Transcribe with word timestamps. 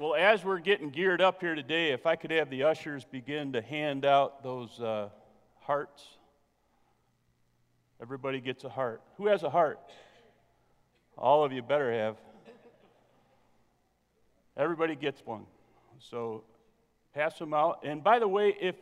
Well, 0.00 0.14
as 0.14 0.42
we're 0.46 0.60
getting 0.60 0.88
geared 0.88 1.20
up 1.20 1.42
here 1.42 1.54
today, 1.54 1.90
if 1.90 2.06
I 2.06 2.16
could 2.16 2.30
have 2.30 2.48
the 2.48 2.62
ushers 2.62 3.04
begin 3.04 3.52
to 3.52 3.60
hand 3.60 4.06
out 4.06 4.42
those 4.42 4.80
uh, 4.80 5.10
hearts. 5.58 6.02
Everybody 8.00 8.40
gets 8.40 8.64
a 8.64 8.70
heart. 8.70 9.02
Who 9.18 9.26
has 9.26 9.42
a 9.42 9.50
heart? 9.50 9.78
All 11.18 11.44
of 11.44 11.52
you 11.52 11.60
better 11.60 11.92
have. 11.92 12.16
Everybody 14.56 14.96
gets 14.96 15.20
one. 15.26 15.44
So 15.98 16.44
pass 17.12 17.38
them 17.38 17.52
out. 17.52 17.80
And 17.84 18.02
by 18.02 18.20
the 18.20 18.28
way, 18.28 18.56
if 18.58 18.76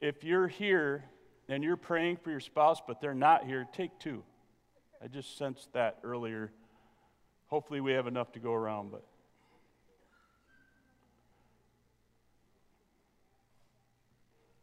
if 0.00 0.24
you're 0.24 0.48
here 0.48 1.04
and 1.48 1.62
you're 1.62 1.76
praying 1.76 2.16
for 2.16 2.32
your 2.32 2.40
spouse 2.40 2.82
but 2.84 3.00
they're 3.00 3.14
not 3.14 3.46
here, 3.46 3.64
take 3.72 3.96
two. 4.00 4.24
I 5.00 5.06
just 5.06 5.38
sensed 5.38 5.72
that 5.74 5.98
earlier. 6.02 6.50
Hopefully 7.46 7.80
we 7.80 7.92
have 7.92 8.08
enough 8.08 8.32
to 8.32 8.40
go 8.40 8.52
around, 8.52 8.90
but 8.90 9.04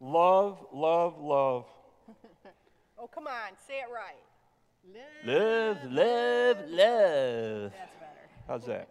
Love, 0.00 0.58
love, 0.72 1.18
love. 1.18 1.66
oh, 2.98 3.06
come 3.06 3.26
on, 3.26 3.52
say 3.66 3.80
it 3.80 3.92
right. 3.92 4.16
Love, 5.24 5.78
love, 5.90 6.56
love. 6.68 7.72
That's 7.72 7.96
better. 7.96 8.28
How's 8.46 8.66
that? 8.66 8.88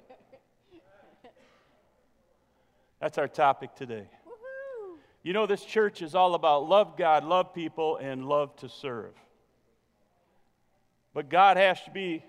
That's 2.99 3.17
our 3.17 3.27
topic 3.27 3.75
today. 3.75 4.07
Woohoo! 4.27 4.97
You 5.21 5.33
know, 5.33 5.45
this 5.45 5.63
church 5.63 6.01
is 6.01 6.15
all 6.15 6.33
about 6.33 6.67
love 6.67 6.97
God, 6.97 7.23
love 7.23 7.53
people, 7.53 7.97
and 7.97 8.27
love 8.27 8.55
to 8.57 8.69
serve. 8.69 9.13
But 11.13 11.29
God 11.29 11.57
has 11.57 11.81
to 11.83 11.91
be 11.91 12.23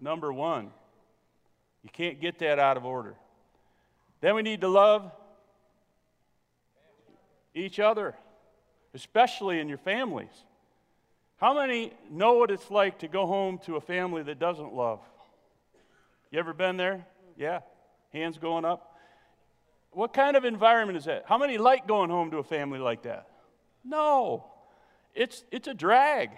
number 0.00 0.32
one. 0.32 0.70
You 1.82 1.90
can't 1.90 2.20
get 2.20 2.40
that 2.40 2.58
out 2.58 2.76
of 2.76 2.84
order. 2.84 3.14
Then 4.20 4.34
we 4.34 4.42
need 4.42 4.62
to 4.62 4.68
love 4.68 5.12
each 7.56 7.80
other, 7.80 8.14
especially 8.94 9.58
in 9.58 9.68
your 9.68 9.78
families. 9.78 10.44
How 11.38 11.54
many 11.54 11.92
know 12.10 12.34
what 12.34 12.50
it's 12.50 12.70
like 12.70 13.00
to 13.00 13.08
go 13.08 13.26
home 13.26 13.58
to 13.66 13.76
a 13.76 13.80
family 13.80 14.22
that 14.22 14.38
doesn't 14.38 14.72
love? 14.72 15.00
You 16.30 16.38
ever 16.38 16.52
been 16.52 16.76
there? 16.76 17.06
Yeah. 17.36 17.60
Hands 18.12 18.36
going 18.38 18.64
up. 18.64 18.94
What 19.90 20.12
kind 20.12 20.36
of 20.36 20.44
environment 20.44 20.98
is 20.98 21.06
that? 21.06 21.24
How 21.26 21.38
many 21.38 21.58
like 21.58 21.86
going 21.86 22.10
home 22.10 22.30
to 22.30 22.38
a 22.38 22.44
family 22.44 22.78
like 22.78 23.02
that? 23.02 23.28
No. 23.84 24.44
It's, 25.14 25.44
it's 25.50 25.68
a 25.68 25.74
drag. 25.74 26.30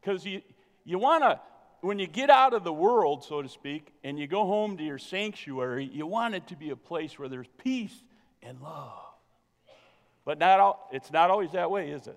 Because 0.00 0.24
you, 0.24 0.42
you 0.84 0.98
want 0.98 1.22
to, 1.22 1.40
when 1.80 1.98
you 1.98 2.06
get 2.06 2.30
out 2.30 2.54
of 2.54 2.64
the 2.64 2.72
world, 2.72 3.24
so 3.24 3.42
to 3.42 3.48
speak, 3.48 3.92
and 4.02 4.18
you 4.18 4.26
go 4.26 4.46
home 4.46 4.76
to 4.78 4.84
your 4.84 4.98
sanctuary, 4.98 5.88
you 5.92 6.06
want 6.06 6.34
it 6.34 6.48
to 6.48 6.56
be 6.56 6.70
a 6.70 6.76
place 6.76 7.18
where 7.18 7.28
there's 7.28 7.48
peace 7.62 7.94
and 8.42 8.60
love. 8.60 9.09
But 10.30 10.38
not 10.38 10.60
all, 10.60 10.88
it's 10.92 11.10
not 11.10 11.28
always 11.28 11.50
that 11.50 11.72
way, 11.72 11.90
is 11.90 12.06
it? 12.06 12.16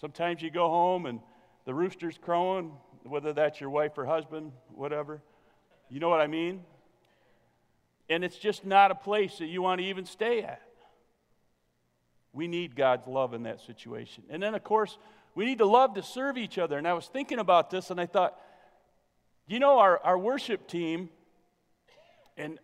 Sometimes 0.00 0.40
you 0.40 0.48
go 0.48 0.68
home 0.68 1.06
and 1.06 1.18
the 1.64 1.74
rooster's 1.74 2.16
crowing, 2.16 2.70
whether 3.02 3.32
that's 3.32 3.60
your 3.60 3.68
wife 3.68 3.98
or 3.98 4.06
husband, 4.06 4.52
whatever. 4.72 5.20
You 5.88 5.98
know 5.98 6.08
what 6.08 6.20
I 6.20 6.28
mean? 6.28 6.62
And 8.08 8.22
it's 8.22 8.36
just 8.36 8.64
not 8.64 8.92
a 8.92 8.94
place 8.94 9.38
that 9.38 9.46
you 9.46 9.60
want 9.60 9.80
to 9.80 9.86
even 9.88 10.04
stay 10.04 10.44
at. 10.44 10.62
We 12.32 12.46
need 12.46 12.76
God's 12.76 13.08
love 13.08 13.34
in 13.34 13.42
that 13.42 13.60
situation. 13.62 14.22
And 14.30 14.40
then, 14.40 14.54
of 14.54 14.62
course, 14.62 14.96
we 15.34 15.46
need 15.46 15.58
to 15.58 15.66
love 15.66 15.94
to 15.94 16.02
serve 16.04 16.38
each 16.38 16.58
other. 16.58 16.78
And 16.78 16.86
I 16.86 16.92
was 16.92 17.08
thinking 17.08 17.40
about 17.40 17.70
this 17.70 17.90
and 17.90 18.00
I 18.00 18.06
thought, 18.06 18.38
you 19.48 19.58
know, 19.58 19.80
our, 19.80 19.98
our 19.98 20.16
worship 20.16 20.68
team, 20.68 21.08
and 22.36 22.60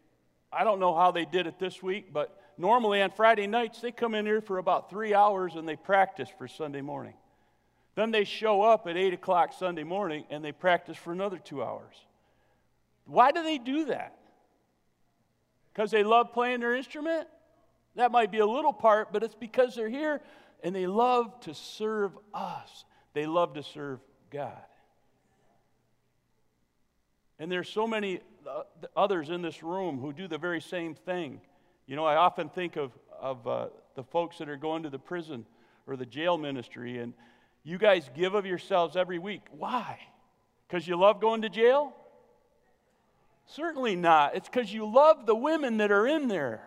I 0.53 0.63
don't 0.63 0.79
know 0.79 0.95
how 0.95 1.11
they 1.11 1.25
did 1.25 1.49
it 1.49 1.59
this 1.59 1.83
week, 1.83 2.13
but 2.13 2.40
normally 2.61 3.03
on 3.03 3.11
Friday 3.11 3.47
nights, 3.47 3.81
they 3.81 3.91
come 3.91 4.15
in 4.15 4.27
here 4.27 4.41
for 4.41 4.59
about 4.59 4.91
three 4.91 5.15
hours 5.15 5.57
and 5.57 5.67
they 5.67 5.77
practice 5.77 6.29
for 6.39 6.47
Sunday 6.47 6.83
morning. 6.83 7.15
Then 7.95 8.11
they 8.11 8.25
show 8.25 8.63
up 8.63 8.87
at 8.87 8.97
8 8.97 9.15
o'clock 9.15 9.53
Sunday 9.53 9.83
morning 9.83 10.25
and 10.31 10.45
they 10.45 10.53
practice 10.53 10.97
for 10.97 11.13
another 11.13 11.39
two 11.39 11.63
hours. 11.63 11.97
Why 13.07 13.33
do 13.33 13.43
they 13.43 13.59
do 13.59 13.87
that? 13.87 14.17
Because 15.73 15.91
they 15.91 16.05
love 16.05 16.33
playing 16.33 16.61
their 16.61 16.75
instrument? 16.75 17.27
That 17.97 18.13
might 18.13 18.31
be 18.31 18.39
a 18.39 18.47
little 18.47 18.73
part, 18.73 19.13
but 19.13 19.23
it's 19.23 19.35
because 19.35 19.75
they're 19.75 19.89
here 19.89 20.21
and 20.63 20.75
they 20.75 20.87
love 20.87 21.41
to 21.41 21.55
serve 21.55 22.13
us. 22.33 22.85
They 23.15 23.27
love 23.27 23.55
to 23.55 23.63
serve 23.63 24.01
God. 24.31 24.63
And 27.39 27.51
there's 27.51 27.69
so 27.69 27.87
many 27.87 28.21
uh, 28.47 28.63
others 28.95 29.31
in 29.31 29.41
this 29.43 29.63
room 29.63 29.99
who 29.99 30.13
do 30.13 30.29
the 30.29 30.39
very 30.39 30.61
same 30.61 30.95
thing. 30.95 31.41
You 31.91 31.97
know, 31.97 32.05
I 32.05 32.15
often 32.15 32.49
think 32.49 32.77
of, 32.77 32.93
of 33.21 33.49
uh, 33.49 33.67
the 33.97 34.05
folks 34.05 34.39
that 34.39 34.49
are 34.49 34.57
going 34.57 34.85
to 34.85 34.91
the 34.91 34.99
prison 35.01 35.45
or 35.89 35.97
the 35.97 36.07
jail 36.07 36.39
ministry, 36.39 36.99
and 36.99 37.15
you 37.65 37.79
guys 37.79 38.09
give 38.15 38.35
of 38.35 38.47
yourselves 38.47 38.95
every 38.95 39.19
week. 39.19 39.41
Why? 39.51 39.99
Because 40.69 40.87
you 40.87 40.95
love 40.95 41.21
going 41.21 41.43
to 41.43 41.49
jail? 41.49 41.93
Certainly 43.47 43.97
not. 43.97 44.37
It's 44.37 44.49
because 44.49 44.73
you 44.73 44.89
love 44.89 45.27
the 45.27 45.35
women 45.35 45.79
that 45.79 45.91
are 45.91 46.07
in 46.07 46.29
there. 46.29 46.63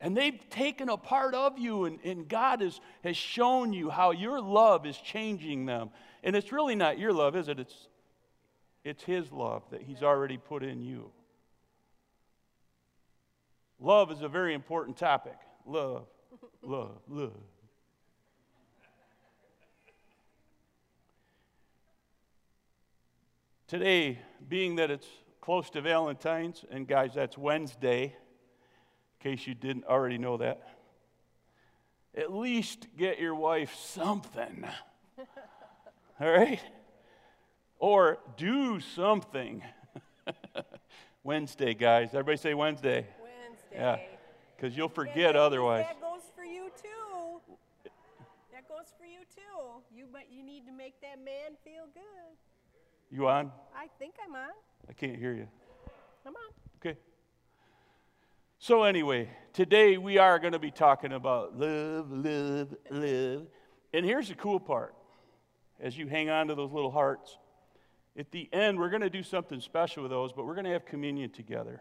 And 0.00 0.16
they've 0.16 0.40
taken 0.50 0.88
a 0.88 0.96
part 0.96 1.36
of 1.36 1.56
you, 1.56 1.84
and, 1.84 2.00
and 2.02 2.28
God 2.28 2.62
has, 2.62 2.80
has 3.04 3.16
shown 3.16 3.72
you 3.72 3.88
how 3.88 4.10
your 4.10 4.40
love 4.40 4.84
is 4.84 4.96
changing 4.96 5.66
them. 5.66 5.90
And 6.24 6.34
it's 6.34 6.50
really 6.50 6.74
not 6.74 6.98
your 6.98 7.12
love, 7.12 7.36
is 7.36 7.46
it? 7.46 7.60
It's, 7.60 7.86
it's 8.82 9.04
His 9.04 9.30
love 9.30 9.62
that 9.70 9.82
He's 9.82 10.02
already 10.02 10.38
put 10.38 10.64
in 10.64 10.82
you. 10.82 11.12
Love 13.80 14.12
is 14.12 14.20
a 14.20 14.28
very 14.28 14.52
important 14.52 14.98
topic. 14.98 15.36
Love, 15.64 16.06
love, 16.62 16.98
love. 17.08 17.32
Today, 23.66 24.18
being 24.48 24.76
that 24.76 24.90
it's 24.90 25.06
close 25.40 25.70
to 25.70 25.80
Valentine's, 25.80 26.64
and 26.70 26.86
guys, 26.86 27.14
that's 27.14 27.38
Wednesday, 27.38 28.04
in 28.04 28.12
case 29.36 29.46
you 29.46 29.54
didn't 29.54 29.86
already 29.86 30.18
know 30.18 30.36
that, 30.36 30.60
at 32.14 32.34
least 32.34 32.86
get 32.98 33.18
your 33.18 33.34
wife 33.34 33.74
something. 33.76 34.66
All 36.20 36.30
right? 36.30 36.60
Or 37.78 38.18
do 38.36 38.80
something. 38.80 39.62
Wednesday, 41.24 41.72
guys. 41.72 42.08
Everybody 42.08 42.36
say 42.36 42.52
Wednesday. 42.52 43.06
Yeah, 43.72 43.98
because 44.56 44.76
you'll 44.76 44.88
forget 44.88 45.36
otherwise. 45.36 45.86
That 45.86 46.00
goes 46.00 46.22
for 46.34 46.44
you 46.44 46.70
too. 46.82 47.40
That 48.52 48.68
goes 48.68 48.92
for 48.98 49.06
you 49.06 49.20
too. 49.34 49.82
You 49.96 50.06
but 50.12 50.22
you 50.30 50.42
need 50.42 50.66
to 50.66 50.72
make 50.72 51.00
that 51.00 51.24
man 51.24 51.56
feel 51.64 51.84
good. 51.94 52.36
You 53.10 53.28
on? 53.28 53.50
I 53.76 53.86
think 53.98 54.14
I'm 54.26 54.34
on. 54.34 54.50
I 54.88 54.92
can't 54.92 55.16
hear 55.16 55.32
you. 55.32 55.48
I'm 56.26 56.34
on. 56.34 56.52
Okay. 56.80 56.98
So 58.58 58.82
anyway, 58.82 59.30
today 59.52 59.96
we 59.96 60.18
are 60.18 60.38
going 60.38 60.52
to 60.52 60.58
be 60.58 60.70
talking 60.70 61.12
about 61.12 61.58
love, 61.58 62.10
love, 62.10 62.74
love. 62.90 63.46
And 63.92 64.04
here's 64.04 64.28
the 64.28 64.34
cool 64.34 64.60
part. 64.60 64.94
As 65.80 65.96
you 65.96 66.06
hang 66.08 66.28
on 66.28 66.48
to 66.48 66.54
those 66.54 66.70
little 66.70 66.90
hearts, 66.90 67.38
at 68.18 68.30
the 68.30 68.48
end 68.52 68.78
we're 68.78 68.90
going 68.90 69.00
to 69.00 69.10
do 69.10 69.22
something 69.22 69.60
special 69.60 70.02
with 70.02 70.10
those, 70.10 70.32
but 70.32 70.44
we're 70.44 70.54
going 70.54 70.66
to 70.66 70.72
have 70.72 70.84
communion 70.84 71.30
together. 71.30 71.80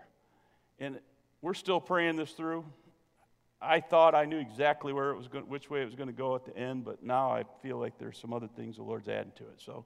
And 0.80 1.00
we're 1.42 1.54
still 1.54 1.80
praying 1.80 2.16
this 2.16 2.32
through. 2.32 2.66
I 3.62 3.82
thought 3.82 4.16
I 4.16 4.26
knew 4.26 4.40
exactly 4.40 4.94
where 4.94 5.12
it 5.12 5.18
was 5.18 5.28
going, 5.28 5.46
which 5.50 5.70
way 5.70 5.82
it 5.82 5.86
was 5.86 5.96
going 5.96 6.08
to 6.08 6.14
go 6.14 6.36
at 6.36 6.46
the 6.46 6.56
end, 6.56 6.86
but 6.86 7.04
now 7.04 7.30
I 7.30 7.44
feel 7.62 7.78
like 7.78 7.98
there's 7.98 8.18
some 8.18 8.34
other 8.34 8.48
things 8.48 8.78
the 8.78 8.84
Lord's 8.84 9.10
adding 9.10 9.34
to 9.36 9.44
it. 9.44 9.56
So 9.58 9.86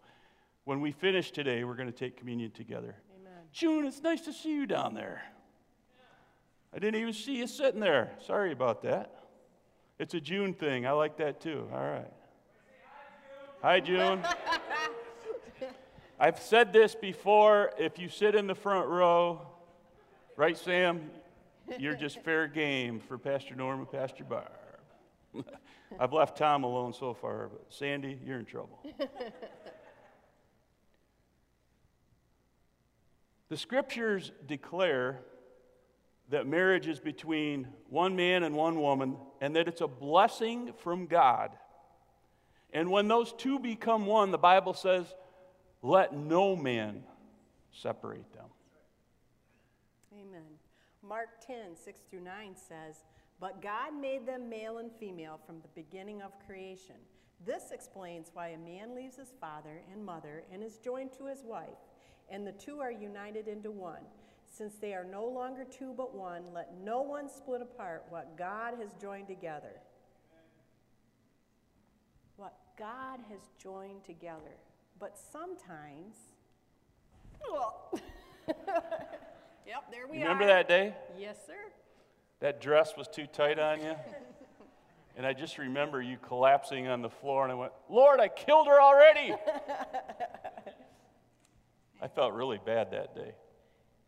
when 0.65 0.79
we 0.79 0.91
finish 0.91 1.31
today, 1.31 1.63
we're 1.63 1.75
going 1.75 1.91
to 1.91 1.97
take 1.97 2.15
communion 2.15 2.51
together. 2.51 2.95
Amen. 3.19 3.33
June, 3.51 3.85
it's 3.85 4.01
nice 4.01 4.21
to 4.21 4.33
see 4.33 4.53
you 4.53 4.67
down 4.67 4.93
there. 4.93 5.23
I 6.75 6.79
didn't 6.79 7.01
even 7.01 7.13
see 7.13 7.37
you 7.37 7.47
sitting 7.47 7.79
there. 7.79 8.11
Sorry 8.25 8.51
about 8.51 8.83
that. 8.83 9.23
It's 9.99 10.13
a 10.13 10.21
June 10.21 10.53
thing. 10.53 10.85
I 10.85 10.91
like 10.91 11.17
that 11.17 11.39
too. 11.39 11.67
All 11.73 11.83
right. 11.83 12.11
Hi, 13.61 13.79
June. 13.79 14.21
I've 16.19 16.39
said 16.39 16.73
this 16.73 16.95
before. 16.95 17.71
If 17.77 17.97
you 17.97 18.09
sit 18.09 18.35
in 18.35 18.47
the 18.47 18.55
front 18.55 18.87
row, 18.87 19.41
right, 20.35 20.57
Sam? 20.57 21.09
You're 21.79 21.95
just 21.95 22.19
fair 22.23 22.47
game 22.47 22.99
for 22.99 23.17
Pastor 23.17 23.55
Norm 23.55 23.79
and 23.79 23.91
Pastor 23.91 24.23
Barb. 24.23 24.51
I've 25.99 26.13
left 26.13 26.37
Tom 26.37 26.63
alone 26.63 26.93
so 26.93 27.13
far, 27.13 27.49
but 27.49 27.65
Sandy, 27.69 28.19
you're 28.25 28.39
in 28.39 28.45
trouble. 28.45 28.79
the 33.49 33.57
scriptures 33.57 34.31
declare 34.45 35.19
that 36.29 36.47
marriage 36.47 36.87
is 36.87 36.99
between 36.99 37.67
one 37.89 38.15
man 38.15 38.43
and 38.43 38.55
one 38.55 38.79
woman 38.79 39.17
and 39.41 39.55
that 39.55 39.67
it's 39.67 39.81
a 39.81 39.87
blessing 39.87 40.73
from 40.83 41.05
God. 41.07 41.51
And 42.71 42.89
when 42.89 43.07
those 43.07 43.33
two 43.33 43.59
become 43.59 44.05
one, 44.05 44.31
the 44.31 44.37
Bible 44.37 44.73
says, 44.73 45.05
let 45.81 46.15
no 46.15 46.55
man 46.55 47.03
separate 47.71 48.31
them. 48.33 48.45
Amen. 50.13 50.41
Mark 51.07 51.45
10, 51.45 51.75
6 51.75 51.99
through 52.09 52.21
9 52.21 52.55
says, 52.55 53.03
But 53.39 53.61
God 53.61 53.93
made 53.99 54.25
them 54.25 54.49
male 54.49 54.77
and 54.77 54.91
female 54.91 55.39
from 55.45 55.61
the 55.61 55.67
beginning 55.75 56.21
of 56.21 56.31
creation. 56.45 56.95
This 57.45 57.71
explains 57.71 58.31
why 58.33 58.49
a 58.49 58.57
man 58.57 58.95
leaves 58.95 59.17
his 59.17 59.33
father 59.41 59.81
and 59.91 60.05
mother 60.05 60.43
and 60.51 60.63
is 60.63 60.77
joined 60.77 61.11
to 61.17 61.25
his 61.25 61.43
wife, 61.43 61.77
and 62.29 62.47
the 62.47 62.53
two 62.53 62.79
are 62.79 62.91
united 62.91 63.47
into 63.47 63.69
one. 63.69 64.03
Since 64.49 64.75
they 64.75 64.93
are 64.93 65.03
no 65.03 65.25
longer 65.25 65.65
two 65.65 65.93
but 65.97 66.15
one, 66.15 66.43
let 66.53 66.69
no 66.81 67.01
one 67.01 67.27
split 67.27 67.61
apart 67.61 68.05
what 68.09 68.37
God 68.37 68.75
has 68.79 68.93
joined 69.01 69.27
together. 69.27 69.81
What 72.37 72.55
God 72.79 73.19
has 73.29 73.41
joined 73.61 74.05
together. 74.05 74.57
But 74.99 75.17
sometimes, 75.17 76.15
there 79.93 80.07
we 80.07 80.17
Remember 80.17 80.45
are. 80.45 80.47
that 80.47 80.67
day? 80.67 80.95
Yes, 81.17 81.37
sir. 81.45 81.53
That 82.39 82.59
dress 82.59 82.93
was 82.97 83.07
too 83.07 83.27
tight 83.27 83.59
on 83.59 83.79
you? 83.81 83.95
And 85.15 85.27
I 85.27 85.33
just 85.33 85.59
remember 85.59 86.01
you 86.01 86.17
collapsing 86.17 86.87
on 86.87 87.03
the 87.03 87.09
floor, 87.11 87.43
and 87.43 87.51
I 87.51 87.55
went, 87.55 87.71
Lord, 87.87 88.19
I 88.19 88.29
killed 88.29 88.65
her 88.65 88.81
already. 88.81 89.35
I 92.01 92.07
felt 92.07 92.33
really 92.33 92.59
bad 92.65 92.89
that 92.93 93.13
day. 93.15 93.35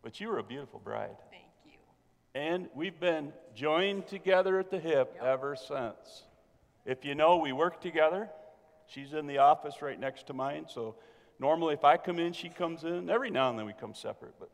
But 0.02 0.18
you 0.20 0.26
were 0.28 0.38
a 0.38 0.42
beautiful 0.42 0.80
bride. 0.80 1.14
Thank 1.30 1.44
you. 1.64 1.78
And 2.34 2.68
we've 2.74 2.98
been 2.98 3.32
joined 3.54 4.08
together 4.08 4.58
at 4.58 4.68
the 4.70 4.80
hip 4.80 5.12
Yep. 5.14 5.24
ever 5.24 5.54
since. 5.54 6.24
If 6.84 7.04
you 7.04 7.14
know, 7.14 7.36
we 7.36 7.52
work 7.52 7.80
together. 7.80 8.28
She's 8.88 9.12
in 9.12 9.28
the 9.28 9.38
office 9.38 9.82
right 9.82 10.00
next 10.00 10.26
to 10.26 10.32
mine. 10.32 10.66
So 10.68 10.96
normally, 11.38 11.74
if 11.74 11.84
I 11.84 11.98
come 11.98 12.18
in, 12.18 12.32
she 12.32 12.48
comes 12.48 12.82
in. 12.82 13.08
Every 13.10 13.30
now 13.30 13.48
and 13.50 13.56
then 13.58 13.66
we 13.66 13.74
come 13.74 13.94
separate, 13.94 14.34
but 14.40 14.50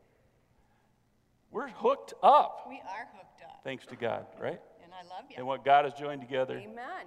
we're 1.53 1.69
hooked 1.69 2.13
up, 2.23 2.65
We 2.67 2.75
are 2.75 3.07
hooked 3.15 3.43
up, 3.43 3.61
thanks 3.63 3.85
to 3.87 3.95
God, 3.95 4.25
right? 4.41 4.59
and 4.83 4.91
I 4.93 5.03
love 5.15 5.25
you. 5.29 5.35
And 5.37 5.45
what 5.47 5.63
God 5.63 5.85
has 5.85 5.93
joined 5.93 6.21
together, 6.21 6.57
Amen. 6.57 7.05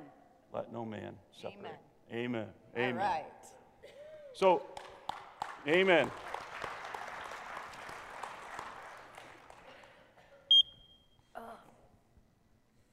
let 0.52 0.72
no 0.72 0.84
man 0.84 1.14
separate. 1.32 1.58
Amen. 1.58 1.72
Amen. 2.12 2.46
Amen. 2.76 2.93
All 2.93 2.98
right. 2.98 3.25
So, 4.34 4.62
amen. 5.66 6.10
Oh. 11.34 11.40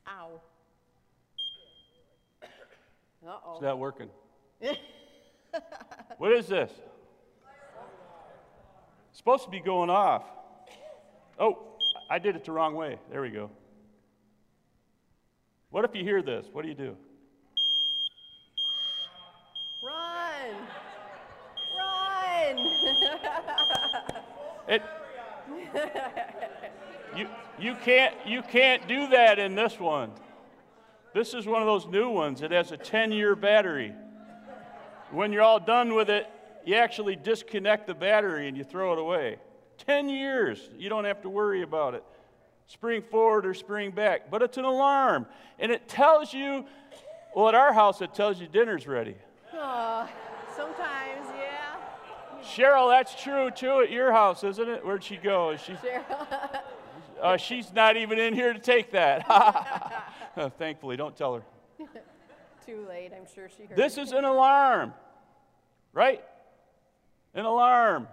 Ow. 0.07 0.41
Uh 3.25 3.29
oh. 3.45 3.53
It's 3.53 3.61
not 3.61 3.77
working. 3.79 4.09
what 6.17 6.31
is 6.31 6.47
this? 6.47 6.71
It's 9.09 9.17
supposed 9.19 9.43
to 9.43 9.51
be 9.51 9.59
going 9.59 9.89
off. 9.89 10.23
Oh, 11.39 11.59
I 12.09 12.19
did 12.19 12.35
it 12.35 12.45
the 12.45 12.51
wrong 12.51 12.75
way. 12.75 12.99
There 13.11 13.21
we 13.21 13.29
go. 13.29 13.49
What 15.71 15.85
if 15.85 15.95
you 15.95 16.03
hear 16.03 16.21
this? 16.21 16.45
What 16.51 16.61
do 16.61 16.67
you 16.67 16.75
do? 16.75 16.95
Run! 19.81 20.55
Run! 21.77 22.69
It, 24.65 24.81
you, 27.17 27.27
you, 27.59 27.75
can't, 27.83 28.15
you 28.25 28.41
can't 28.41 28.87
do 28.87 29.07
that 29.07 29.39
in 29.39 29.55
this 29.55 29.79
one. 29.79 30.11
This 31.13 31.33
is 31.33 31.45
one 31.45 31.61
of 31.61 31.67
those 31.67 31.85
new 31.85 32.09
ones. 32.09 32.41
It 32.41 32.51
has 32.51 32.71
a 32.71 32.77
10 32.77 33.11
year 33.11 33.35
battery. 33.35 33.93
When 35.11 35.33
you're 35.33 35.43
all 35.43 35.59
done 35.59 35.95
with 35.95 36.09
it, 36.09 36.27
you 36.65 36.75
actually 36.75 37.15
disconnect 37.15 37.87
the 37.87 37.93
battery 37.93 38.47
and 38.47 38.55
you 38.55 38.63
throw 38.63 38.93
it 38.93 38.99
away. 38.99 39.37
10 39.85 40.09
years. 40.09 40.69
You 40.77 40.89
don't 40.89 41.05
have 41.05 41.21
to 41.21 41.29
worry 41.29 41.61
about 41.61 41.93
it. 41.95 42.03
Spring 42.67 43.01
forward 43.01 43.45
or 43.45 43.53
spring 43.53 43.91
back. 43.91 44.31
But 44.31 44.41
it's 44.41 44.57
an 44.57 44.65
alarm. 44.65 45.25
And 45.59 45.71
it 45.71 45.87
tells 45.87 46.33
you, 46.33 46.65
well, 47.35 47.49
at 47.49 47.55
our 47.55 47.73
house, 47.73 48.01
it 48.01 48.13
tells 48.13 48.39
you 48.39 48.47
dinner's 48.47 48.87
ready. 48.87 49.15
oh, 49.53 50.07
sometimes, 50.55 51.27
yeah. 51.37 51.75
Cheryl, 52.43 52.89
that's 52.89 53.21
true 53.21 53.49
too 53.51 53.81
at 53.81 53.91
your 53.91 54.11
house, 54.11 54.43
isn't 54.43 54.69
it? 54.69 54.85
Where'd 54.85 55.03
she 55.03 55.17
go? 55.17 55.51
Is 55.51 55.61
she, 55.61 55.75
uh, 57.21 57.37
she's 57.37 57.71
not 57.73 57.95
even 57.95 58.19
in 58.19 58.33
here 58.33 58.53
to 58.53 58.59
take 58.59 58.91
that. 58.91 60.11
Thankfully, 60.57 60.97
don't 60.97 61.15
tell 61.15 61.35
her. 61.35 61.43
Too 62.65 62.85
late. 62.87 63.11
I'm 63.15 63.25
sure 63.33 63.49
she 63.49 63.65
heard. 63.65 63.77
This 63.77 63.97
is 63.97 64.13
an 64.13 64.23
alarm, 64.23 64.93
right? 65.93 66.23
An 67.33 67.45
alarm. 67.45 68.07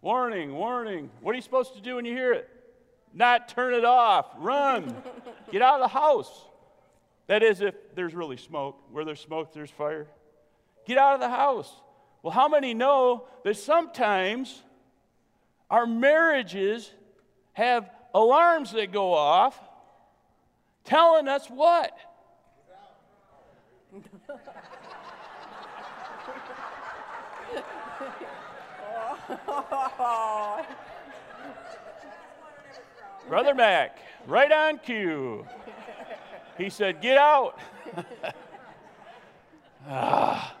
Warning, 0.00 0.54
warning. 0.54 1.10
What 1.20 1.32
are 1.32 1.36
you 1.36 1.42
supposed 1.42 1.74
to 1.74 1.80
do 1.80 1.96
when 1.96 2.04
you 2.04 2.12
hear 2.12 2.32
it? 2.32 2.48
Not 3.12 3.48
turn 3.48 3.74
it 3.74 3.84
off. 3.84 4.26
Run. 4.38 4.94
Get 5.50 5.60
out 5.60 5.80
of 5.80 5.90
the 5.90 5.98
house. 5.98 6.44
That 7.26 7.42
is, 7.42 7.60
if 7.60 7.74
there's 7.94 8.14
really 8.14 8.36
smoke. 8.36 8.80
Where 8.92 9.04
there's 9.04 9.20
smoke, 9.20 9.52
there's 9.52 9.70
fire. 9.70 10.06
Get 10.86 10.98
out 10.98 11.14
of 11.14 11.20
the 11.20 11.28
house. 11.28 11.70
Well, 12.22 12.32
how 12.32 12.48
many 12.48 12.74
know 12.74 13.26
that 13.44 13.56
sometimes 13.56 14.62
our 15.70 15.86
marriages 15.86 16.90
have 17.52 17.90
alarms 18.14 18.72
that 18.72 18.92
go 18.92 19.12
off 19.12 19.58
telling 20.84 21.28
us 21.28 21.46
what? 21.48 21.92
Oh, 28.80 29.17
Brother 33.28 33.54
Mac, 33.54 33.98
right 34.26 34.50
on 34.50 34.78
cue. 34.78 35.46
He 36.56 36.70
said, 36.70 37.02
Get 37.02 37.18
out. 37.18 37.58
ah, 39.86 40.56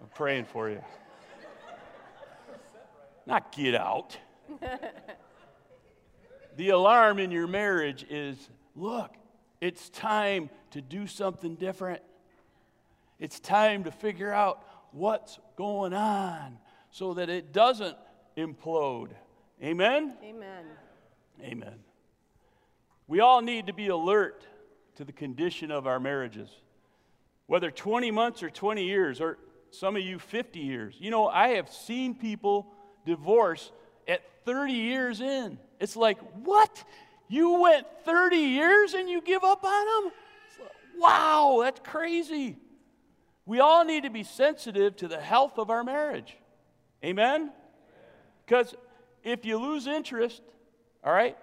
I'm 0.00 0.08
praying 0.14 0.46
for 0.46 0.70
you. 0.70 0.82
Not 3.26 3.52
get 3.52 3.74
out. 3.74 4.16
the 6.56 6.70
alarm 6.70 7.18
in 7.18 7.30
your 7.30 7.46
marriage 7.46 8.06
is 8.08 8.48
look, 8.74 9.12
it's 9.60 9.90
time 9.90 10.48
to 10.70 10.80
do 10.80 11.06
something 11.06 11.54
different. 11.54 12.00
It's 13.18 13.40
time 13.40 13.84
to 13.84 13.90
figure 13.90 14.32
out 14.32 14.64
what's 14.92 15.38
going 15.56 15.92
on 15.92 16.56
so 16.94 17.12
that 17.12 17.28
it 17.28 17.52
doesn't 17.52 17.96
implode. 18.36 19.08
Amen? 19.60 20.14
amen. 20.22 20.64
Amen. 21.42 21.74
We 23.08 23.18
all 23.18 23.42
need 23.42 23.66
to 23.66 23.72
be 23.72 23.88
alert 23.88 24.46
to 24.94 25.04
the 25.04 25.10
condition 25.10 25.72
of 25.72 25.88
our 25.88 25.98
marriages, 25.98 26.48
whether 27.48 27.72
20 27.72 28.12
months 28.12 28.44
or 28.44 28.48
20 28.48 28.84
years, 28.84 29.20
or 29.20 29.38
some 29.70 29.96
of 29.96 30.02
you 30.02 30.20
50 30.20 30.60
years. 30.60 30.94
You 31.00 31.10
know, 31.10 31.26
I 31.26 31.48
have 31.48 31.68
seen 31.68 32.14
people 32.14 32.68
divorce 33.04 33.72
at 34.06 34.22
30 34.44 34.74
years 34.74 35.20
in. 35.20 35.58
It's 35.80 35.96
like, 35.96 36.18
what? 36.44 36.84
You 37.26 37.60
went 37.60 37.88
30 38.04 38.36
years 38.36 38.94
and 38.94 39.08
you 39.08 39.20
give 39.20 39.42
up 39.42 39.64
on 39.64 40.04
them? 40.04 40.12
Wow, 40.96 41.58
that's 41.64 41.80
crazy. 41.80 42.56
We 43.46 43.58
all 43.58 43.84
need 43.84 44.04
to 44.04 44.10
be 44.10 44.22
sensitive 44.22 44.94
to 44.98 45.08
the 45.08 45.20
health 45.20 45.58
of 45.58 45.70
our 45.70 45.82
marriage. 45.82 46.36
Amen? 47.04 47.52
Because 48.44 48.74
if 49.22 49.44
you 49.44 49.58
lose 49.58 49.86
interest, 49.86 50.42
all 51.04 51.12
right, 51.12 51.36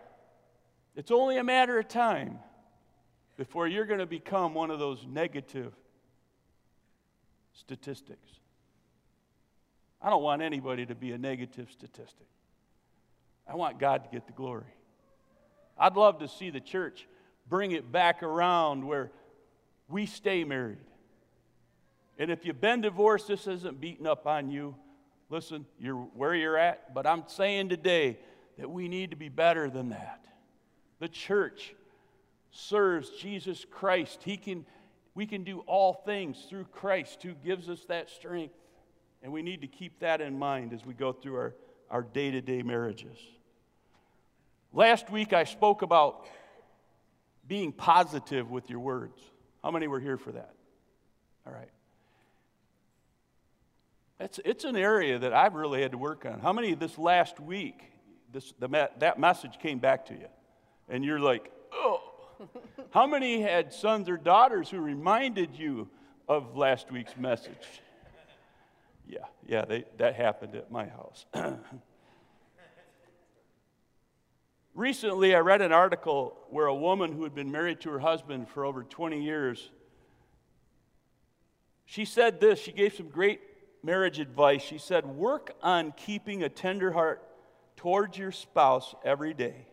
it's 0.96 1.12
only 1.12 1.38
a 1.38 1.44
matter 1.44 1.78
of 1.78 1.88
time 1.88 2.40
before 3.38 3.68
you're 3.68 3.86
going 3.86 4.00
to 4.00 4.08
become 4.08 4.54
one 4.56 4.72
of 4.72 4.80
those 4.80 5.06
negative 5.08 5.74
statistics. 7.54 8.28
I 10.02 10.10
don't 10.10 10.24
want 10.24 10.42
anybody 10.42 10.86
to 10.88 10.96
be 10.96 11.12
a 11.12 11.18
negative 11.18 11.70
statistic. 11.72 12.28
I 13.48 13.56
want 13.56 13.80
God 13.80 14.04
to 14.04 14.10
get 14.10 14.26
the 14.26 14.34
glory. 14.34 14.64
I'd 15.78 15.96
love 15.96 16.20
to 16.20 16.28
see 16.28 16.50
the 16.50 16.60
church 16.60 17.08
bring 17.48 17.72
it 17.72 17.92
back 17.92 18.24
around 18.24 18.86
where 18.86 19.12
we 19.88 20.08
stay 20.08 20.44
married. 20.44 20.78
And 22.18 22.32
if 22.32 22.46
you've 22.46 22.62
been 22.62 22.82
divorced, 22.82 23.28
this 23.28 23.46
isn't 23.46 23.80
beating 23.80 24.08
up 24.08 24.26
on 24.26 24.50
you. 24.50 24.76
Listen, 25.32 25.66
you're 25.80 25.96
where 25.96 26.36
you're 26.36 26.58
at, 26.58 26.94
but 26.94 27.08
I'm 27.08 27.24
saying 27.26 27.70
today 27.70 28.20
that 28.58 28.70
we 28.70 28.90
need 28.90 29.12
to 29.12 29.16
be 29.16 29.30
better 29.30 29.70
than 29.70 29.90
that. 29.90 30.26
The 31.00 31.08
church 31.08 31.74
serves 32.52 33.10
Jesus 33.12 33.66
Christ. 33.72 34.24
He 34.24 34.36
can, 34.36 34.66
we 35.16 35.26
can 35.26 35.46
do 35.46 35.62
all 35.62 35.94
things 35.94 36.46
through 36.50 36.66
Christ 36.66 37.24
who 37.24 37.34
gives 37.34 37.70
us 37.70 37.80
that 37.86 38.10
strength. 38.10 38.54
And 39.24 39.32
we 39.32 39.42
need 39.42 39.62
to 39.62 39.68
keep 39.68 40.00
that 40.00 40.20
in 40.20 40.38
mind 40.38 40.74
as 40.74 40.86
we 40.86 40.94
go 40.94 41.14
through 41.14 41.36
our, 41.36 41.56
our 41.90 42.02
day-to-day 42.02 42.64
marriages. 42.64 43.18
Last 44.74 45.10
week 45.10 45.32
I 45.32 45.46
spoke 45.46 45.82
about 45.82 46.26
being 47.48 47.72
positive 47.72 48.52
with 48.52 48.70
your 48.70 48.80
words. 48.80 49.18
How 49.64 49.72
many 49.72 49.88
were 49.88 50.00
here 50.00 50.18
for 50.18 50.34
that? 50.34 50.54
All 51.48 51.54
right. 51.54 51.70
It's, 54.22 54.40
it's 54.46 54.64
an 54.64 54.76
area 54.76 55.20
that 55.20 55.34
I've 55.34 55.56
really 55.56 55.82
had 55.82 55.92
to 55.92 55.98
work 55.98 56.26
on. 56.26 56.40
How 56.40 56.54
many 56.54 56.74
this 56.76 56.98
last 56.98 57.40
week 57.40 57.92
this, 58.32 58.54
the, 58.60 58.90
that 59.00 59.20
message 59.20 59.60
came 59.60 59.80
back 59.80 60.06
to 60.08 60.14
you. 60.14 60.28
And 60.90 61.04
you're 61.04 61.20
like, 61.20 61.52
oh. 61.74 62.02
How 62.92 63.06
many 63.08 63.42
had 63.42 63.74
sons 63.74 64.10
or 64.10 64.18
daughters 64.18 64.70
who 64.70 64.80
reminded 64.80 65.56
you 65.56 65.90
of 66.28 66.58
last 66.58 66.92
week's 66.92 67.16
message? 67.18 67.82
Yeah, 69.08 69.26
yeah, 69.46 69.66
they, 69.66 69.86
that 69.98 70.16
happened 70.16 70.56
at 70.56 70.72
my 70.72 70.88
house. 70.88 71.26
Recently, 74.74 75.36
I 75.36 75.40
read 75.40 75.62
an 75.62 75.72
article 75.72 76.38
where 76.50 76.66
a 76.68 76.76
woman 76.76 77.12
who 77.14 77.24
had 77.24 77.36
been 77.36 77.52
married 77.52 77.82
to 77.82 77.90
her 77.92 78.00
husband 78.00 78.48
for 78.50 78.66
over 78.66 78.84
20 78.84 79.22
years, 79.22 79.70
she 81.86 82.06
said 82.06 82.40
this, 82.40 82.60
she 82.60 82.72
gave 82.72 82.94
some 82.94 83.10
great 83.10 83.42
marriage 83.84 84.20
advice. 84.20 84.62
She 84.62 84.78
said, 84.78 85.06
Work 85.06 85.56
on 85.62 85.94
keeping 85.96 86.44
a 86.44 86.50
tender 86.50 86.92
heart 86.92 87.24
towards 87.76 88.18
your 88.18 88.32
spouse 88.32 88.94
every 89.04 89.34
day. 89.34 89.68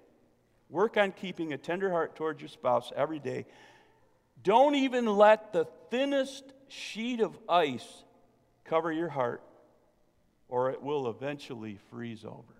Work 0.70 0.96
on 0.96 1.12
keeping 1.12 1.52
a 1.52 1.58
tender 1.58 1.90
heart 1.90 2.14
towards 2.16 2.40
your 2.40 2.48
spouse 2.48 2.92
every 2.94 3.18
day. 3.18 3.46
Don't 4.42 4.74
even 4.74 5.06
let 5.06 5.52
the 5.52 5.66
thinnest 5.90 6.44
sheet 6.68 7.20
of 7.20 7.38
ice 7.48 8.04
cover 8.64 8.92
your 8.92 9.08
heart, 9.08 9.42
or 10.48 10.70
it 10.70 10.82
will 10.82 11.08
eventually 11.08 11.78
freeze 11.90 12.24
over. 12.24 12.54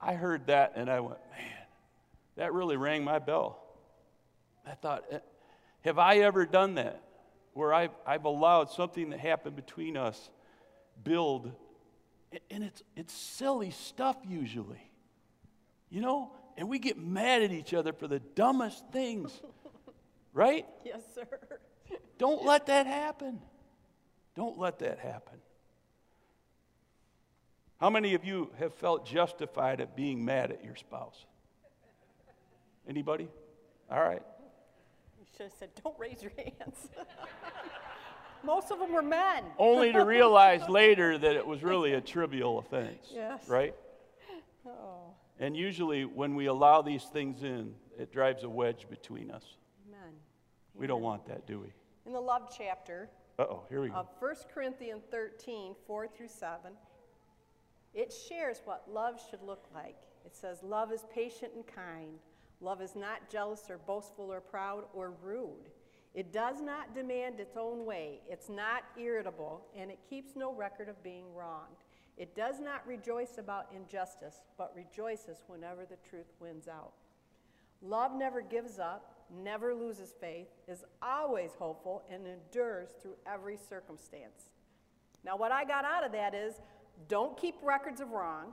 I 0.00 0.14
heard 0.14 0.48
that 0.48 0.74
and 0.76 0.90
I 0.90 1.00
went, 1.00 1.18
man, 1.30 1.66
that 2.36 2.52
really 2.52 2.76
rang 2.76 3.04
my 3.04 3.18
bell. 3.18 3.58
I 4.66 4.72
thought, 4.72 5.04
eh, 5.10 5.18
have 5.82 5.98
I 5.98 6.18
ever 6.18 6.44
done 6.44 6.74
that? 6.74 7.02
Where 7.54 7.72
I've, 7.72 7.92
I've 8.06 8.24
allowed 8.24 8.70
something 8.70 9.10
that 9.10 9.20
happened 9.20 9.56
between 9.56 9.96
us 9.96 10.30
build, 11.02 11.52
and 12.50 12.64
it's, 12.64 12.82
it's 12.96 13.12
silly 13.12 13.70
stuff 13.70 14.16
usually, 14.28 14.90
you 15.88 16.00
know? 16.00 16.32
And 16.56 16.68
we 16.68 16.78
get 16.78 16.98
mad 16.98 17.42
at 17.42 17.50
each 17.50 17.74
other 17.74 17.92
for 17.92 18.06
the 18.06 18.20
dumbest 18.20 18.84
things, 18.92 19.32
right? 20.32 20.66
Yes, 20.84 21.00
sir. 21.14 21.26
Don't 22.18 22.44
let 22.44 22.66
that 22.66 22.86
happen. 22.86 23.40
Don't 24.36 24.58
let 24.58 24.80
that 24.80 24.98
happen. 24.98 25.38
How 27.80 27.90
many 27.90 28.14
of 28.14 28.24
you 28.24 28.50
have 28.58 28.74
felt 28.74 29.06
justified 29.06 29.80
at 29.80 29.96
being 29.96 30.24
mad 30.24 30.50
at 30.50 30.64
your 30.64 30.76
spouse? 30.76 31.26
Anybody? 32.88 33.28
All 33.90 34.02
right. 34.02 34.22
Should 35.36 35.46
have 35.46 35.52
said, 35.58 35.70
don't 35.82 35.98
raise 35.98 36.22
your 36.22 36.32
hands. 36.36 36.88
Most 38.44 38.70
of 38.70 38.78
them 38.78 38.92
were 38.92 39.02
men. 39.02 39.44
Only 39.58 39.92
to 39.92 40.04
realize 40.04 40.68
later 40.68 41.16
that 41.18 41.34
it 41.34 41.46
was 41.46 41.62
really 41.62 41.94
a 41.94 42.00
trivial 42.00 42.58
offense. 42.58 43.10
Yes. 43.12 43.48
Right? 43.48 43.74
Oh, 44.66 45.12
And 45.38 45.56
usually, 45.56 46.04
when 46.04 46.34
we 46.34 46.46
allow 46.46 46.82
these 46.82 47.04
things 47.04 47.42
in, 47.42 47.74
it 47.98 48.12
drives 48.12 48.44
a 48.44 48.48
wedge 48.48 48.86
between 48.88 49.30
us. 49.30 49.44
amen. 49.88 50.12
We 50.74 50.86
don't 50.86 51.02
want 51.02 51.26
that, 51.26 51.46
do 51.46 51.60
we? 51.60 51.72
In 52.06 52.12
the 52.12 52.20
love 52.20 52.54
chapter 52.56 53.08
oh, 53.38 53.62
here 53.68 53.80
we 53.80 53.88
go. 53.88 53.96
of 53.96 54.08
1 54.18 54.34
Corinthians 54.52 55.02
13, 55.10 55.74
4 55.86 56.08
through 56.08 56.28
7, 56.28 56.72
it 57.94 58.12
shares 58.28 58.60
what 58.64 58.84
love 58.90 59.20
should 59.30 59.42
look 59.42 59.64
like. 59.74 59.96
It 60.24 60.34
says, 60.34 60.62
Love 60.62 60.92
is 60.92 61.04
patient 61.14 61.52
and 61.54 61.66
kind. 61.66 62.18
Love 62.60 62.80
is 62.80 62.94
not 62.96 63.28
jealous 63.30 63.62
or 63.68 63.78
boastful 63.78 64.32
or 64.32 64.40
proud 64.40 64.84
or 64.94 65.12
rude. 65.22 65.70
It 66.14 66.32
does 66.32 66.60
not 66.60 66.94
demand 66.94 67.40
its 67.40 67.56
own 67.56 67.84
way. 67.84 68.20
It's 68.28 68.48
not 68.48 68.84
irritable, 68.98 69.66
and 69.76 69.90
it 69.90 69.98
keeps 70.08 70.36
no 70.36 70.52
record 70.52 70.88
of 70.88 71.02
being 71.02 71.34
wronged. 71.34 71.76
It 72.16 72.36
does 72.36 72.60
not 72.60 72.86
rejoice 72.86 73.38
about 73.38 73.66
injustice, 73.74 74.36
but 74.56 74.72
rejoices 74.76 75.42
whenever 75.48 75.84
the 75.84 75.98
truth 76.08 76.32
wins 76.38 76.68
out. 76.68 76.92
Love 77.82 78.12
never 78.16 78.40
gives 78.40 78.78
up, 78.78 79.26
never 79.42 79.74
loses 79.74 80.14
faith, 80.20 80.46
is 80.68 80.84
always 81.02 81.50
hopeful, 81.58 82.02
and 82.08 82.24
endures 82.26 82.90
through 83.02 83.16
every 83.26 83.56
circumstance. 83.56 84.50
Now, 85.24 85.36
what 85.36 85.50
I 85.50 85.64
got 85.64 85.84
out 85.84 86.06
of 86.06 86.12
that 86.12 86.34
is 86.34 86.54
don't 87.08 87.36
keep 87.36 87.56
records 87.62 88.00
of 88.00 88.10
wrong, 88.10 88.52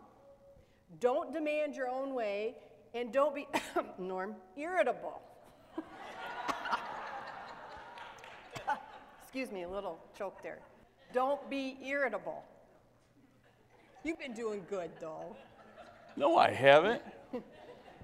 don't 1.00 1.32
demand 1.32 1.76
your 1.76 1.88
own 1.88 2.16
way, 2.16 2.56
and 2.94 3.12
don't 3.12 3.34
be, 3.34 3.48
Norm, 3.98 4.36
irritable. 4.58 5.22
Excuse 9.24 9.52
me, 9.52 9.64
a 9.64 9.70
little 9.70 9.98
choke 10.18 10.44
there. 10.44 10.60
Don't 11.14 11.50
be 11.50 11.78
irritable. 11.86 12.44
You've 14.04 14.20
been 14.20 14.34
doing 14.34 14.66
good, 14.70 14.92
though. 15.00 15.36
No, 16.18 16.38
I 16.38 16.52
haven't. 16.52 17.02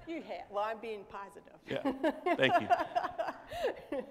You 0.08 0.22
have. 0.22 0.46
Well, 0.50 0.64
I'm 0.64 0.78
being 0.78 1.04
positive. 1.10 1.52
Yeah, 1.68 1.82
thank 2.36 2.54
you. 2.62 4.02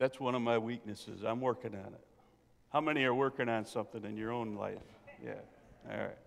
That's 0.00 0.18
one 0.18 0.34
of 0.34 0.42
my 0.42 0.58
weaknesses. 0.58 1.22
I'm 1.22 1.40
working 1.40 1.74
on 1.74 1.92
it. 1.92 2.04
How 2.72 2.80
many 2.80 3.04
are 3.04 3.14
working 3.14 3.48
on 3.48 3.64
something 3.64 4.04
in 4.04 4.16
your 4.16 4.32
own 4.32 4.56
life? 4.56 4.78
Yeah, 5.24 5.34
all 5.88 5.98
right. 5.98 6.18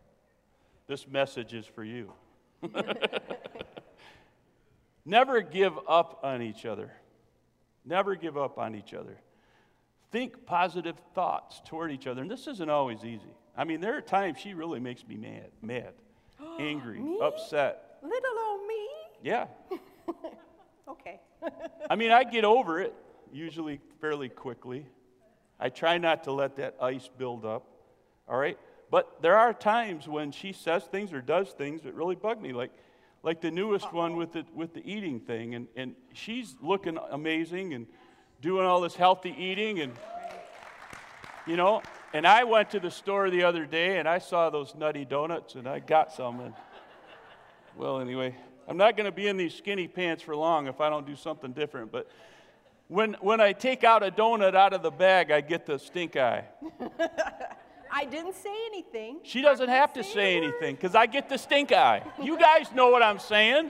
This 0.87 1.05
message 1.05 1.53
is 1.53 1.65
for 1.65 1.83
you. 1.83 2.13
Never 5.05 5.41
give 5.41 5.73
up 5.87 6.19
on 6.23 6.41
each 6.41 6.65
other. 6.65 6.91
Never 7.85 8.15
give 8.15 8.37
up 8.37 8.57
on 8.57 8.75
each 8.75 8.93
other. 8.93 9.17
Think 10.11 10.45
positive 10.45 10.95
thoughts 11.13 11.61
toward 11.65 11.91
each 11.91 12.07
other. 12.07 12.21
And 12.21 12.31
this 12.31 12.47
isn't 12.47 12.69
always 12.69 13.03
easy. 13.03 13.33
I 13.57 13.65
mean, 13.65 13.81
there 13.81 13.97
are 13.97 14.01
times 14.01 14.37
she 14.39 14.53
really 14.53 14.79
makes 14.79 15.05
me 15.05 15.17
mad, 15.17 15.49
mad, 15.61 15.93
angry, 16.59 16.99
Me? 16.99 17.19
upset. 17.21 17.97
Little 18.01 18.39
old 18.47 18.67
me? 18.67 18.87
Yeah. 19.21 19.47
Okay. 20.87 21.19
I 21.89 21.95
mean, 21.95 22.11
I 22.11 22.23
get 22.23 22.45
over 22.45 22.79
it 22.79 22.93
usually 23.31 23.79
fairly 24.01 24.29
quickly. 24.29 24.85
I 25.59 25.69
try 25.69 25.97
not 25.97 26.25
to 26.25 26.31
let 26.31 26.57
that 26.57 26.75
ice 26.81 27.09
build 27.17 27.45
up. 27.45 27.65
All 28.27 28.37
right? 28.37 28.57
But 28.93 29.23
there 29.23 29.35
are 29.35 29.55
times 29.55 30.07
when 30.07 30.31
she 30.31 30.53
says 30.53 30.83
things 30.83 31.13
or 31.13 31.19
does 31.19 31.49
things 31.49 31.81
that 31.81 31.95
really 31.95 32.13
bug 32.13 32.39
me, 32.39 32.53
like, 32.53 32.69
like 33.23 33.41
the 33.41 33.49
newest 33.49 33.91
one 33.91 34.17
with 34.17 34.33
the, 34.33 34.45
with 34.53 34.75
the 34.75 34.87
eating 34.87 35.19
thing. 35.19 35.55
And, 35.55 35.67
and 35.75 35.95
she's 36.13 36.53
looking 36.61 36.99
amazing 37.09 37.73
and 37.73 37.87
doing 38.39 38.67
all 38.67 38.81
this 38.81 38.95
healthy 38.95 39.35
eating. 39.35 39.79
And, 39.79 39.93
you 41.47 41.57
know, 41.57 41.81
and 42.13 42.27
I 42.27 42.43
went 42.43 42.69
to 42.69 42.79
the 42.79 42.91
store 42.91 43.31
the 43.31 43.45
other 43.45 43.65
day 43.65 43.97
and 43.97 44.07
I 44.07 44.19
saw 44.19 44.51
those 44.51 44.75
nutty 44.75 45.05
donuts 45.05 45.55
and 45.55 45.67
I 45.67 45.79
got 45.79 46.13
some. 46.13 46.39
And, 46.41 46.53
well, 47.75 47.99
anyway, 47.99 48.35
I'm 48.67 48.77
not 48.77 48.95
going 48.95 49.05
to 49.05 49.11
be 49.11 49.27
in 49.27 49.37
these 49.37 49.55
skinny 49.55 49.87
pants 49.87 50.21
for 50.21 50.35
long 50.35 50.67
if 50.67 50.79
I 50.79 50.91
don't 50.91 51.07
do 51.07 51.15
something 51.15 51.51
different. 51.51 51.91
But 51.91 52.07
when, 52.89 53.15
when 53.21 53.41
I 53.41 53.53
take 53.53 53.83
out 53.83 54.03
a 54.03 54.11
donut 54.11 54.53
out 54.53 54.71
of 54.71 54.83
the 54.83 54.91
bag, 54.91 55.31
I 55.31 55.41
get 55.41 55.65
the 55.65 55.79
stink 55.79 56.15
eye. 56.15 56.45
I 57.95 58.05
didn't 58.05 58.33
say 58.33 58.55
anything. 58.65 59.19
She 59.21 59.41
doesn't 59.41 59.69
have 59.69 59.93
to 59.93 60.03
say 60.03 60.35
anything 60.35 60.73
because 60.75 60.95
I 60.95 61.05
get 61.05 61.29
the 61.29 61.37
stink 61.37 61.71
eye. 61.71 62.01
You 62.19 62.39
guys 62.39 62.71
know 62.73 62.89
what 62.89 63.03
I'm 63.03 63.19
saying. 63.19 63.69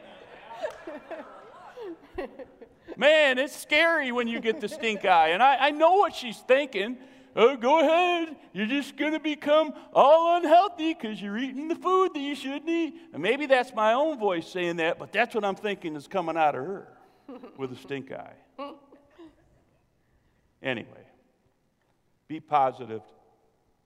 Man, 2.97 3.37
it's 3.37 3.53
scary 3.53 4.13
when 4.13 4.29
you 4.29 4.39
get 4.39 4.61
the 4.61 4.69
stink 4.69 5.03
eye. 5.03 5.29
And 5.29 5.43
I, 5.43 5.67
I 5.67 5.71
know 5.71 5.95
what 5.95 6.15
she's 6.15 6.37
thinking. 6.37 6.97
Oh, 7.35 7.57
go 7.57 7.81
ahead. 7.81 8.37
You're 8.53 8.67
just 8.67 8.95
going 8.95 9.11
to 9.11 9.19
become 9.19 9.73
all 9.91 10.37
unhealthy 10.37 10.93
because 10.93 11.21
you're 11.21 11.37
eating 11.37 11.67
the 11.67 11.75
food 11.75 12.13
that 12.13 12.21
you 12.21 12.35
shouldn't 12.35 12.69
eat. 12.69 12.93
And 13.11 13.21
maybe 13.21 13.45
that's 13.45 13.73
my 13.73 13.91
own 13.91 14.17
voice 14.19 14.47
saying 14.47 14.77
that, 14.77 14.99
but 14.99 15.11
that's 15.11 15.35
what 15.35 15.43
I'm 15.43 15.55
thinking 15.55 15.97
is 15.97 16.07
coming 16.07 16.37
out 16.37 16.55
of 16.55 16.63
her 16.63 16.87
with 17.57 17.73
a 17.73 17.77
stink 17.77 18.11
eye. 18.11 18.35
Anyway, 20.63 20.87
be 22.29 22.39
positive, 22.39 23.01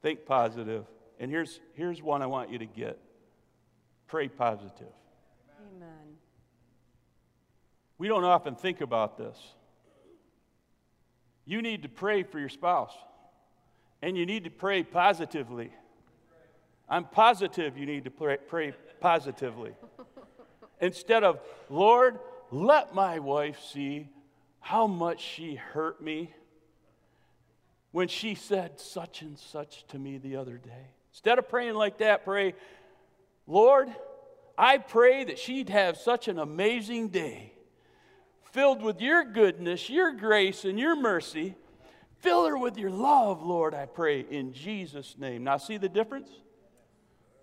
think 0.02 0.26
positive, 0.26 0.86
and 1.20 1.32
here's, 1.32 1.60
here's 1.74 2.02
one 2.02 2.22
I 2.22 2.28
want 2.28 2.52
you 2.52 2.60
to 2.60 2.66
get 2.66 3.00
pray 4.08 4.28
positive. 4.30 4.94
Amen. 5.76 6.16
We 7.98 8.08
don't 8.08 8.24
often 8.24 8.56
think 8.56 8.82
about 8.82 9.18
this. 9.18 9.38
You 11.46 11.62
need 11.62 11.84
to 11.84 11.90
pray 11.90 12.24
for 12.24 12.40
your 12.40 12.50
spouse, 12.50 12.94
and 14.02 14.18
you 14.18 14.26
need 14.26 14.44
to 14.46 14.50
pray 14.50 14.84
positively. 14.84 15.72
I'm 16.90 17.06
positive 17.06 17.78
you 17.78 17.86
need 17.86 18.06
to 18.06 18.12
pray, 18.12 18.38
pray 18.48 18.74
positively. 19.00 19.74
Instead 20.82 21.24
of, 21.24 21.40
Lord, 21.70 22.20
let 22.52 22.94
my 22.94 23.20
wife 23.20 23.60
see 23.62 24.10
how 24.60 24.88
much 24.88 25.22
she 25.22 25.56
hurt 25.56 26.02
me 26.02 26.34
when 27.92 28.08
she 28.08 28.36
said 28.36 28.80
such 28.80 29.22
and 29.22 29.38
such 29.38 29.86
to 29.88 30.00
me 30.00 30.18
the 30.18 30.36
other 30.36 30.58
day. 30.58 30.92
Instead 31.12 31.40
of 31.40 31.50
praying 31.50 31.76
like 31.76 31.98
that, 32.00 32.26
pray, 32.26 32.54
Lord, 33.48 33.90
I 34.58 34.78
pray 34.78 35.24
that 35.24 35.40
she'd 35.40 35.70
have 35.70 35.98
such 35.98 36.28
an 36.28 36.40
amazing 36.40 37.10
day, 37.10 37.54
filled 38.52 38.82
with 38.82 39.02
your 39.02 39.24
goodness, 39.24 39.90
your 39.90 40.12
grace, 40.12 40.66
and 40.66 40.80
your 40.80 40.96
mercy. 40.96 41.56
Fill 42.20 42.48
her 42.48 42.58
with 42.58 42.78
your 42.78 42.90
love, 42.90 43.44
Lord, 43.44 43.74
I 43.74 43.86
pray, 43.86 44.22
in 44.22 44.52
Jesus' 44.52 45.16
name. 45.18 45.44
Now, 45.44 45.58
see 45.58 45.78
the 45.78 45.90
difference? 45.90 46.30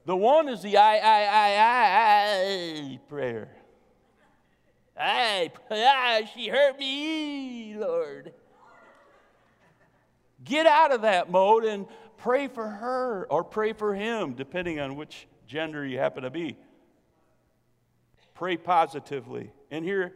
The 0.07 0.17
one 0.17 0.49
is 0.49 0.63
the 0.63 0.77
I, 0.77 0.97
I, 0.97 1.23
I, 1.23 1.51
I, 1.57 2.95
I 2.95 3.01
prayer. 3.09 3.49
I, 4.99 5.51
I, 5.71 6.31
she 6.35 6.49
hurt 6.49 6.79
me, 6.79 7.77
Lord. 7.79 8.33
Get 10.45 10.67
out 10.67 10.93
of 10.93 11.03
that 11.03 11.31
mode 11.31 11.65
and 11.65 11.87
pray 12.19 12.49
for 12.49 12.67
her 12.67 13.27
or 13.31 13.43
pray 13.43 13.73
for 13.73 13.95
him, 13.95 14.35
depending 14.35 14.79
on 14.79 14.97
which 14.97 15.27
gender 15.47 15.85
you 15.85 15.99
happen 15.99 16.23
to 16.23 16.31
be. 16.31 16.57
Pray 18.35 18.57
positively. 18.57 19.53
And 19.71 19.85
here, 19.85 20.13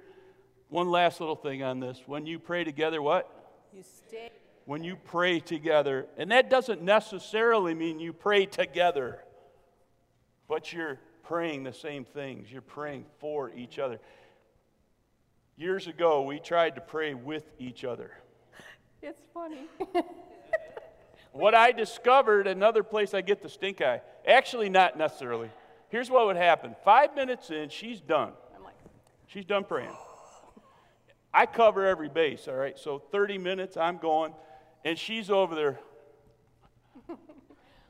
one 0.69 0.91
last 0.91 1.21
little 1.21 1.37
thing 1.37 1.63
on 1.63 1.81
this. 1.81 2.03
When 2.07 2.27
you 2.27 2.39
pray 2.39 2.65
together, 2.65 3.01
what? 3.01 3.31
You 3.73 3.83
stay. 3.83 4.31
When 4.65 4.85
you 4.85 4.97
pray 4.97 5.41
together, 5.41 6.07
and 6.19 6.31
that 6.31 6.51
doesn't 6.51 6.83
necessarily 6.83 7.75
mean 7.75 8.01
you 8.01 8.13
pray 8.13 8.45
together, 8.45 9.25
but 10.47 10.73
you're 10.73 10.99
praying 11.23 11.65
the 11.65 11.73
same 11.73 12.05
things. 12.05 12.53
You're 12.53 12.61
praying 12.61 13.07
for 13.19 13.51
each 13.51 13.79
other. 13.79 13.99
Years 15.57 15.87
ago, 15.87 16.23
we 16.23 16.39
tried 16.39 16.75
to 16.75 16.81
pray 16.81 17.15
with 17.15 17.51
each 17.59 17.85
other. 17.85 18.13
It's 19.03 19.21
funny. 19.33 19.69
what 21.33 21.55
I 21.55 21.73
discovered, 21.73 22.47
another 22.47 22.83
place 22.83 23.15
I 23.15 23.21
get 23.21 23.43
the 23.43 23.49
stink 23.49 23.81
eye, 23.81 24.01
actually, 24.27 24.69
not 24.69 24.99
necessarily. 24.99 25.51
Here's 25.89 26.11
what 26.11 26.27
would 26.27 26.37
happen 26.37 26.75
five 26.85 27.15
minutes 27.15 27.51
in, 27.51 27.69
she's 27.69 28.01
done. 28.01 28.33
I'm 28.57 28.65
like, 28.65 28.75
She's 29.27 29.45
done 29.45 29.65
praying. 29.65 29.95
I 31.33 31.47
cover 31.47 31.87
every 31.87 32.09
base, 32.09 32.49
all 32.49 32.55
right? 32.55 32.79
So 32.79 32.99
30 32.99 33.39
minutes, 33.39 33.77
I'm 33.77 33.99
going, 33.99 34.33
and 34.85 34.99
she's 34.99 35.31
over 35.31 35.55
there. 35.55 35.79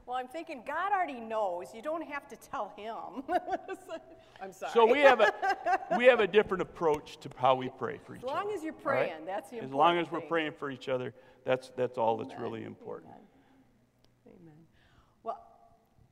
Well, 0.08 0.16
I'm 0.16 0.26
thinking 0.28 0.62
God 0.66 0.90
already 0.90 1.20
knows. 1.20 1.66
You 1.74 1.82
don't 1.82 2.02
have 2.08 2.26
to 2.28 2.36
tell 2.36 2.72
him. 2.76 3.22
I'm 4.42 4.52
sorry. 4.52 4.72
So 4.72 4.86
we 4.90 5.00
have 5.00 5.20
a 5.20 5.32
we 5.98 6.06
have 6.06 6.20
a 6.20 6.26
different 6.26 6.62
approach 6.62 7.18
to 7.20 7.28
how 7.36 7.54
we 7.54 7.68
pray 7.68 7.98
for 8.06 8.16
each 8.16 8.22
other. 8.24 8.32
as 8.32 8.38
other. 8.38 8.46
long 8.46 8.54
as 8.56 8.62
you're 8.64 8.72
all 8.72 8.78
right? 8.92 9.08
praying, 9.10 9.26
that's 9.26 9.50
the 9.50 9.58
As 9.62 9.70
long 9.70 9.98
as 9.98 10.10
we're 10.10 10.20
thing. 10.20 10.28
praying 10.28 10.52
for 10.58 10.70
each 10.70 10.88
other, 10.88 11.12
that's 11.44 11.70
that's 11.76 11.98
all 11.98 12.16
that's 12.16 12.34
really 12.40 12.64
important. 12.64 13.12
Amen. 13.12 14.38
Amen. 14.42 14.54
Well, 15.24 15.40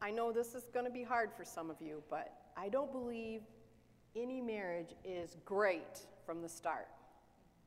I 0.03 0.11
know 0.11 0.31
this 0.31 0.55
is 0.55 0.65
going 0.75 0.85
to 0.85 0.93
be 0.93 1.03
hard 1.03 1.31
for 1.35 1.45
some 1.45 1.71
of 1.71 1.81
you, 1.81 2.03
but 2.11 2.33
I 2.57 2.69
don't 2.69 2.93
believe 2.93 3.41
any 4.15 4.41
marriage 4.43 4.95
is 5.05 5.37
great 5.47 6.01
from 6.27 6.43
the 6.43 6.49
start. 6.49 6.89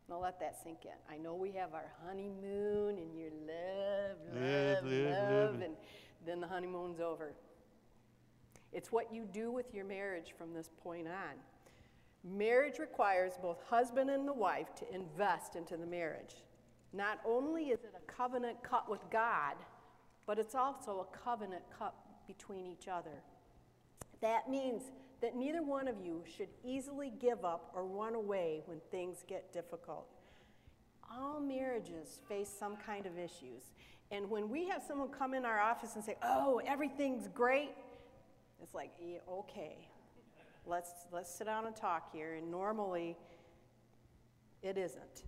Now 0.09 0.19
let 0.19 0.39
that 0.39 0.57
sink 0.63 0.79
in. 0.85 0.91
I 1.13 1.17
know 1.17 1.35
we 1.35 1.51
have 1.51 1.73
our 1.75 1.91
honeymoon 2.05 2.97
and 2.97 3.15
you 3.15 3.31
love, 3.47 4.17
Live, 4.41 4.83
love, 4.83 4.91
live, 4.91 5.11
love, 5.11 5.53
live. 5.53 5.61
and 5.61 5.75
then 6.25 6.39
the 6.39 6.47
honeymoon's 6.47 6.99
over. 6.99 7.33
It's 8.71 8.91
what 8.91 9.13
you 9.13 9.25
do 9.25 9.51
with 9.51 9.73
your 9.73 9.85
marriage 9.85 10.33
from 10.37 10.53
this 10.53 10.69
point 10.83 11.07
on. 11.07 11.35
Marriage 12.23 12.79
requires 12.79 13.33
both 13.41 13.63
husband 13.69 14.09
and 14.09 14.27
the 14.27 14.33
wife 14.33 14.75
to 14.75 14.93
invest 14.93 15.55
into 15.55 15.77
the 15.77 15.85
marriage. 15.85 16.35
Not 16.91 17.19
only 17.25 17.65
is 17.69 17.79
it 17.83 17.93
a 17.95 18.11
covenant 18.11 18.61
cut 18.63 18.89
with 18.89 19.01
God, 19.09 19.55
but 20.25 20.37
it's 20.37 20.55
also 20.55 20.99
a 20.99 21.17
covenant 21.17 21.63
cut 21.77 21.95
between 22.27 22.65
each 22.65 22.87
other. 22.87 23.23
That 24.21 24.49
means 24.49 24.83
that 25.21 25.35
neither 25.35 25.63
one 25.63 25.87
of 25.87 25.95
you 26.03 26.23
should 26.37 26.49
easily 26.63 27.11
give 27.19 27.43
up 27.45 27.71
or 27.73 27.85
run 27.85 28.15
away 28.15 28.61
when 28.65 28.79
things 28.91 29.23
get 29.27 29.53
difficult. 29.53 30.07
All 31.11 31.39
marriages 31.39 32.19
face 32.27 32.49
some 32.49 32.77
kind 32.77 33.05
of 33.05 33.17
issues. 33.17 33.73
And 34.11 34.29
when 34.29 34.49
we 34.49 34.67
have 34.67 34.81
someone 34.81 35.09
come 35.09 35.33
in 35.33 35.45
our 35.45 35.59
office 35.59 35.95
and 35.95 36.03
say, 36.03 36.15
oh, 36.23 36.61
everything's 36.65 37.27
great, 37.27 37.71
it's 38.61 38.73
like, 38.73 38.91
yeah, 38.99 39.19
okay, 39.29 39.87
let's, 40.65 40.91
let's 41.11 41.33
sit 41.33 41.45
down 41.45 41.67
and 41.67 41.75
talk 41.75 42.11
here. 42.11 42.35
And 42.35 42.49
normally, 42.49 43.15
it 44.63 44.77
isn't. 44.77 45.23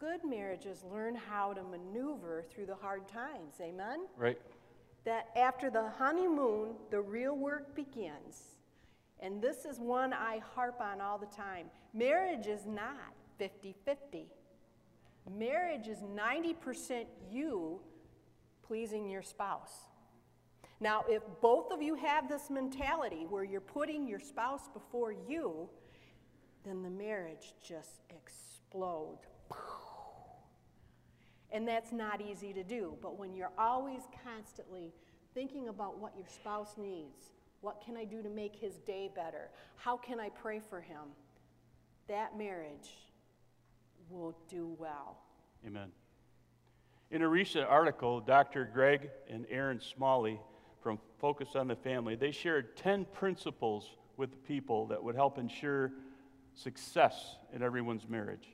Good 0.00 0.20
marriages 0.24 0.84
learn 0.90 1.16
how 1.16 1.52
to 1.52 1.62
maneuver 1.62 2.44
through 2.50 2.66
the 2.66 2.74
hard 2.74 3.08
times. 3.08 3.54
Amen? 3.60 4.06
Right? 4.16 4.38
that 5.08 5.30
after 5.36 5.70
the 5.70 5.88
honeymoon, 5.88 6.74
the 6.90 7.00
real 7.00 7.34
work 7.34 7.74
begins. 7.74 8.58
And 9.20 9.40
this 9.40 9.64
is 9.64 9.80
one 9.80 10.12
I 10.12 10.42
harp 10.54 10.82
on 10.82 11.00
all 11.00 11.16
the 11.16 11.34
time. 11.34 11.66
Marriage 11.94 12.46
is 12.46 12.66
not 12.66 13.14
50 13.38 13.74
50. 13.86 14.26
Marriage 15.36 15.88
is 15.88 15.98
90% 15.98 17.04
you 17.30 17.80
pleasing 18.62 19.08
your 19.08 19.22
spouse. 19.22 19.88
Now, 20.80 21.04
if 21.08 21.22
both 21.40 21.72
of 21.72 21.82
you 21.82 21.94
have 21.96 22.28
this 22.28 22.50
mentality 22.50 23.26
where 23.28 23.42
you're 23.44 23.60
putting 23.60 24.06
your 24.06 24.20
spouse 24.20 24.68
before 24.72 25.12
you, 25.12 25.68
then 26.64 26.82
the 26.82 26.90
marriage 26.90 27.54
just 27.66 28.02
explodes. 28.10 29.26
And 31.50 31.66
that's 31.66 31.92
not 31.92 32.20
easy 32.20 32.52
to 32.52 32.62
do. 32.62 32.96
But 33.00 33.18
when 33.18 33.34
you're 33.34 33.52
always 33.58 34.02
constantly 34.22 34.92
thinking 35.34 35.68
about 35.68 35.98
what 35.98 36.12
your 36.16 36.26
spouse 36.28 36.74
needs, 36.76 37.30
what 37.60 37.82
can 37.84 37.96
I 37.96 38.04
do 38.04 38.22
to 38.22 38.28
make 38.28 38.54
his 38.54 38.74
day 38.86 39.10
better? 39.14 39.50
How 39.76 39.96
can 39.96 40.20
I 40.20 40.28
pray 40.28 40.60
for 40.60 40.80
him? 40.80 41.08
That 42.06 42.36
marriage 42.38 42.90
will 44.10 44.36
do 44.48 44.74
well. 44.78 45.18
Amen. 45.66 45.90
In 47.10 47.22
a 47.22 47.28
recent 47.28 47.66
article, 47.66 48.20
Dr. 48.20 48.68
Greg 48.72 49.10
and 49.30 49.46
Erin 49.50 49.80
Smalley 49.80 50.40
from 50.82 50.98
Focus 51.18 51.56
on 51.56 51.68
the 51.68 51.76
Family, 51.76 52.16
they 52.16 52.30
shared 52.30 52.76
10 52.76 53.06
principles 53.06 53.90
with 54.16 54.30
the 54.30 54.36
people 54.36 54.86
that 54.88 55.02
would 55.02 55.14
help 55.14 55.38
ensure 55.38 55.92
success 56.54 57.36
in 57.54 57.62
everyone's 57.62 58.08
marriage. 58.08 58.48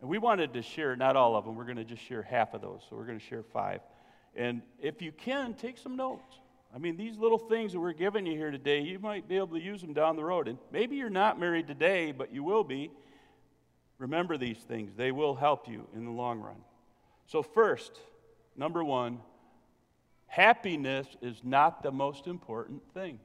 And 0.00 0.10
we 0.10 0.18
wanted 0.18 0.52
to 0.54 0.62
share, 0.62 0.94
not 0.94 1.16
all 1.16 1.36
of 1.36 1.44
them, 1.44 1.56
we're 1.56 1.64
going 1.64 1.78
to 1.78 1.84
just 1.84 2.02
share 2.02 2.22
half 2.22 2.54
of 2.54 2.60
those. 2.60 2.82
So 2.88 2.96
we're 2.96 3.06
going 3.06 3.18
to 3.18 3.24
share 3.24 3.42
five. 3.42 3.80
And 4.36 4.62
if 4.80 5.00
you 5.00 5.10
can, 5.10 5.54
take 5.54 5.78
some 5.78 5.96
notes. 5.96 6.38
I 6.74 6.78
mean, 6.78 6.96
these 6.96 7.16
little 7.16 7.38
things 7.38 7.72
that 7.72 7.80
we're 7.80 7.92
giving 7.92 8.26
you 8.26 8.36
here 8.36 8.50
today, 8.50 8.82
you 8.82 8.98
might 8.98 9.26
be 9.26 9.36
able 9.36 9.56
to 9.56 9.60
use 9.60 9.80
them 9.80 9.94
down 9.94 10.16
the 10.16 10.24
road. 10.24 10.46
And 10.46 10.58
maybe 10.70 10.96
you're 10.96 11.08
not 11.08 11.40
married 11.40 11.66
today, 11.66 12.12
but 12.12 12.32
you 12.32 12.44
will 12.44 12.64
be. 12.64 12.90
Remember 13.98 14.36
these 14.36 14.58
things, 14.58 14.92
they 14.96 15.12
will 15.12 15.34
help 15.34 15.68
you 15.68 15.86
in 15.94 16.04
the 16.04 16.10
long 16.10 16.40
run. 16.40 16.56
So, 17.26 17.42
first, 17.42 17.92
number 18.56 18.84
one, 18.84 19.20
happiness 20.26 21.06
is 21.22 21.40
not 21.42 21.82
the 21.82 21.92
most 21.92 22.26
important 22.26 22.82
thing. 22.92 23.18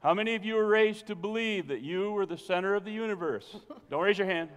How 0.00 0.12
many 0.12 0.34
of 0.34 0.44
you 0.44 0.54
were 0.54 0.66
raised 0.66 1.06
to 1.06 1.14
believe 1.14 1.68
that 1.68 1.80
you 1.80 2.12
were 2.12 2.26
the 2.26 2.36
center 2.36 2.74
of 2.74 2.84
the 2.84 2.92
universe? 2.92 3.56
Don't 3.90 4.02
raise 4.02 4.18
your 4.18 4.26
hand 4.26 4.50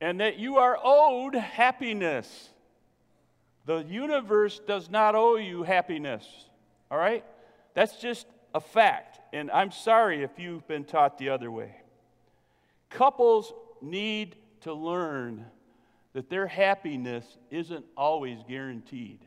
and 0.00 0.20
that 0.20 0.38
you 0.38 0.56
are 0.56 0.78
owed 0.82 1.34
happiness. 1.34 2.50
The 3.66 3.84
universe 3.84 4.60
does 4.66 4.88
not 4.88 5.14
owe 5.14 5.36
you 5.36 5.62
happiness, 5.62 6.26
all 6.90 6.98
right? 6.98 7.24
That's 7.74 7.96
just 8.00 8.26
a 8.54 8.60
fact, 8.60 9.20
and 9.32 9.50
I'm 9.50 9.70
sorry 9.70 10.22
if 10.22 10.38
you've 10.38 10.66
been 10.66 10.84
taught 10.84 11.18
the 11.18 11.30
other 11.30 11.50
way. 11.50 11.74
Couples 12.90 13.52
need 13.82 14.36
to 14.62 14.72
learn 14.72 15.44
that 16.14 16.30
their 16.30 16.46
happiness 16.46 17.24
isn't 17.50 17.84
always 17.96 18.38
guaranteed. 18.48 19.20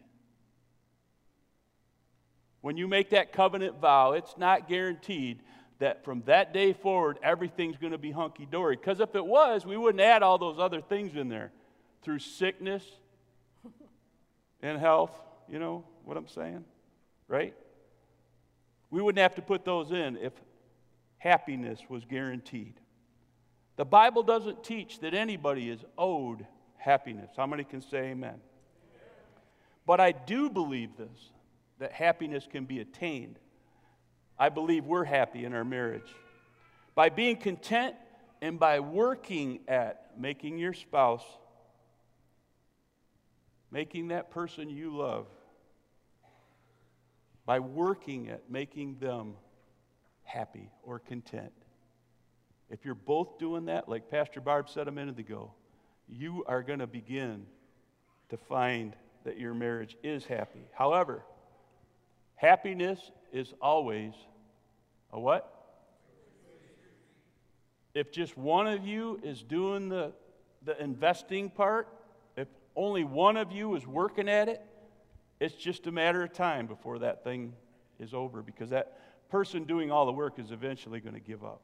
When 2.62 2.78
you 2.78 2.88
make 2.88 3.12
that 3.12 3.32
covenant 3.32 3.80
vow, 3.80 4.14
it's 4.14 4.38
not 4.38 4.68
guaranteed 4.68 5.42
that 5.80 6.04
from 6.06 6.22
that 6.26 6.54
day 6.54 6.74
forward, 6.74 7.18
everything's 7.24 7.78
going 7.78 7.92
to 7.92 7.98
be 7.98 8.12
hunky 8.12 8.46
dory. 8.46 8.76
Because 8.76 9.00
if 9.00 9.16
it 9.16 9.26
was, 9.26 9.66
we 9.66 9.78
wouldn't 9.78 10.02
add 10.02 10.22
all 10.22 10.38
those 10.38 10.60
other 10.60 10.80
things 10.80 11.16
in 11.16 11.28
there 11.28 11.52
through 12.04 12.20
sickness 12.20 12.84
and 14.62 14.80
health. 14.80 15.12
You 15.50 15.58
know 15.58 15.84
what 16.06 16.18
I'm 16.18 16.28
saying? 16.28 16.64
Right? 17.28 17.56
We 18.92 19.02
wouldn't 19.02 19.22
have 19.22 19.36
to 19.36 19.42
put 19.42 19.66
those 19.66 19.92
in 19.92 20.18
if 20.18 20.34
happiness 21.18 21.80
was 21.90 22.06
guaranteed. 22.06 22.76
The 23.78 23.86
Bible 23.86 24.22
doesn't 24.22 24.64
teach 24.64 25.00
that 25.00 25.14
anybody 25.14 25.70
is 25.70 25.84
owed 25.98 26.46
happiness. 26.78 27.32
How 27.36 27.48
many 27.48 27.64
can 27.64 27.82
say 27.82 28.10
amen? 28.10 28.40
But 29.88 30.00
I 30.00 30.12
do 30.12 30.50
believe 30.50 30.98
this 30.98 31.32
that 31.80 31.92
happiness 31.94 32.48
can 32.52 32.66
be 32.66 32.80
attained 32.80 33.40
I 34.42 34.50
believe 34.50 34.88
we're 34.88 35.04
happy 35.04 35.46
in 35.46 35.54
our 35.54 35.64
marriage. 35.64 36.16
By 36.96 37.10
being 37.10 37.36
content 37.36 37.96
and 38.42 38.60
by 38.60 38.80
working 38.80 39.60
at 39.68 40.14
making 40.18 40.58
your 40.58 40.74
spouse, 40.74 41.24
making 43.70 44.08
that 44.08 44.32
person 44.32 44.68
you 44.68 44.98
love, 44.98 45.28
by 47.52 47.60
working 47.60 48.30
at 48.30 48.50
making 48.50 48.96
them 49.02 49.34
happy 50.24 50.72
or 50.84 51.00
content. 51.00 51.52
If 52.70 52.86
you're 52.86 52.96
both 52.96 53.40
doing 53.40 53.66
that, 53.66 53.90
like 53.90 54.10
Pastor 54.10 54.40
Barb 54.40 54.70
said 54.70 54.88
a 54.88 54.92
minute 54.92 55.20
ago, 55.20 55.52
you 56.08 56.46
are 56.48 56.64
going 56.64 56.80
to 56.80 56.88
begin 56.88 57.46
to 58.30 58.38
find 58.38 58.96
that 59.26 59.38
your 59.38 59.54
marriage 59.54 59.98
is 60.02 60.24
happy. 60.24 60.62
However, 60.72 61.26
happiness 62.36 63.12
is 63.34 63.54
always 63.62 64.14
a 65.12 65.20
what? 65.20 65.54
If 67.94 68.14
just 68.14 68.38
one 68.38 68.68
of 68.68 68.88
you 68.88 69.20
is 69.26 69.44
doing 69.44 69.90
the, 69.90 70.14
the 70.64 70.82
investing 70.82 71.50
part, 71.50 71.90
if 72.38 72.48
only 72.78 73.04
one 73.04 73.36
of 73.36 73.52
you 73.52 73.76
is 73.76 73.86
working 73.86 74.30
at 74.30 74.48
it, 74.48 74.66
it's 75.42 75.56
just 75.56 75.88
a 75.88 75.92
matter 75.92 76.22
of 76.22 76.32
time 76.32 76.68
before 76.68 77.00
that 77.00 77.24
thing 77.24 77.54
is 78.00 78.14
over 78.14 78.44
because 78.44 78.70
that 78.70 79.28
person 79.28 79.64
doing 79.64 79.92
all 79.92 80.06
the 80.06 80.12
work 80.12 80.38
is 80.38 80.52
eventually 80.52 81.00
going 81.00 81.16
to 81.16 81.20
give 81.20 81.44
up. 81.44 81.62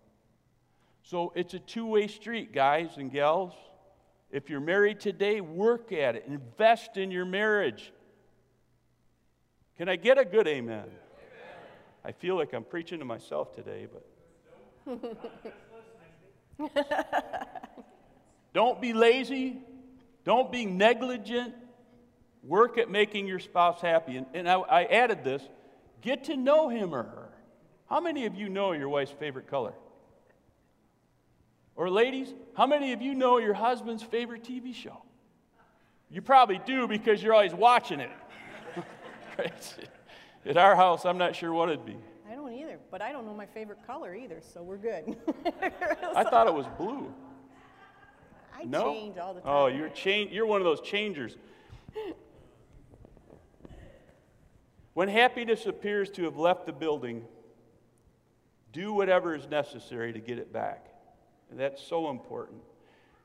So 1.04 1.32
it's 1.36 1.54
a 1.54 1.60
two 1.60 1.86
way 1.86 2.08
street, 2.08 2.52
guys 2.52 2.98
and 2.98 3.12
gals. 3.12 3.54
If 4.32 4.50
you're 4.50 4.60
married 4.60 5.00
today, 5.00 5.42
work 5.42 5.92
at 5.92 6.16
it, 6.16 6.26
invest 6.28 6.98
in 6.98 7.12
your 7.12 7.24
marriage. 7.24 7.94
Can 9.78 9.88
I 9.88 9.96
get 9.96 10.18
a 10.18 10.26
good 10.26 10.48
amen? 10.48 10.80
amen. 10.80 10.92
I 12.04 12.14
feel 12.14 12.36
like 12.36 12.54
I'm 12.54 12.64
preaching 12.64 12.98
to 12.98 13.06
myself 13.06 13.54
today, 13.56 13.88
but. 13.94 14.04
Don't 18.56 18.82
be 18.82 18.94
lazy. 18.94 19.60
Don't 20.26 20.52
be 20.52 20.66
negligent. 20.66 21.54
Work 22.48 22.78
at 22.78 22.90
making 22.90 23.28
your 23.28 23.40
spouse 23.40 23.82
happy. 23.82 24.16
And, 24.16 24.26
and 24.34 24.50
I, 24.50 24.56
I 24.56 24.84
added 24.86 25.24
this 25.24 25.44
get 26.02 26.24
to 26.26 26.38
know 26.38 26.70
him 26.70 26.96
or 26.96 27.04
her. 27.04 27.30
How 27.90 28.00
many 28.00 28.26
of 28.26 28.36
you 28.36 28.48
know 28.48 28.72
your 28.72 28.88
wife's 28.90 29.12
favorite 29.12 29.48
color? 29.48 29.74
Or, 31.76 31.90
ladies, 31.90 32.34
how 32.56 32.66
many 32.66 32.94
of 32.94 33.02
you 33.02 33.14
know 33.14 33.38
your 33.38 33.54
husband's 33.54 34.02
favorite 34.02 34.44
TV 34.44 34.74
show? 34.74 35.04
You 36.10 36.22
probably 36.22 36.60
do 36.66 36.88
because 36.88 37.22
you're 37.22 37.34
always 37.34 37.54
watching 37.54 38.00
it. 38.00 38.12
At 40.46 40.58
our 40.58 40.76
house, 40.76 41.06
I'm 41.06 41.18
not 41.18 41.36
sure 41.36 41.52
what 41.52 41.70
it'd 41.70 41.86
be. 41.86 41.98
I 42.30 42.36
don't 42.36 42.54
either, 42.54 42.80
but 42.90 43.02
I 43.02 43.12
don't 43.12 43.26
know 43.26 43.34
my 43.34 43.46
favorite 43.46 43.86
color 43.86 44.16
either, 44.16 44.42
so 44.42 44.64
we're 44.64 44.78
good. 44.78 45.18
I 46.16 46.24
thought 46.30 46.48
it 46.48 46.54
was 46.54 46.66
blue. 46.78 47.14
I 48.58 48.64
no? 48.64 48.94
change 48.94 49.18
all 49.18 49.34
the 49.34 49.42
oh, 49.42 49.44
time. 49.44 49.54
Oh, 49.54 49.68
you're 49.68 49.90
change. 49.90 50.32
You're 50.32 50.46
one 50.46 50.62
of 50.62 50.66
those 50.66 50.82
changers. 50.82 51.36
When 54.98 55.08
happiness 55.10 55.68
appears 55.68 56.10
to 56.10 56.24
have 56.24 56.38
left 56.38 56.66
the 56.66 56.74
building, 56.74 57.24
do 58.74 58.92
whatever 58.92 59.36
is 59.36 59.48
necessary 59.48 60.12
to 60.12 60.18
get 60.18 60.40
it 60.40 60.52
back. 60.52 60.88
And 61.52 61.60
that's 61.60 61.84
so 61.84 62.10
important. 62.10 62.62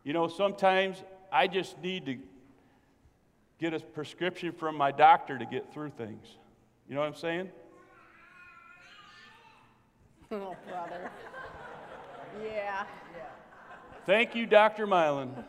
You 0.05 0.13
know, 0.13 0.29
sometimes 0.29 1.03
I 1.33 1.47
just 1.47 1.81
need 1.81 2.05
to 2.05 2.19
get 3.59 3.73
a 3.73 3.81
prescription 3.81 4.53
from 4.53 4.77
my 4.77 4.93
doctor 4.93 5.39
to 5.39 5.47
get 5.47 5.73
through 5.73 5.93
things. 5.97 6.37
You 6.91 6.95
know 6.95 7.01
what 7.01 7.07
I'm 7.07 7.15
saying? 7.15 7.51
Oh, 10.31 10.55
brother. 10.69 11.11
Yeah. 12.45 12.85
Thank 14.05 14.35
you, 14.35 14.45
Dr. 14.45 14.87
Milan. 14.87 15.43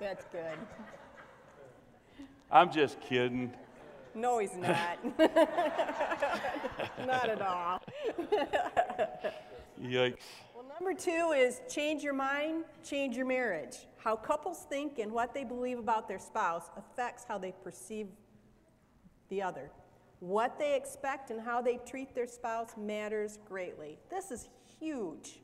That's 0.00 0.24
good. 0.32 0.58
I'm 2.54 2.70
just 2.70 3.00
kidding. 3.00 3.52
No, 4.14 4.38
he's 4.38 4.54
not. 4.54 5.04
not 7.04 7.28
at 7.28 7.42
all. 7.42 7.82
Yikes. 9.82 10.18
Well, 10.54 10.64
number 10.72 10.94
two 10.94 11.34
is 11.36 11.60
change 11.68 12.04
your 12.04 12.12
mind, 12.12 12.62
change 12.84 13.16
your 13.16 13.26
marriage. 13.26 13.88
How 13.96 14.14
couples 14.14 14.66
think 14.70 15.00
and 15.00 15.10
what 15.10 15.34
they 15.34 15.42
believe 15.42 15.80
about 15.80 16.06
their 16.06 16.20
spouse 16.20 16.70
affects 16.76 17.24
how 17.26 17.38
they 17.38 17.52
perceive 17.64 18.06
the 19.30 19.42
other. 19.42 19.72
What 20.20 20.56
they 20.56 20.76
expect 20.76 21.32
and 21.32 21.40
how 21.40 21.60
they 21.60 21.80
treat 21.84 22.14
their 22.14 22.28
spouse 22.28 22.76
matters 22.78 23.40
greatly. 23.48 23.98
This 24.10 24.30
is 24.30 24.48
huge. 24.78 25.40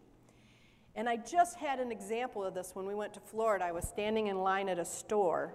And 0.95 1.09
I 1.09 1.17
just 1.17 1.57
had 1.57 1.81
an 1.81 1.91
example 1.91 2.45
of 2.45 2.55
this 2.55 2.71
when 2.75 2.87
we 2.87 2.95
went 2.95 3.15
to 3.15 3.21
Florida. 3.21 3.65
I 3.65 3.73
was 3.73 3.89
standing 3.89 4.29
in 4.29 4.39
line 4.39 4.69
at 4.69 4.79
a 4.79 4.85
store 4.85 5.55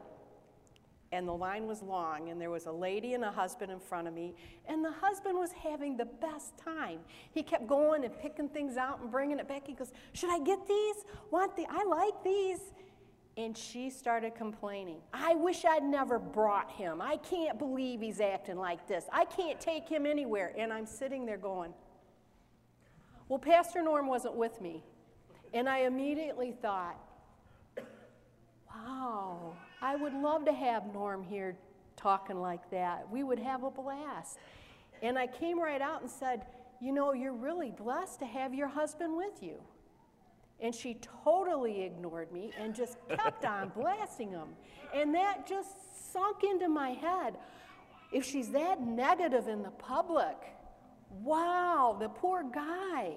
and 1.16 1.28
the 1.28 1.34
line 1.34 1.66
was 1.66 1.82
long, 1.82 2.30
and 2.30 2.40
there 2.40 2.50
was 2.52 2.66
a 2.66 2.72
lady 2.72 3.14
and 3.14 3.24
a 3.24 3.32
husband 3.32 3.72
in 3.72 3.80
front 3.80 4.08
of 4.08 4.14
me, 4.14 4.36
and 4.68 4.84
the 4.84 4.92
husband 4.92 5.38
was 5.38 5.52
having 5.54 5.96
the 5.96 6.06
best 6.06 6.58
time. 6.58 7.00
He 7.32 7.42
kept 7.42 7.68
going 7.68 8.04
and 8.04 8.18
picking 8.20 8.50
things 8.50 8.76
out 8.76 9.00
and 9.00 9.10
bringing 9.10 9.40
it 9.40 9.48
back. 9.48 9.66
He 9.66 9.74
goes, 9.74 9.94
"Should 10.14 10.30
I 10.30 10.40
get 10.40 10.68
these? 10.68 11.06
Want 11.32 11.56
the? 11.56 11.66
I 11.70 11.84
like 11.86 12.22
these." 12.24 12.60
And 13.38 13.58
she 13.58 13.90
started 13.90 14.34
complaining. 14.36 15.02
I 15.14 15.36
wish 15.36 15.66
I'd 15.66 15.84
never 15.84 16.20
brought 16.20 16.72
him. 16.72 17.02
I 17.02 17.18
can't 17.18 17.60
believe 17.60 18.00
he's 18.00 18.22
acting 18.22 18.58
like 18.58 18.88
this. 18.88 19.06
I 19.12 19.26
can't 19.26 19.60
take 19.60 19.90
him 19.90 20.06
anywhere. 20.06 20.54
And 20.58 20.72
I'm 20.72 20.86
sitting 20.86 21.26
there 21.26 21.38
going, 21.38 21.74
Well, 23.28 23.40
Pastor 23.40 23.82
Norm 23.82 24.08
wasn't 24.08 24.36
with 24.36 24.62
me. 24.62 24.86
And 25.54 25.68
I 25.68 25.80
immediately 25.80 26.54
thought, 26.54 26.98
Wow, 28.74 29.58
I 29.82 29.96
would 29.96 30.14
love 30.14 30.46
to 30.46 30.54
have 30.54 30.94
Norm 30.94 31.24
here 31.24 31.58
talking 31.96 32.40
like 32.40 32.70
that. 32.72 33.10
We 33.10 33.24
would 33.24 33.40
have 33.40 33.64
a 33.64 33.72
blast. 33.72 34.38
And 35.02 35.18
I 35.18 35.28
came 35.28 35.60
right 35.60 35.82
out 35.82 36.02
and 36.02 36.10
said, 36.10 36.46
You 36.82 36.92
know, 36.92 37.14
you're 37.14 37.34
really 37.34 37.72
blessed 37.72 38.20
to 38.20 38.26
have 38.26 38.54
your 38.54 38.68
husband 38.68 39.16
with 39.16 39.42
you. 39.42 39.62
And 40.60 40.74
she 40.74 40.98
totally 41.24 41.84
ignored 41.84 42.32
me 42.32 42.52
and 42.60 42.74
just 42.74 42.98
kept 43.10 43.46
on 43.46 43.70
blasting 43.70 44.32
him. 44.32 44.50
And 44.94 45.14
that 45.16 45.48
just 45.48 46.14
sunk 46.14 46.44
into 46.44 46.70
my 46.70 46.92
head. 46.92 47.36
If 48.12 48.24
she's 48.24 48.50
that 48.50 48.82
negative 48.82 49.48
in 49.48 49.64
the 49.64 49.72
public, 49.72 50.38
wow, 51.10 51.98
the 52.00 52.10
poor 52.10 52.44
guy. 52.44 53.16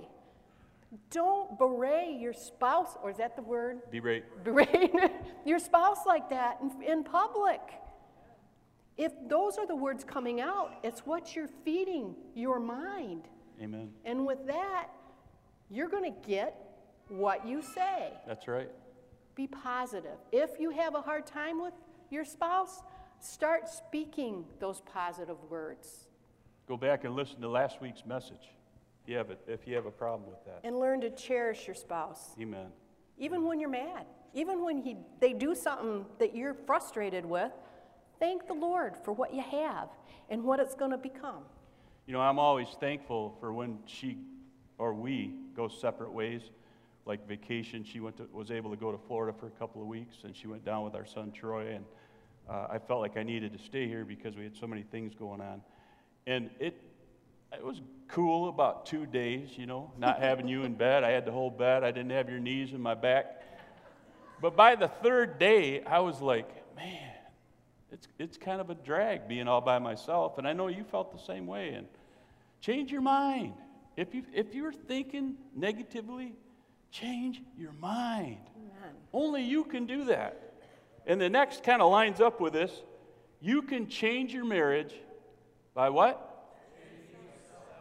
Don't 1.11 1.59
berate 1.59 2.19
your 2.19 2.33
spouse, 2.33 2.97
or 3.03 3.11
is 3.11 3.19
that 3.19 3.37
the 3.37 3.43
word? 3.43 3.81
Berate. 3.91 4.25
Berate 4.43 4.95
your 5.45 5.59
spouse 5.59 6.07
like 6.07 6.31
that 6.31 6.59
in, 6.63 6.83
in 6.83 7.05
public. 7.05 7.61
If 8.97 9.13
those 9.29 9.59
are 9.59 9.67
the 9.67 9.77
words 9.77 10.03
coming 10.03 10.41
out, 10.41 10.73
it's 10.83 11.01
what 11.01 11.37
you're 11.37 11.51
feeding 11.65 12.15
your 12.35 12.59
mind. 12.59 13.25
Amen. 13.63 13.91
And 14.05 14.27
with 14.27 14.47
that, 14.47 14.89
you're 15.71 15.89
going 15.89 16.13
to 16.13 16.29
get 16.29 16.57
what 17.09 17.47
you 17.47 17.63
say. 17.63 18.13
That's 18.27 18.49
right. 18.49 18.71
Be 19.35 19.47
positive. 19.47 20.17
If 20.33 20.59
you 20.59 20.71
have 20.71 20.95
a 20.95 21.03
hard 21.03 21.27
time 21.27 21.63
with 21.63 21.75
your 22.11 22.25
spouse, 22.25 22.83
start 23.21 23.69
speaking 23.69 24.45
those 24.59 24.81
positive 24.81 25.37
words. 25.51 26.07
Go 26.67 26.77
back 26.77 27.05
and 27.05 27.15
listen 27.15 27.41
to 27.43 27.49
last 27.49 27.81
week's 27.81 28.05
message 28.07 28.49
you 29.09 29.17
have 29.17 29.31
a, 29.31 29.37
if 29.47 29.67
you 29.67 29.75
have 29.75 29.87
a 29.87 29.91
problem 29.91 30.29
with 30.29 30.45
that. 30.45 30.61
And 30.65 30.79
learn 30.79 31.01
to 31.01 31.11
cherish 31.11 31.67
your 31.67 31.75
spouse. 31.75 32.35
Amen. 32.41 32.67
Even 33.17 33.45
when 33.45 33.59
you're 33.59 33.71
mad, 33.71 34.07
even 34.35 34.63
when 34.63 34.79
he, 34.79 34.97
they 35.21 35.33
do 35.33 35.55
something 35.55 36.05
that 36.19 36.37
you're 36.37 36.55
frustrated 36.55 37.25
with, 37.25 37.51
thank 38.21 38.47
the 38.47 38.55
Lord 38.55 38.97
for 39.05 39.13
what 39.13 39.35
you 39.35 39.43
have 39.43 39.89
and 40.29 40.45
what 40.45 40.61
it's 40.61 40.75
going 40.75 40.91
to 40.91 40.99
become. 40.99 41.43
You 42.07 42.13
know, 42.13 42.21
I'm 42.21 42.39
always 42.39 42.69
thankful 42.81 43.37
for 43.41 43.53
when 43.53 43.79
she 43.87 44.19
or 44.79 44.95
we 44.95 45.35
go 45.57 45.69
separate 45.69 46.13
ways 46.13 46.43
like 47.05 47.27
vacation. 47.27 47.85
She 47.85 48.01
went 48.01 48.17
to, 48.19 48.29
was 48.33 48.51
able 48.51 48.71
to 48.71 48.77
go 48.77 48.93
to 48.93 48.99
Florida 49.09 49.37
for 49.39 49.47
a 49.47 49.51
couple 49.51 49.83
of 49.83 49.89
weeks, 49.89 50.17
and 50.25 50.37
she 50.37 50.47
went 50.47 50.65
down 50.65 50.85
with 50.85 50.95
our 50.95 51.07
son 51.07 51.33
Troy. 51.33 51.75
And 51.75 51.85
uh, 52.49 52.69
I 52.71 52.79
felt 52.79 53.01
like 53.01 53.17
I 53.17 53.23
needed 53.23 53.53
to 53.53 53.59
stay 53.59 53.89
here 53.89 54.05
because 54.05 54.37
we 54.37 54.45
had 54.45 54.57
so 54.57 54.67
many 54.67 54.83
things 54.83 55.15
going 55.15 55.41
on. 55.41 55.63
And 56.27 56.51
it, 56.61 56.81
it 57.53 57.65
was 57.65 57.81
cool 58.09 58.49
about 58.49 58.87
two 58.87 59.07
days, 59.07 59.51
you 59.57 59.67
know, 59.67 59.93
not 59.99 60.21
having 60.21 60.49
you 60.49 60.65
in 60.65 60.75
bed. 60.75 61.05
I 61.05 61.11
had 61.11 61.25
the 61.25 61.33
whole 61.33 61.51
bed. 61.51 61.85
I 61.85 61.91
didn't 61.91 62.11
have 62.11 62.29
your 62.29 62.39
knees 62.41 62.73
in 62.73 62.81
my 62.81 62.95
back. 62.95 63.43
But 64.41 64.57
by 64.57 64.77
the 64.77 64.89
third 64.89 65.39
day, 65.39 65.83
I 65.85 66.01
was 66.01 66.21
like, 66.21 66.49
man, 66.77 67.11
it's, 67.91 68.07
it's 68.19 68.37
kind 68.37 68.61
of 68.61 68.71
a 68.71 68.75
drag 68.75 69.29
being 69.29 69.49
all 69.49 69.61
by 69.61 69.79
myself. 69.79 70.39
And 70.39 70.47
I 70.47 70.53
know 70.53 70.69
you 70.69 70.85
felt 70.85 71.13
the 71.13 71.25
same 71.25 71.47
way. 71.47 71.71
And 71.71 71.87
change 72.61 72.93
your 72.93 73.01
mind. 73.01 73.55
If, 73.97 74.15
you, 74.15 74.23
if 74.33 74.55
you're 74.55 74.73
thinking 74.73 75.35
negatively, 75.57 76.37
Change 76.91 77.43
your 77.57 77.73
mind. 77.73 78.39
Amen. 78.57 78.95
Only 79.13 79.43
you 79.43 79.65
can 79.65 79.87
do 79.87 80.05
that. 80.05 80.55
And 81.07 81.21
the 81.21 81.29
next 81.29 81.63
kind 81.63 81.83
of 81.83 81.91
lines 81.91 82.21
up 82.21 82.41
with 82.41 82.53
this. 82.53 82.73
You 83.41 83.63
can 83.63 83.89
change 83.89 84.33
your 84.33 84.45
marriage 84.45 84.93
by 85.75 85.91
what? 85.91 86.28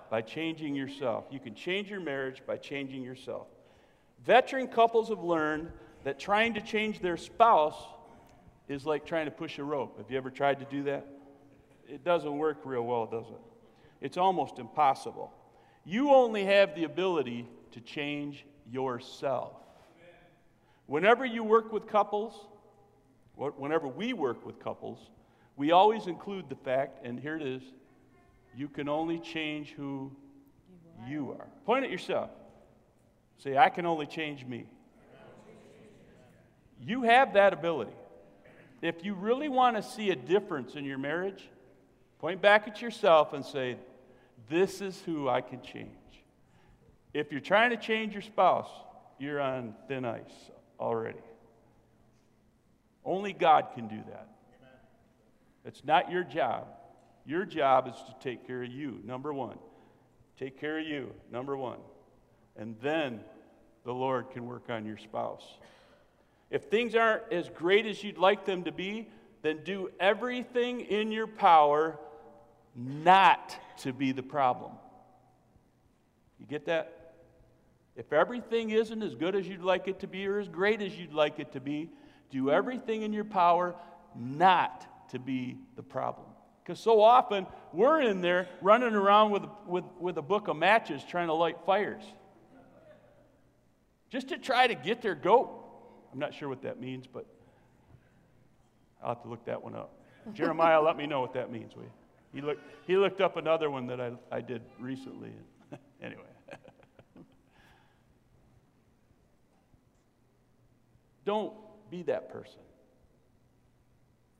By 0.09 0.21
changing 0.21 0.75
yourself. 0.75 1.25
You 1.31 1.39
can 1.39 1.55
change 1.55 1.89
your 1.89 1.99
marriage 1.99 2.41
by 2.45 2.57
changing 2.57 3.03
yourself. 3.03 3.47
Veteran 4.25 4.67
couples 4.67 5.09
have 5.09 5.23
learned 5.23 5.71
that 6.03 6.19
trying 6.19 6.53
to 6.53 6.61
change 6.61 6.99
their 6.99 7.17
spouse 7.17 7.77
is 8.67 8.85
like 8.85 9.05
trying 9.05 9.25
to 9.25 9.31
push 9.31 9.59
a 9.59 9.63
rope. 9.63 9.97
Have 9.97 10.09
you 10.11 10.17
ever 10.17 10.29
tried 10.29 10.59
to 10.59 10.65
do 10.65 10.83
that? 10.83 11.05
It 11.87 12.03
doesn't 12.03 12.37
work 12.37 12.59
real 12.65 12.83
well, 12.83 13.05
does 13.05 13.27
it? 13.27 13.41
It's 14.01 14.17
almost 14.17 14.59
impossible. 14.59 15.33
You 15.85 16.13
only 16.13 16.43
have 16.45 16.75
the 16.75 16.83
ability 16.83 17.47
to 17.71 17.81
change 17.81 18.45
yourself. 18.69 19.53
Whenever 20.85 21.25
you 21.25 21.43
work 21.43 21.71
with 21.71 21.87
couples, 21.87 22.47
whenever 23.35 23.87
we 23.87 24.13
work 24.13 24.45
with 24.45 24.59
couples, 24.59 24.99
we 25.55 25.71
always 25.71 26.07
include 26.07 26.49
the 26.49 26.55
fact, 26.55 27.05
and 27.05 27.19
here 27.19 27.35
it 27.35 27.41
is 27.41 27.61
you 28.55 28.67
can 28.67 28.89
only 28.89 29.19
change 29.19 29.71
who 29.71 30.11
you 31.07 31.35
are. 31.39 31.47
Point 31.65 31.85
at 31.85 31.91
yourself. 31.91 32.29
Say, 33.37 33.57
I 33.57 33.69
can 33.69 33.85
only 33.85 34.05
change 34.05 34.45
me. 34.45 34.65
You 36.81 37.03
have 37.03 37.33
that 37.33 37.53
ability. 37.53 37.93
If 38.81 39.03
you 39.03 39.13
really 39.15 39.49
want 39.49 39.75
to 39.75 39.83
see 39.83 40.11
a 40.11 40.15
difference 40.15 40.75
in 40.75 40.85
your 40.85 40.97
marriage, 40.97 41.49
point 42.19 42.41
back 42.41 42.67
at 42.67 42.81
yourself 42.81 43.33
and 43.33 43.43
say, 43.43 43.77
This 44.49 44.81
is 44.81 45.01
who 45.01 45.27
I 45.27 45.41
can 45.41 45.61
change. 45.61 45.89
If 47.13 47.31
you're 47.31 47.41
trying 47.41 47.71
to 47.71 47.77
change 47.77 48.13
your 48.13 48.21
spouse, 48.21 48.69
you're 49.17 49.41
on 49.41 49.73
thin 49.87 50.05
ice 50.05 50.51
already. 50.79 51.19
Only 53.03 53.33
God 53.33 53.69
can 53.73 53.87
do 53.87 53.97
that. 54.09 54.27
It's 55.65 55.83
not 55.83 56.11
your 56.11 56.23
job. 56.23 56.67
Your 57.27 57.43
job 57.43 57.89
is 57.89 57.93
to 57.93 58.15
take 58.21 58.47
care 58.47 58.63
of 58.63 58.71
you, 58.71 59.01
number 59.03 59.33
one. 59.33 59.57
Take 60.39 60.57
care 60.57 60.79
of 60.79 60.87
you, 60.87 61.13
number 61.29 61.57
one. 61.57 61.79
And 62.55 62.77
then 62.81 63.19
the 63.83 63.93
Lord 63.93 64.31
can 64.31 64.45
work 64.45 64.69
on 64.69 64.85
your 64.85 64.97
spouse. 64.97 65.45
If 66.49 66.63
things 66.63 66.95
aren't 66.95 67.23
as 67.33 67.49
great 67.49 67.85
as 67.85 68.01
you'd 68.01 68.17
like 68.17 68.45
them 68.45 68.63
to 68.63 68.71
be, 68.71 69.09
then 69.41 69.59
do 69.65 69.89
everything 69.99 70.79
in 70.79 71.11
your 71.11 71.27
power 71.27 71.99
not 72.75 73.57
to 73.79 73.91
be 73.91 74.13
the 74.13 74.23
problem. 74.23 74.71
You 76.39 76.45
get 76.45 76.65
that? 76.67 77.15
If 77.97 78.13
everything 78.13 78.69
isn't 78.69 79.03
as 79.03 79.15
good 79.15 79.35
as 79.35 79.45
you'd 79.47 79.63
like 79.63 79.89
it 79.89 79.99
to 79.99 80.07
be 80.07 80.25
or 80.27 80.39
as 80.39 80.47
great 80.47 80.81
as 80.81 80.97
you'd 80.97 81.13
like 81.13 81.39
it 81.39 81.51
to 81.53 81.59
be, 81.59 81.89
do 82.29 82.51
everything 82.51 83.01
in 83.01 83.11
your 83.11 83.25
power 83.25 83.75
not 84.15 85.09
to 85.09 85.19
be 85.19 85.57
the 85.75 85.83
problem. 85.83 86.26
Because 86.67 86.81
so 86.81 87.01
often 87.01 87.47
we're 87.71 88.01
in 88.01 88.19
there 88.19 88.49
running 88.61 88.93
around 88.93 89.31
with, 89.31 89.43
with, 89.65 89.85
with 90.01 90.17
a 90.17 90.21
book 90.21 90.49
of 90.49 90.57
matches 90.57 91.01
trying 91.01 91.27
to 91.27 91.33
light 91.33 91.55
fires 91.65 92.03
just 94.09 94.27
to 94.29 94.37
try 94.37 94.67
to 94.67 94.75
get 94.75 95.01
their 95.01 95.15
goat. 95.15 95.49
I'm 96.11 96.19
not 96.19 96.33
sure 96.33 96.49
what 96.49 96.63
that 96.63 96.81
means, 96.81 97.07
but 97.07 97.25
I'll 99.01 99.15
have 99.15 99.23
to 99.23 99.29
look 99.29 99.45
that 99.45 99.63
one 99.63 99.75
up. 99.75 99.93
Jeremiah, 100.33 100.81
let 100.81 100.97
me 100.97 101.07
know 101.07 101.21
what 101.21 101.33
that 101.35 101.49
means, 101.49 101.73
will 101.73 101.83
you? 101.83 101.91
He 102.33 102.41
looked, 102.41 102.59
he 102.85 102.97
looked 102.97 103.21
up 103.21 103.37
another 103.37 103.71
one 103.71 103.87
that 103.87 104.01
I, 104.01 104.11
I 104.29 104.41
did 104.41 104.61
recently. 104.77 105.31
anyway. 106.01 106.23
Don't 111.25 111.53
be 111.89 112.03
that 112.03 112.29
person. 112.29 112.59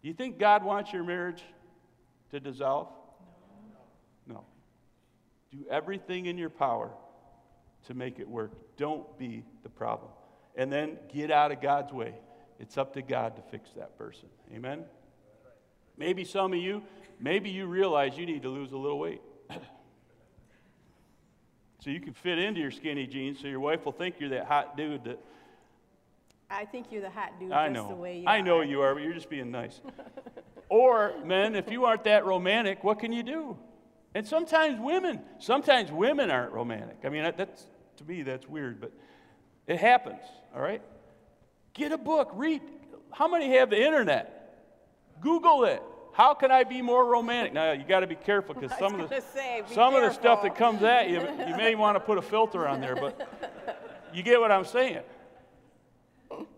Do 0.01 0.09
you 0.09 0.13
think 0.13 0.37
God 0.37 0.65
wants 0.65 0.91
your 0.91 1.05
marriage 1.05 1.41
to 2.31 2.39
dissolve? 2.39 2.87
No. 4.25 4.43
Do 5.51 5.65
everything 5.69 6.25
in 6.25 6.37
your 6.37 6.49
power 6.49 6.91
to 7.87 7.93
make 7.93 8.19
it 8.19 8.27
work. 8.27 8.51
Don't 8.77 9.17
be 9.17 9.43
the 9.63 9.69
problem. 9.69 10.11
And 10.55 10.71
then 10.71 10.97
get 11.13 11.31
out 11.31 11.51
of 11.51 11.61
God's 11.61 11.93
way. 11.93 12.15
It's 12.59 12.77
up 12.77 12.93
to 12.93 13.01
God 13.01 13.35
to 13.35 13.41
fix 13.43 13.69
that 13.77 13.97
person. 13.97 14.27
Amen? 14.53 14.83
Maybe 15.97 16.25
some 16.25 16.53
of 16.53 16.59
you, 16.59 16.83
maybe 17.19 17.49
you 17.49 17.65
realize 17.65 18.17
you 18.17 18.25
need 18.25 18.41
to 18.43 18.49
lose 18.49 18.71
a 18.71 18.77
little 18.77 18.99
weight. 18.99 19.21
so 21.79 21.89
you 21.89 21.99
can 21.99 22.13
fit 22.13 22.39
into 22.39 22.59
your 22.59 22.71
skinny 22.71 23.07
jeans 23.07 23.39
so 23.39 23.47
your 23.47 23.59
wife 23.59 23.85
will 23.85 23.91
think 23.91 24.15
you're 24.19 24.29
that 24.29 24.45
hot 24.45 24.75
dude 24.77 25.03
that. 25.05 25.19
I 26.49 26.65
think 26.65 26.87
you're 26.91 27.01
the 27.01 27.09
hot 27.09 27.39
dude 27.39 27.51
I 27.51 27.67
just 27.67 27.73
know. 27.73 27.89
the 27.89 27.95
way 27.95 28.19
you 28.19 28.25
I 28.25 28.39
are. 28.39 28.43
know 28.43 28.61
you 28.61 28.81
are, 28.81 28.93
but 28.93 29.03
you're 29.03 29.13
just 29.13 29.29
being 29.29 29.51
nice. 29.51 29.81
or, 30.69 31.13
men, 31.23 31.55
if 31.55 31.71
you 31.71 31.85
aren't 31.85 32.03
that 32.05 32.25
romantic, 32.25 32.83
what 32.83 32.99
can 32.99 33.11
you 33.11 33.23
do? 33.23 33.57
And 34.13 34.25
sometimes 34.25 34.79
women, 34.79 35.21
sometimes 35.39 35.91
women 35.91 36.31
aren't 36.31 36.51
romantic. 36.51 36.97
I 37.03 37.09
mean, 37.09 37.31
that's 37.37 37.67
to 37.97 38.05
me, 38.05 38.23
that's 38.23 38.47
weird, 38.47 38.79
but 38.79 38.91
it 39.67 39.79
happens, 39.79 40.21
all 40.55 40.61
right? 40.61 40.81
Get 41.73 41.91
a 41.91 41.97
book, 41.97 42.31
read. 42.33 42.61
How 43.11 43.27
many 43.27 43.55
have 43.57 43.69
the 43.69 43.83
internet? 43.83 44.63
Google 45.21 45.65
it. 45.65 45.81
How 46.13 46.33
can 46.33 46.51
I 46.51 46.63
be 46.63 46.81
more 46.81 47.05
romantic? 47.05 47.53
Now, 47.53 47.73
you 47.73 47.83
got 47.83 47.99
to 47.99 48.07
be 48.07 48.15
careful 48.15 48.55
because 48.55 48.75
some, 48.79 48.99
of 48.99 49.09
the, 49.09 49.21
say, 49.21 49.63
some 49.71 49.93
of 49.93 50.01
the 50.01 50.11
stuff 50.11 50.41
that 50.43 50.55
comes 50.55 50.81
at 50.83 51.09
you, 51.09 51.21
you 51.47 51.55
may 51.55 51.75
want 51.75 51.95
to 51.95 51.99
put 51.99 52.17
a 52.17 52.21
filter 52.21 52.67
on 52.67 52.81
there, 52.81 52.95
but 52.95 53.77
you 54.13 54.23
get 54.23 54.39
what 54.39 54.51
I'm 54.51 54.65
saying. 54.65 55.01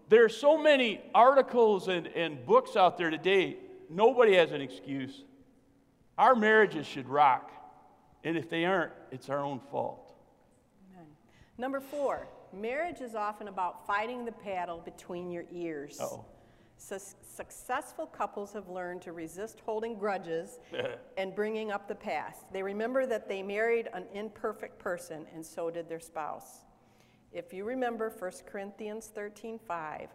there 0.07 0.23
are 0.23 0.29
so 0.29 0.57
many 0.57 1.01
articles 1.13 1.87
and, 1.87 2.07
and 2.07 2.45
books 2.45 2.75
out 2.75 2.97
there 2.97 3.09
today, 3.09 3.57
nobody 3.89 4.35
has 4.35 4.51
an 4.51 4.61
excuse. 4.61 5.23
Our 6.17 6.35
marriages 6.35 6.85
should 6.85 7.07
rock. 7.07 7.51
And 8.23 8.37
if 8.37 8.49
they 8.49 8.65
aren't, 8.65 8.91
it's 9.11 9.29
our 9.29 9.39
own 9.39 9.59
fault. 9.71 10.13
Number 11.57 11.79
four, 11.81 12.27
marriage 12.53 13.01
is 13.01 13.15
often 13.15 13.49
about 13.49 13.85
fighting 13.85 14.23
the 14.23 14.31
paddle 14.31 14.79
between 14.79 15.29
your 15.29 15.43
ears. 15.51 15.97
Uh-oh. 15.99 16.25
Su- 16.77 17.15
successful 17.21 18.05
couples 18.05 18.53
have 18.53 18.69
learned 18.69 19.01
to 19.01 19.11
resist 19.11 19.59
holding 19.65 19.95
grudges 19.95 20.59
and 21.17 21.35
bringing 21.35 21.69
up 21.69 21.89
the 21.89 21.95
past. 21.95 22.45
They 22.53 22.63
remember 22.63 23.05
that 23.05 23.27
they 23.27 23.43
married 23.43 23.89
an 23.93 24.05
imperfect 24.13 24.79
person, 24.79 25.25
and 25.33 25.45
so 25.45 25.69
did 25.69 25.89
their 25.89 25.99
spouse. 25.99 26.65
If 27.33 27.53
you 27.53 27.65
remember 27.65 28.09
1 28.09 28.31
Corinthians 28.45 29.11
13:5, 29.13 30.07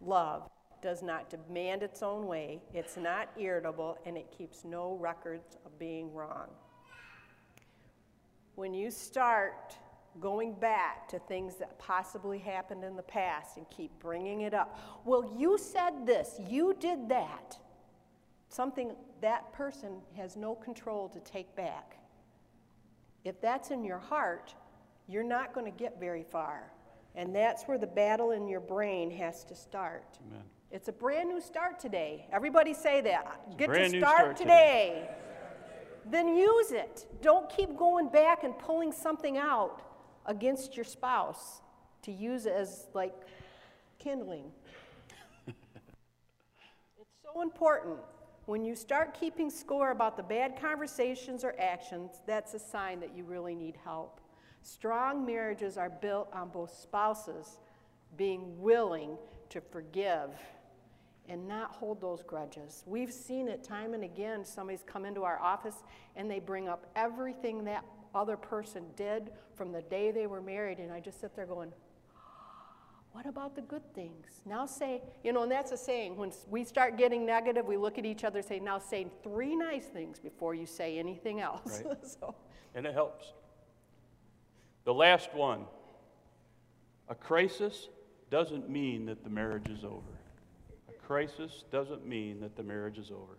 love 0.00 0.48
does 0.84 1.02
not 1.02 1.30
demand 1.30 1.82
its 1.82 2.02
own 2.02 2.26
way, 2.26 2.60
it's 2.74 2.98
not 2.98 3.30
irritable, 3.38 3.96
and 4.04 4.18
it 4.18 4.30
keeps 4.36 4.66
no 4.66 4.98
records 5.00 5.56
of 5.64 5.78
being 5.78 6.12
wrong. 6.12 6.48
When 8.54 8.74
you 8.74 8.90
start 8.90 9.74
going 10.20 10.52
back 10.52 11.08
to 11.08 11.18
things 11.20 11.56
that 11.56 11.78
possibly 11.78 12.38
happened 12.38 12.84
in 12.84 12.96
the 12.96 13.02
past 13.02 13.56
and 13.56 13.68
keep 13.70 13.90
bringing 13.98 14.42
it 14.42 14.52
up. 14.52 14.78
Well, 15.06 15.34
you 15.36 15.58
said 15.58 16.06
this, 16.06 16.38
you 16.48 16.76
did 16.78 17.08
that. 17.08 17.58
Something 18.50 18.92
that 19.22 19.52
person 19.54 20.02
has 20.16 20.36
no 20.36 20.54
control 20.54 21.08
to 21.08 21.20
take 21.20 21.56
back. 21.56 21.96
If 23.24 23.40
that's 23.40 23.70
in 23.70 23.84
your 23.84 23.98
heart, 23.98 24.54
you're 25.08 25.24
not 25.24 25.54
going 25.54 25.70
to 25.70 25.76
get 25.76 25.98
very 25.98 26.22
far. 26.22 26.70
And 27.16 27.34
that's 27.34 27.64
where 27.64 27.78
the 27.78 27.86
battle 27.86 28.32
in 28.32 28.46
your 28.46 28.60
brain 28.60 29.10
has 29.12 29.44
to 29.44 29.54
start. 29.54 30.18
Amen. 30.28 30.44
It's 30.74 30.88
a 30.88 30.92
brand 30.92 31.28
new 31.28 31.40
start 31.40 31.78
today. 31.78 32.26
Everybody 32.32 32.74
say 32.74 33.00
that. 33.02 33.56
Get 33.56 33.68
to 33.68 33.88
start, 33.90 34.00
start 34.00 34.36
today. 34.36 35.08
Then 36.04 36.34
use 36.34 36.72
it. 36.72 37.06
Don't 37.22 37.48
keep 37.48 37.76
going 37.76 38.08
back 38.08 38.42
and 38.42 38.58
pulling 38.58 38.90
something 38.90 39.38
out 39.38 39.82
against 40.26 40.74
your 40.74 40.82
spouse 40.82 41.60
to 42.02 42.10
use 42.10 42.46
as 42.46 42.88
like 42.92 43.14
kindling. 44.00 44.50
it's 45.46 45.56
so 47.22 47.40
important. 47.40 47.98
When 48.46 48.64
you 48.64 48.74
start 48.74 49.14
keeping 49.14 49.50
score 49.50 49.92
about 49.92 50.16
the 50.16 50.24
bad 50.24 50.60
conversations 50.60 51.44
or 51.44 51.54
actions, 51.56 52.20
that's 52.26 52.52
a 52.54 52.58
sign 52.58 52.98
that 52.98 53.16
you 53.16 53.22
really 53.22 53.54
need 53.54 53.76
help. 53.84 54.20
Strong 54.62 55.24
marriages 55.24 55.78
are 55.78 55.90
built 55.90 56.30
on 56.32 56.48
both 56.48 56.76
spouses 56.76 57.58
being 58.16 58.60
willing 58.60 59.16
to 59.50 59.60
forgive 59.60 60.30
and 61.28 61.48
not 61.48 61.70
hold 61.72 62.00
those 62.00 62.22
grudges. 62.22 62.82
We've 62.86 63.12
seen 63.12 63.48
it 63.48 63.64
time 63.64 63.94
and 63.94 64.04
again. 64.04 64.44
Somebody's 64.44 64.84
come 64.86 65.04
into 65.04 65.22
our 65.22 65.40
office 65.40 65.76
and 66.16 66.30
they 66.30 66.38
bring 66.38 66.68
up 66.68 66.90
everything 66.94 67.64
that 67.64 67.84
other 68.14 68.36
person 68.36 68.84
did 68.96 69.30
from 69.54 69.72
the 69.72 69.82
day 69.82 70.10
they 70.10 70.26
were 70.26 70.40
married, 70.40 70.78
and 70.78 70.92
I 70.92 71.00
just 71.00 71.20
sit 71.20 71.34
there 71.34 71.46
going, 71.46 71.72
what 73.12 73.26
about 73.26 73.54
the 73.54 73.62
good 73.62 73.82
things? 73.94 74.26
Now 74.44 74.66
say, 74.66 75.00
you 75.22 75.32
know, 75.32 75.44
and 75.44 75.50
that's 75.50 75.70
a 75.70 75.76
saying. 75.76 76.16
When 76.16 76.32
we 76.50 76.64
start 76.64 76.98
getting 76.98 77.24
negative, 77.24 77.64
we 77.64 77.76
look 77.76 77.96
at 77.96 78.04
each 78.04 78.24
other 78.24 78.40
and 78.40 78.48
say, 78.48 78.58
now 78.58 78.78
say 78.78 79.06
three 79.22 79.54
nice 79.54 79.86
things 79.86 80.18
before 80.18 80.54
you 80.54 80.66
say 80.66 80.98
anything 80.98 81.40
else. 81.40 81.82
Right. 81.86 81.96
so, 82.20 82.34
And 82.74 82.86
it 82.86 82.92
helps. 82.92 83.32
The 84.84 84.94
last 84.94 85.32
one 85.32 85.66
a 87.08 87.14
crisis 87.14 87.88
doesn't 88.30 88.68
mean 88.68 89.06
that 89.06 89.22
the 89.22 89.30
marriage 89.30 89.68
is 89.68 89.84
over. 89.84 90.18
Crisis 91.06 91.64
doesn't 91.70 92.06
mean 92.06 92.40
that 92.40 92.56
the 92.56 92.62
marriage 92.62 92.98
is 92.98 93.10
over. 93.10 93.38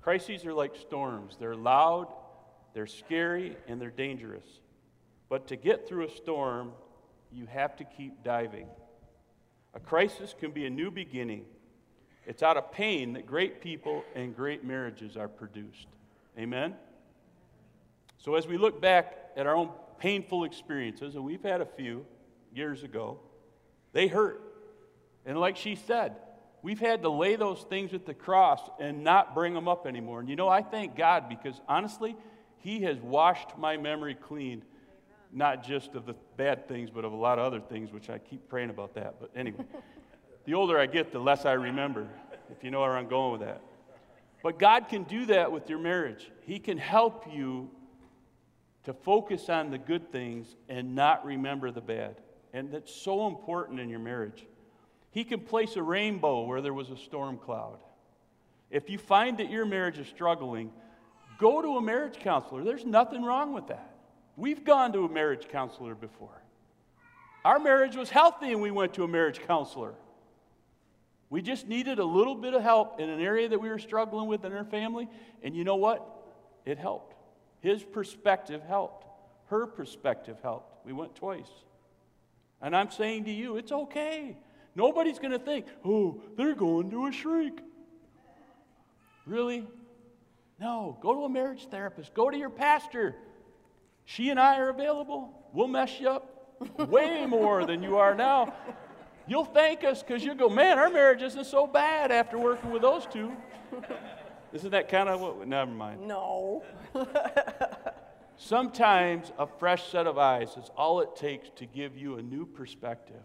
Crises 0.00 0.46
are 0.46 0.54
like 0.54 0.74
storms, 0.74 1.36
they're 1.38 1.54
loud, 1.54 2.08
they're 2.72 2.86
scary, 2.86 3.56
and 3.68 3.80
they're 3.80 3.90
dangerous. 3.90 4.44
But 5.28 5.48
to 5.48 5.56
get 5.56 5.86
through 5.86 6.06
a 6.06 6.10
storm, 6.10 6.72
you 7.30 7.46
have 7.46 7.76
to 7.76 7.84
keep 7.84 8.24
diving. 8.24 8.66
A 9.74 9.80
crisis 9.80 10.34
can 10.38 10.50
be 10.50 10.64
a 10.66 10.70
new 10.70 10.90
beginning. 10.90 11.44
It's 12.26 12.42
out 12.42 12.56
of 12.56 12.72
pain 12.72 13.12
that 13.12 13.26
great 13.26 13.60
people 13.60 14.02
and 14.14 14.34
great 14.34 14.64
marriages 14.64 15.16
are 15.16 15.28
produced. 15.28 15.86
Amen? 16.38 16.74
So, 18.18 18.34
as 18.34 18.46
we 18.46 18.56
look 18.56 18.80
back 18.80 19.16
at 19.36 19.46
our 19.46 19.54
own 19.54 19.70
painful 19.98 20.44
experiences, 20.44 21.14
and 21.14 21.24
we've 21.24 21.42
had 21.42 21.60
a 21.60 21.66
few 21.66 22.04
years 22.54 22.82
ago, 22.82 23.20
they 23.92 24.06
hurt. 24.06 24.42
And 25.26 25.38
like 25.38 25.56
she 25.56 25.74
said, 25.74 26.16
we've 26.62 26.80
had 26.80 27.02
to 27.02 27.10
lay 27.10 27.36
those 27.36 27.62
things 27.62 27.94
at 27.94 28.06
the 28.06 28.14
cross 28.14 28.60
and 28.78 29.02
not 29.04 29.34
bring 29.34 29.54
them 29.54 29.68
up 29.68 29.86
anymore. 29.86 30.20
And 30.20 30.28
you 30.28 30.36
know, 30.36 30.48
I 30.48 30.62
thank 30.62 30.96
God 30.96 31.28
because 31.28 31.60
honestly, 31.68 32.16
He 32.58 32.80
has 32.82 32.98
washed 32.98 33.56
my 33.58 33.76
memory 33.76 34.14
clean, 34.14 34.62
not 35.32 35.64
just 35.64 35.94
of 35.94 36.06
the 36.06 36.14
bad 36.36 36.68
things, 36.68 36.90
but 36.90 37.04
of 37.04 37.12
a 37.12 37.16
lot 37.16 37.38
of 37.38 37.44
other 37.44 37.60
things, 37.60 37.92
which 37.92 38.10
I 38.10 38.18
keep 38.18 38.48
praying 38.48 38.70
about 38.70 38.94
that. 38.94 39.16
But 39.20 39.30
anyway, 39.34 39.64
the 40.44 40.54
older 40.54 40.78
I 40.78 40.86
get, 40.86 41.12
the 41.12 41.18
less 41.18 41.44
I 41.44 41.52
remember, 41.52 42.06
if 42.50 42.62
you 42.64 42.70
know 42.70 42.80
where 42.80 42.96
I'm 42.96 43.08
going 43.08 43.32
with 43.32 43.42
that. 43.42 43.62
But 44.42 44.58
God 44.58 44.88
can 44.88 45.04
do 45.04 45.26
that 45.26 45.52
with 45.52 45.68
your 45.68 45.78
marriage. 45.78 46.30
He 46.42 46.58
can 46.58 46.78
help 46.78 47.26
you 47.32 47.70
to 48.84 48.94
focus 48.94 49.48
on 49.48 49.70
the 49.70 49.78
good 49.78 50.10
things 50.10 50.56
and 50.68 50.94
not 50.94 51.24
remember 51.24 51.70
the 51.70 51.82
bad. 51.82 52.16
And 52.52 52.72
that's 52.72 52.92
so 52.92 53.26
important 53.26 53.78
in 53.78 53.88
your 53.88 53.98
marriage. 53.98 54.46
He 55.10 55.24
can 55.24 55.40
place 55.40 55.76
a 55.76 55.82
rainbow 55.82 56.44
where 56.44 56.60
there 56.60 56.74
was 56.74 56.90
a 56.90 56.96
storm 56.96 57.38
cloud. 57.38 57.78
If 58.70 58.88
you 58.88 58.98
find 58.98 59.38
that 59.38 59.50
your 59.50 59.66
marriage 59.66 59.98
is 59.98 60.06
struggling, 60.06 60.70
go 61.38 61.60
to 61.60 61.76
a 61.76 61.82
marriage 61.82 62.18
counselor. 62.20 62.62
There's 62.62 62.84
nothing 62.84 63.22
wrong 63.22 63.52
with 63.52 63.68
that. 63.68 63.94
We've 64.36 64.64
gone 64.64 64.92
to 64.92 65.04
a 65.04 65.08
marriage 65.08 65.48
counselor 65.48 65.94
before. 65.94 66.40
Our 67.44 67.58
marriage 67.58 67.96
was 67.96 68.10
healthy 68.10 68.52
and 68.52 68.62
we 68.62 68.70
went 68.70 68.94
to 68.94 69.04
a 69.04 69.08
marriage 69.08 69.40
counselor. 69.46 69.94
We 71.30 71.42
just 71.42 71.68
needed 71.68 72.00
a 72.00 72.04
little 72.04 72.34
bit 72.34 72.54
of 72.54 72.62
help 72.62 73.00
in 73.00 73.08
an 73.08 73.20
area 73.20 73.48
that 73.48 73.60
we 73.60 73.68
were 73.68 73.78
struggling 73.78 74.28
with 74.28 74.44
in 74.44 74.52
our 74.52 74.64
family, 74.64 75.08
and 75.44 75.54
you 75.54 75.62
know 75.62 75.76
what? 75.76 76.04
It 76.64 76.76
helped. 76.76 77.14
His 77.60 77.84
perspective 77.84 78.62
helped. 78.66 79.06
Her 79.46 79.66
perspective 79.66 80.38
helped. 80.42 80.84
We 80.84 80.92
went 80.92 81.14
twice. 81.14 81.50
And 82.60 82.74
I'm 82.74 82.90
saying 82.90 83.24
to 83.24 83.30
you, 83.30 83.56
it's 83.56 83.70
okay. 83.70 84.36
Nobody's 84.74 85.18
going 85.18 85.32
to 85.32 85.38
think, 85.38 85.66
oh, 85.84 86.20
they're 86.36 86.54
going 86.54 86.90
to 86.90 87.06
a 87.06 87.12
shrink. 87.12 87.60
Really? 89.26 89.66
No. 90.58 90.98
Go 91.00 91.14
to 91.14 91.20
a 91.24 91.28
marriage 91.28 91.66
therapist. 91.70 92.14
Go 92.14 92.30
to 92.30 92.36
your 92.36 92.50
pastor. 92.50 93.16
She 94.04 94.30
and 94.30 94.38
I 94.38 94.58
are 94.58 94.70
available. 94.70 95.32
We'll 95.52 95.68
mess 95.68 96.00
you 96.00 96.08
up 96.08 96.56
way 96.78 97.26
more 97.28 97.64
than 97.64 97.82
you 97.82 97.96
are 97.96 98.14
now. 98.14 98.54
You'll 99.26 99.44
thank 99.44 99.84
us 99.84 100.02
because 100.02 100.24
you'll 100.24 100.34
go, 100.34 100.48
man, 100.48 100.78
our 100.78 100.90
marriage 100.90 101.22
isn't 101.22 101.46
so 101.46 101.66
bad 101.66 102.10
after 102.10 102.38
working 102.38 102.70
with 102.70 102.82
those 102.82 103.06
two. 103.06 103.32
Isn't 104.52 104.70
that 104.70 104.88
kind 104.88 105.08
of 105.08 105.20
what? 105.20 105.46
Never 105.46 105.70
mind. 105.70 106.06
No. 106.06 106.64
Sometimes 108.36 109.30
a 109.38 109.46
fresh 109.46 109.90
set 109.92 110.08
of 110.08 110.18
eyes 110.18 110.56
is 110.56 110.70
all 110.76 111.00
it 111.00 111.14
takes 111.14 111.50
to 111.56 111.66
give 111.66 111.96
you 111.96 112.16
a 112.16 112.22
new 112.22 112.44
perspective. 112.46 113.22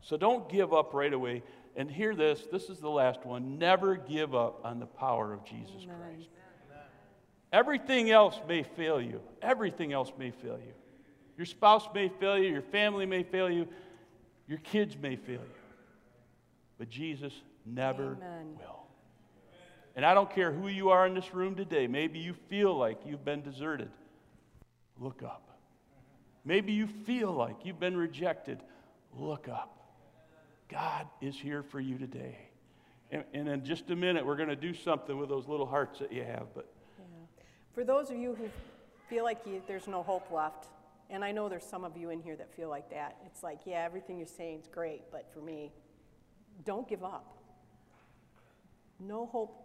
So 0.00 0.16
don't 0.16 0.48
give 0.48 0.72
up 0.72 0.94
right 0.94 1.12
away. 1.12 1.42
And 1.76 1.90
hear 1.90 2.14
this 2.14 2.46
this 2.50 2.70
is 2.70 2.78
the 2.78 2.90
last 2.90 3.24
one. 3.24 3.58
Never 3.58 3.96
give 3.96 4.34
up 4.34 4.60
on 4.64 4.80
the 4.80 4.86
power 4.86 5.32
of 5.32 5.44
Jesus 5.44 5.84
Amen. 5.84 5.96
Christ. 6.00 6.28
Everything 7.52 8.10
else 8.10 8.38
may 8.46 8.62
fail 8.62 9.00
you. 9.00 9.20
Everything 9.40 9.92
else 9.92 10.12
may 10.18 10.30
fail 10.30 10.58
you. 10.58 10.72
Your 11.36 11.46
spouse 11.46 11.88
may 11.94 12.08
fail 12.08 12.38
you. 12.38 12.50
Your 12.50 12.62
family 12.62 13.06
may 13.06 13.22
fail 13.22 13.48
you. 13.48 13.66
Your 14.48 14.58
kids 14.58 14.96
may 15.00 15.16
fail 15.16 15.40
you. 15.40 15.60
But 16.78 16.90
Jesus 16.90 17.32
never 17.64 18.16
Amen. 18.16 18.56
will. 18.58 18.82
And 19.96 20.04
I 20.04 20.14
don't 20.14 20.30
care 20.30 20.52
who 20.52 20.68
you 20.68 20.90
are 20.90 21.06
in 21.06 21.14
this 21.14 21.32
room 21.34 21.54
today. 21.54 21.86
Maybe 21.86 22.18
you 22.18 22.34
feel 22.48 22.76
like 22.76 23.00
you've 23.06 23.24
been 23.24 23.42
deserted. 23.42 23.90
Look 24.98 25.22
up. 25.22 25.58
Maybe 26.44 26.72
you 26.72 26.86
feel 26.86 27.32
like 27.32 27.64
you've 27.64 27.80
been 27.80 27.96
rejected. 27.96 28.60
Look 29.16 29.48
up. 29.48 29.77
God 30.68 31.06
is 31.20 31.34
here 31.34 31.62
for 31.62 31.80
you 31.80 31.98
today. 31.98 32.38
And, 33.10 33.24
and 33.32 33.48
in 33.48 33.64
just 33.64 33.90
a 33.90 33.96
minute, 33.96 34.24
we're 34.24 34.36
going 34.36 34.50
to 34.50 34.56
do 34.56 34.74
something 34.74 35.16
with 35.18 35.28
those 35.28 35.48
little 35.48 35.66
hearts 35.66 35.98
that 36.00 36.12
you 36.12 36.24
have. 36.24 36.46
But 36.54 36.68
Yeah. 36.98 37.04
For 37.74 37.84
those 37.84 38.10
of 38.10 38.18
you 38.18 38.34
who 38.34 38.48
feel 39.08 39.24
like 39.24 39.46
you, 39.46 39.62
there's 39.66 39.88
no 39.88 40.02
hope 40.02 40.30
left, 40.30 40.66
and 41.10 41.24
I 41.24 41.32
know 41.32 41.48
there's 41.48 41.64
some 41.64 41.84
of 41.84 41.96
you 41.96 42.10
in 42.10 42.20
here 42.20 42.36
that 42.36 42.54
feel 42.54 42.68
like 42.68 42.90
that, 42.90 43.16
it's 43.24 43.42
like, 43.42 43.60
yeah, 43.64 43.82
everything 43.84 44.18
you're 44.18 44.26
saying 44.26 44.60
is 44.60 44.68
great, 44.68 45.02
but 45.10 45.32
for 45.32 45.40
me, 45.40 45.72
don't 46.64 46.86
give 46.86 47.02
up. 47.02 47.38
No 49.00 49.26
hope. 49.26 49.64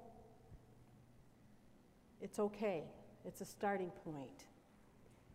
It's 2.22 2.40
okay, 2.40 2.84
it's 3.26 3.42
a 3.42 3.46
starting 3.46 3.92
point. 4.06 4.46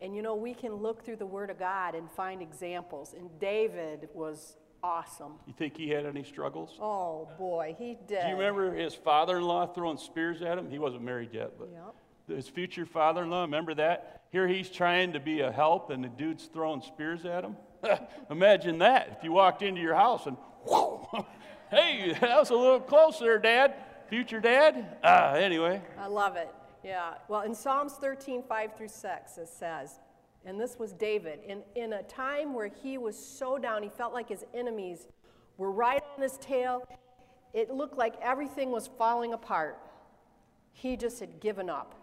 And 0.01 0.15
you 0.15 0.21
know, 0.23 0.33
we 0.33 0.53
can 0.53 0.73
look 0.73 1.05
through 1.05 1.17
the 1.17 1.25
Word 1.25 1.49
of 1.51 1.59
God 1.59 1.93
and 1.93 2.09
find 2.09 2.41
examples, 2.41 3.13
and 3.13 3.29
David 3.39 4.09
was 4.15 4.55
awesome. 4.83 5.33
you 5.45 5.53
think 5.57 5.77
he 5.77 5.89
had 5.89 6.05
any 6.05 6.23
struggles? 6.23 6.77
Oh 6.81 7.27
boy, 7.37 7.75
he 7.77 7.97
did. 8.07 8.21
Do 8.21 8.27
you 8.27 8.33
remember 8.35 8.73
his 8.73 8.93
father 8.93 9.37
in 9.37 9.43
law 9.43 9.65
throwing 9.67 9.97
spears 9.97 10.41
at 10.41 10.57
him? 10.57 10.69
He 10.69 10.79
wasn't 10.79 11.03
married 11.03 11.29
yet, 11.33 11.51
but 11.57 11.69
Yep. 11.71 12.35
his 12.37 12.47
future 12.49 12.85
father 12.85 13.23
in 13.23 13.29
law, 13.29 13.41
remember 13.41 13.73
that? 13.75 14.23
Here 14.31 14.47
he's 14.47 14.69
trying 14.69 15.13
to 15.13 15.19
be 15.19 15.41
a 15.41 15.51
help, 15.51 15.89
and 15.89 16.03
the 16.03 16.07
dude's 16.09 16.45
throwing 16.45 16.81
spears 16.81 17.25
at 17.25 17.43
him. 17.43 17.57
Imagine 18.29 18.77
that 18.79 19.15
if 19.17 19.23
you 19.23 19.31
walked 19.31 19.61
into 19.63 19.81
your 19.81 19.95
house 19.95 20.25
and, 20.27 20.37
whoa, 20.63 21.25
hey, 21.71 22.15
that 22.19 22.37
was 22.37 22.49
a 22.51 22.55
little 22.55 22.79
closer, 22.79 23.37
Dad. 23.39 23.73
Future 24.09 24.39
dad? 24.39 24.97
Ah, 25.03 25.33
anyway. 25.33 25.79
I 25.99 26.07
love 26.07 26.35
it. 26.35 26.49
Yeah. 26.83 27.13
Well, 27.27 27.41
in 27.41 27.53
Psalms 27.53 27.93
13, 27.93 28.41
5 28.41 28.75
through 28.75 28.87
6, 28.87 29.37
it 29.37 29.47
says, 29.47 29.99
and 30.49 30.59
this 30.59 30.79
was 30.79 30.93
David, 30.93 31.41
in, 31.47 31.61
in 31.75 31.93
a 31.93 32.01
time 32.01 32.55
where 32.55 32.71
he 32.81 32.97
was 32.97 33.15
so 33.15 33.59
down, 33.59 33.83
he 33.83 33.89
felt 33.89 34.13
like 34.13 34.27
his 34.27 34.43
enemies 34.55 35.07
were 35.57 35.71
right 35.71 36.01
on 36.17 36.23
his 36.23 36.39
tail. 36.39 36.87
It 37.53 37.69
looked 37.69 37.99
like 37.99 38.15
everything 38.19 38.71
was 38.71 38.89
falling 38.97 39.33
apart. 39.33 39.77
He 40.73 40.97
just 40.97 41.19
had 41.19 41.39
given 41.39 41.69
up. 41.69 41.93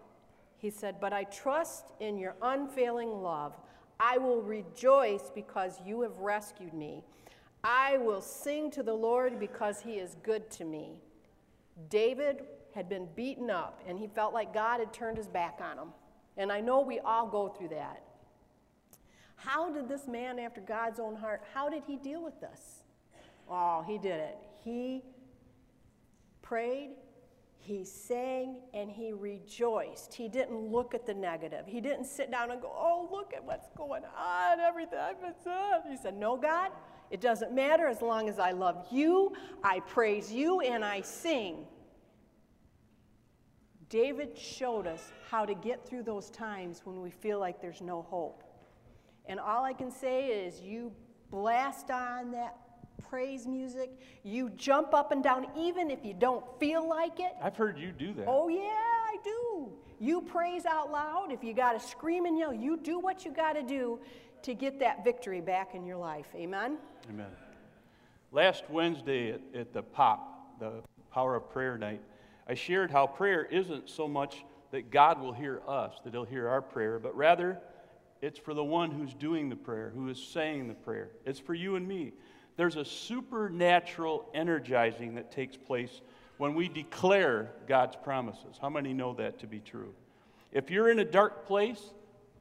He 0.59 0.71
said, 0.71 1.01
But 1.01 1.13
I 1.13 1.25
trust 1.25 1.87
in 1.99 2.19
your 2.19 2.37
unfailing 2.41 3.21
love. 3.21 3.57
I 3.99 4.19
will 4.19 4.43
rejoice 4.43 5.33
because 5.35 5.81
you 5.85 6.03
have 6.03 6.17
rescued 6.19 6.73
me. 6.73 7.03
I 7.65 7.97
will 7.97 8.21
sing 8.21 8.71
to 8.71 8.85
the 8.85 8.95
Lord 8.95 9.41
because 9.41 9.81
he 9.81 9.95
is 9.95 10.15
good 10.23 10.53
to 10.53 10.65
me. 10.65 11.01
David 11.91 12.45
had 12.77 12.89
been 12.89 13.09
beaten 13.17 13.51
up 13.51 13.83
and 13.89 13.99
he 13.99 14.07
felt 14.07 14.33
like 14.33 14.55
God 14.55 14.79
had 14.79 14.93
turned 14.93 15.17
his 15.17 15.27
back 15.27 15.59
on 15.61 15.79
him. 15.79 15.89
And 16.37 16.53
I 16.53 16.61
know 16.61 16.81
we 16.81 17.01
all 17.01 17.27
go 17.27 17.49
through 17.49 17.71
that. 17.71 18.06
How 19.37 19.71
did 19.71 19.89
this 19.89 20.09
man 20.09 20.39
after 20.39 20.61
God's 20.61 20.99
own 20.99 21.15
heart, 21.15 21.43
how 21.55 21.69
did 21.69 21.83
he 21.87 21.97
deal 21.97 22.23
with 22.23 22.41
this? 22.41 22.83
Oh, 23.49 23.85
he 23.87 23.99
did 23.99 24.19
it. 24.19 24.39
He 24.65 25.03
prayed, 26.43 26.91
he 27.59 27.85
sang, 27.85 28.57
and 28.75 28.91
he 28.91 29.13
rejoiced. 29.13 30.15
He 30.15 30.29
didn't 30.29 30.59
look 30.59 30.95
at 30.95 31.07
the 31.07 31.15
negative. 31.15 31.67
He 31.67 31.81
didn't 31.81 32.07
sit 32.07 32.31
down 32.31 32.51
and 32.51 32.61
go, 32.61 32.73
oh, 32.75 33.09
look 33.11 33.33
at 33.35 33.45
what's 33.45 33.69
going 33.77 34.03
on, 34.05 34.61
everything 34.61 34.99
been 35.21 35.35
sad. 35.45 35.83
He 35.89 35.97
said, 35.97 36.17
no, 36.17 36.37
God, 36.37 36.71
it 37.11 37.21
doesn't 37.21 37.53
matter 37.53 37.87
as 37.87 38.03
long 38.03 38.29
as 38.29 38.39
I 38.39 38.53
love 38.53 38.87
you, 38.91 39.33
I 39.63 39.81
praise 39.81 40.33
you, 40.33 40.61
and 40.61 40.85
I 40.85 41.03
sing. 41.03 41.67
David 43.89 44.37
showed 44.37 44.87
us 44.87 45.13
how 45.31 45.45
to 45.45 45.55
get 45.55 45.89
through 45.89 46.03
those 46.03 46.31
times 46.31 46.81
when 46.85 47.01
we 47.01 47.11
feel 47.11 47.39
like 47.39 47.61
there's 47.61 47.81
no 47.81 48.03
hope. 48.03 48.43
And 49.29 49.41
all 49.41 49.65
I 49.65 49.73
can 49.73 49.91
say 49.91 50.29
is 50.29 50.61
you 50.61 50.93
blast 51.31 51.91
on 51.91 52.31
that 52.33 52.57
praise 53.09 53.47
music, 53.47 53.91
you 54.25 54.51
jump 54.51 54.95
up 54.95 55.13
and 55.13 55.23
down, 55.23 55.47
even 55.57 55.91
if 55.91 56.05
you 56.05 56.15
don't 56.15 56.45
feel 56.59 56.89
like 56.89 57.21
it. 57.21 57.33
I've 57.43 57.57
heard 57.57 57.79
you 57.79 57.93
do 57.93 58.13
that. 58.15 58.25
Oh, 58.27 58.49
yeah, 58.49 58.61
I 58.61 59.17
do. 59.23 59.73
You 59.99 60.23
praise 60.23 60.67
out 60.67 60.91
loud. 60.91 61.31
If 61.31 61.43
you 61.45 61.55
got 61.55 61.81
to 61.81 61.81
scream 61.81 62.27
and 62.27 62.39
yell, 62.39 62.53
you 62.53 62.77
do 62.77 62.99
what 62.99 63.25
you 63.25 63.33
got 63.33 63.55
to 63.55 63.63
do 63.63 64.01
to 64.43 64.55
get 64.55 64.79
that 64.81 65.05
victory 65.05 65.41
back 65.41 65.75
in 65.75 65.85
your 65.85 65.97
life. 65.97 66.27
Amen? 66.35 66.79
Amen. 67.09 67.31
Last 68.33 68.65
Wednesday 68.69 69.33
at, 69.33 69.41
at 69.55 69.73
the 69.73 69.83
POP, 69.83 70.59
the 70.61 70.73
Power 71.13 71.37
of 71.37 71.51
Prayer 71.51 71.79
Night, 71.79 72.01
I 72.49 72.55
shared 72.55 72.91
how 72.91 73.07
prayer 73.07 73.45
isn't 73.45 73.89
so 73.89 74.07
much 74.07 74.45
that 74.71 74.91
God 74.91 75.21
will 75.21 75.33
hear 75.33 75.63
us, 75.67 75.95
that 76.05 76.13
He'll 76.13 76.25
hear 76.25 76.49
our 76.49 76.63
prayer, 76.63 76.99
but 76.99 77.17
rather 77.17 77.59
it's 78.23 78.39
for 78.39 78.55
the 78.55 78.65
one 78.65 78.91
who's 78.91 79.15
doing 79.15 79.49
the 79.49 79.57
prayer, 79.57 79.93
who 79.95 80.09
is 80.09 80.23
saying 80.23 80.69
the 80.69 80.75
prayer. 80.75 81.11
It's 81.25 81.41
for 81.41 81.55
you 81.55 81.77
and 81.77 81.87
me. 81.87 82.13
There's 82.57 82.77
a 82.77 82.85
supernatural 82.85 84.29
energizing 84.35 85.17
that 85.17 85.31
takes 85.31 85.57
place 85.57 86.01
when 86.39 86.55
we 86.55 86.69
declare 86.69 87.51
God's 87.69 87.97
promises. 87.97 88.59
How 88.61 88.71
many 88.71 88.93
know 88.93 89.15
that 89.15 89.41
to 89.41 89.47
be 89.47 89.61
true? 89.61 89.93
If 90.53 90.71
you're 90.71 90.91
in 90.91 90.99
a 90.99 91.05
dark 91.05 91.47
place, 91.47 91.83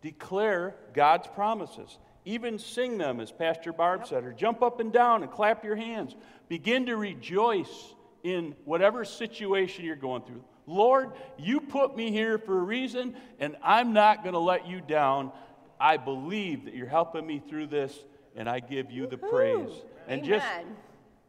declare 0.01 0.75
God's 0.93 1.27
promises. 1.27 1.97
Even 2.23 2.57
sing 2.57 2.97
them, 2.97 3.19
as 3.19 3.31
Pastor 3.31 3.71
Barb 3.71 4.07
said, 4.07 4.23
or 4.23 4.31
jump 4.31 4.63
up 4.63 4.79
and 4.79 4.91
down 4.91 5.21
and 5.21 5.31
clap 5.31 5.63
your 5.63 5.75
hands. 5.75 6.15
Begin 6.47 6.85
to 6.87 6.95
rejoice 6.95 7.93
in 8.23 8.55
whatever 8.65 9.05
situation 9.05 9.85
you're 9.85 9.95
going 9.95 10.23
through. 10.23 10.43
Lord, 10.65 11.11
you 11.37 11.59
put 11.59 11.95
me 11.95 12.11
here 12.11 12.39
for 12.39 12.57
a 12.57 12.63
reason, 12.63 13.15
and 13.39 13.55
I'm 13.61 13.93
not 13.93 14.23
going 14.23 14.33
to 14.33 14.39
let 14.39 14.67
you 14.67 14.81
down. 14.81 15.31
I 15.79 15.97
believe 15.97 16.65
that 16.65 16.73
you're 16.73 16.87
helping 16.87 17.25
me 17.25 17.41
through 17.47 17.67
this, 17.67 17.97
and 18.35 18.49
I 18.49 18.59
give 18.59 18.91
you 18.91 19.07
the 19.07 19.17
praise. 19.17 19.71
And 20.07 20.23
just 20.23 20.45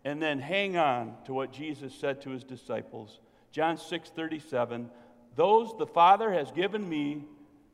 and 0.04 0.22
then 0.22 0.38
hang 0.38 0.76
on 0.76 1.16
to 1.24 1.34
what 1.34 1.52
Jesus 1.52 1.92
said 1.92 2.22
to 2.22 2.30
his 2.30 2.44
disciples. 2.44 3.18
John 3.50 3.76
6 3.76 4.10
37. 4.10 4.90
Those 5.34 5.74
the 5.78 5.86
Father 5.86 6.32
has 6.32 6.50
given 6.52 6.88
me 6.88 7.24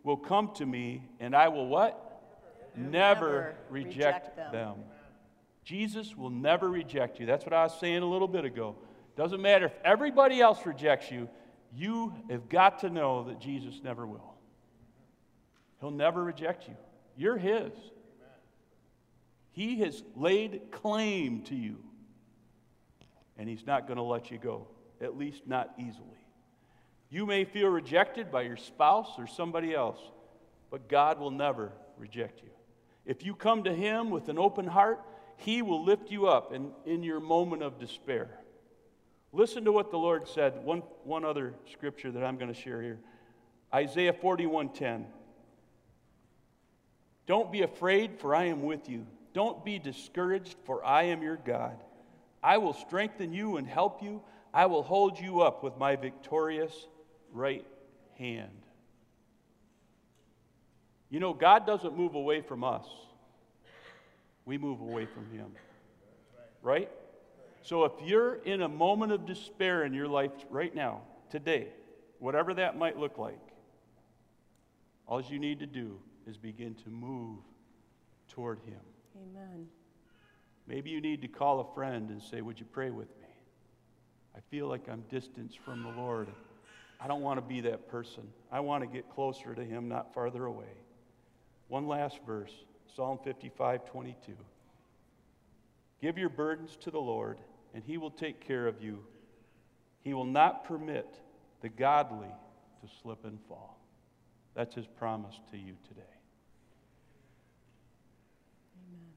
will 0.02 0.16
come 0.16 0.50
to 0.54 0.66
me, 0.66 1.02
and 1.20 1.36
I 1.36 1.48
will 1.48 1.66
what? 1.68 2.08
Never, 2.74 2.90
Never 2.90 3.54
reject, 3.68 3.94
reject 3.94 4.36
them. 4.36 4.52
them. 4.52 4.74
Jesus 5.64 6.16
will 6.16 6.30
never 6.30 6.68
reject 6.68 7.20
you. 7.20 7.26
That's 7.26 7.44
what 7.44 7.52
I 7.52 7.64
was 7.64 7.78
saying 7.78 8.02
a 8.02 8.06
little 8.06 8.26
bit 8.26 8.44
ago. 8.44 8.76
Doesn't 9.14 9.40
matter 9.40 9.66
if 9.66 9.74
everybody 9.84 10.40
else 10.40 10.64
rejects 10.64 11.10
you, 11.10 11.28
you 11.74 12.14
have 12.30 12.48
got 12.48 12.80
to 12.80 12.90
know 12.90 13.24
that 13.24 13.40
Jesus 13.40 13.80
never 13.84 14.06
will. 14.06 14.31
He'll 15.82 15.90
never 15.90 16.22
reject 16.22 16.68
you. 16.68 16.76
You're 17.16 17.36
His. 17.36 17.72
He 19.50 19.80
has 19.80 20.02
laid 20.16 20.70
claim 20.70 21.42
to 21.42 21.56
you, 21.56 21.76
and 23.36 23.48
He's 23.48 23.66
not 23.66 23.88
going 23.88 23.96
to 23.96 24.04
let 24.04 24.30
you 24.30 24.38
go, 24.38 24.68
at 25.00 25.18
least 25.18 25.42
not 25.44 25.74
easily. 25.76 26.06
You 27.10 27.26
may 27.26 27.44
feel 27.44 27.68
rejected 27.68 28.30
by 28.30 28.42
your 28.42 28.56
spouse 28.56 29.10
or 29.18 29.26
somebody 29.26 29.74
else, 29.74 29.98
but 30.70 30.88
God 30.88 31.18
will 31.18 31.32
never 31.32 31.72
reject 31.98 32.42
you. 32.42 32.50
If 33.04 33.26
you 33.26 33.34
come 33.34 33.64
to 33.64 33.74
Him 33.74 34.10
with 34.10 34.28
an 34.28 34.38
open 34.38 34.68
heart, 34.68 35.00
He 35.36 35.62
will 35.62 35.84
lift 35.84 36.12
you 36.12 36.28
up 36.28 36.54
in, 36.54 36.70
in 36.86 37.02
your 37.02 37.18
moment 37.18 37.64
of 37.64 37.80
despair. 37.80 38.30
Listen 39.32 39.64
to 39.64 39.72
what 39.72 39.90
the 39.90 39.98
Lord 39.98 40.28
said. 40.28 40.64
One, 40.64 40.84
one 41.02 41.24
other 41.24 41.54
scripture 41.72 42.12
that 42.12 42.22
I'm 42.22 42.36
going 42.36 42.54
to 42.54 42.58
share 42.58 42.80
here 42.80 43.00
Isaiah 43.74 44.12
41:10. 44.12 45.06
Don't 47.26 47.52
be 47.52 47.62
afraid, 47.62 48.18
for 48.18 48.34
I 48.34 48.44
am 48.44 48.62
with 48.62 48.88
you. 48.88 49.06
Don't 49.32 49.64
be 49.64 49.78
discouraged, 49.78 50.56
for 50.64 50.84
I 50.84 51.04
am 51.04 51.22
your 51.22 51.36
God. 51.36 51.76
I 52.42 52.58
will 52.58 52.74
strengthen 52.74 53.32
you 53.32 53.56
and 53.56 53.66
help 53.66 54.02
you. 54.02 54.22
I 54.52 54.66
will 54.66 54.82
hold 54.82 55.18
you 55.18 55.40
up 55.40 55.62
with 55.62 55.78
my 55.78 55.96
victorious 55.96 56.72
right 57.32 57.64
hand. 58.18 58.50
You 61.08 61.20
know, 61.20 61.32
God 61.32 61.66
doesn't 61.66 61.96
move 61.96 62.14
away 62.14 62.40
from 62.40 62.64
us, 62.64 62.86
we 64.44 64.58
move 64.58 64.80
away 64.80 65.06
from 65.06 65.30
Him. 65.30 65.52
Right? 66.62 66.90
So 67.62 67.84
if 67.84 67.92
you're 68.04 68.36
in 68.36 68.62
a 68.62 68.68
moment 68.68 69.12
of 69.12 69.24
despair 69.24 69.84
in 69.84 69.94
your 69.94 70.08
life 70.08 70.32
right 70.50 70.74
now, 70.74 71.02
today, 71.30 71.68
whatever 72.18 72.54
that 72.54 72.76
might 72.76 72.98
look 72.98 73.18
like, 73.18 73.38
all 75.06 75.20
you 75.20 75.38
need 75.38 75.60
to 75.60 75.66
do 75.66 75.98
is 76.26 76.36
begin 76.36 76.74
to 76.84 76.90
move 76.90 77.38
toward 78.28 78.58
Him. 78.60 78.80
Amen. 79.16 79.66
Maybe 80.66 80.90
you 80.90 81.00
need 81.00 81.22
to 81.22 81.28
call 81.28 81.60
a 81.60 81.74
friend 81.74 82.10
and 82.10 82.22
say, 82.22 82.40
Would 82.40 82.58
you 82.58 82.66
pray 82.66 82.90
with 82.90 83.08
me? 83.20 83.28
I 84.36 84.40
feel 84.50 84.68
like 84.68 84.88
I'm 84.88 85.02
distanced 85.10 85.58
from 85.58 85.82
the 85.82 85.90
Lord. 85.90 86.28
I 87.00 87.08
don't 87.08 87.22
want 87.22 87.38
to 87.38 87.42
be 87.42 87.60
that 87.62 87.88
person. 87.88 88.22
I 88.50 88.60
want 88.60 88.82
to 88.82 88.86
get 88.86 89.10
closer 89.10 89.54
to 89.54 89.64
Him, 89.64 89.88
not 89.88 90.14
farther 90.14 90.46
away. 90.46 90.72
One 91.68 91.86
last 91.86 92.20
verse 92.26 92.52
Psalm 92.94 93.18
55 93.24 93.84
22. 93.86 94.32
Give 96.00 96.18
your 96.18 96.28
burdens 96.28 96.76
to 96.80 96.90
the 96.90 97.00
Lord, 97.00 97.38
and 97.74 97.82
He 97.84 97.96
will 97.96 98.10
take 98.10 98.46
care 98.46 98.66
of 98.66 98.82
you. 98.82 99.04
He 100.00 100.14
will 100.14 100.24
not 100.24 100.64
permit 100.64 101.20
the 101.60 101.68
godly 101.68 102.28
to 102.80 102.88
slip 103.02 103.24
and 103.24 103.38
fall. 103.48 103.78
That's 104.54 104.74
His 104.74 104.86
promise 104.86 105.40
to 105.50 105.56
you 105.56 105.74
today. 105.86 106.02
Amen. 108.76 109.12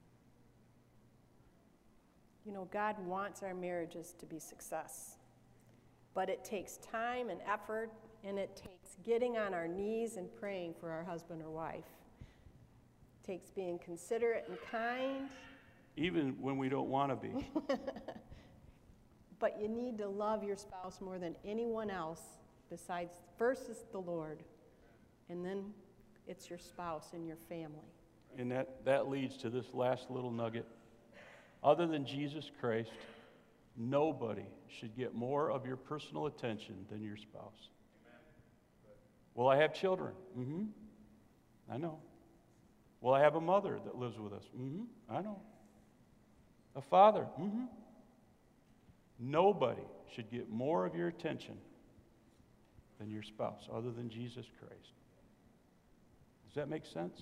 You 2.45 2.53
know, 2.53 2.67
God 2.71 2.95
wants 3.05 3.43
our 3.43 3.53
marriages 3.53 4.13
to 4.19 4.25
be 4.25 4.39
success, 4.39 5.17
but 6.13 6.29
it 6.29 6.43
takes 6.45 6.77
time 6.77 7.29
and 7.29 7.41
effort, 7.51 7.91
and 8.23 8.39
it 8.39 8.55
takes 8.55 8.95
getting 9.03 9.37
on 9.37 9.53
our 9.53 9.67
knees 9.67 10.17
and 10.17 10.33
praying 10.39 10.73
for 10.79 10.89
our 10.89 11.03
husband 11.03 11.41
or 11.41 11.49
wife. 11.49 11.83
It 13.23 13.27
takes 13.27 13.49
being 13.49 13.77
considerate 13.79 14.45
and 14.47 14.57
kind, 14.71 15.29
Even 15.97 16.35
when 16.41 16.57
we 16.57 16.69
don't 16.69 16.89
want 16.89 17.11
to 17.11 17.15
be. 17.15 17.47
but 19.39 19.59
you 19.59 19.67
need 19.67 19.97
to 19.97 20.07
love 20.07 20.43
your 20.43 20.55
spouse 20.55 20.99
more 21.01 21.19
than 21.19 21.35
anyone 21.45 21.89
else 21.89 22.21
besides 22.69 23.15
first 23.37 23.69
is 23.69 23.83
the 23.91 23.99
Lord, 23.99 24.43
and 25.29 25.45
then 25.45 25.65
it's 26.27 26.49
your 26.49 26.59
spouse 26.59 27.09
and 27.13 27.27
your 27.27 27.37
family. 27.49 27.91
And 28.37 28.51
that, 28.51 28.83
that 28.85 29.09
leads 29.09 29.37
to 29.37 29.49
this 29.49 29.73
last 29.73 30.09
little 30.09 30.31
nugget. 30.31 30.65
Other 31.63 31.87
than 31.87 32.05
Jesus 32.05 32.51
Christ, 32.59 32.91
nobody 33.77 34.45
should 34.67 34.95
get 34.95 35.15
more 35.15 35.49
of 35.49 35.65
your 35.65 35.77
personal 35.77 36.27
attention 36.27 36.85
than 36.91 37.01
your 37.01 37.17
spouse. 37.17 37.69
Will 39.33 39.47
I 39.47 39.57
have 39.57 39.73
children? 39.73 40.13
Mm 40.37 40.45
hmm. 40.45 40.63
I 41.71 41.77
know. 41.77 41.99
Will 43.01 43.13
I 43.13 43.21
have 43.21 43.35
a 43.35 43.41
mother 43.41 43.79
that 43.83 43.97
lives 43.97 44.17
with 44.17 44.33
us? 44.33 44.43
Mm 44.57 44.71
hmm. 44.71 44.83
I 45.09 45.21
know. 45.21 45.41
A 46.75 46.81
father? 46.81 47.27
Mm 47.39 47.51
hmm. 47.51 47.65
Nobody 49.19 49.81
should 50.13 50.29
get 50.29 50.49
more 50.49 50.85
of 50.85 50.95
your 50.95 51.07
attention 51.07 51.57
than 52.99 53.09
your 53.09 53.23
spouse, 53.23 53.67
other 53.73 53.91
than 53.91 54.09
Jesus 54.09 54.45
Christ. 54.59 54.93
Does 56.55 56.61
that 56.61 56.69
make 56.69 56.85
sense? 56.85 57.19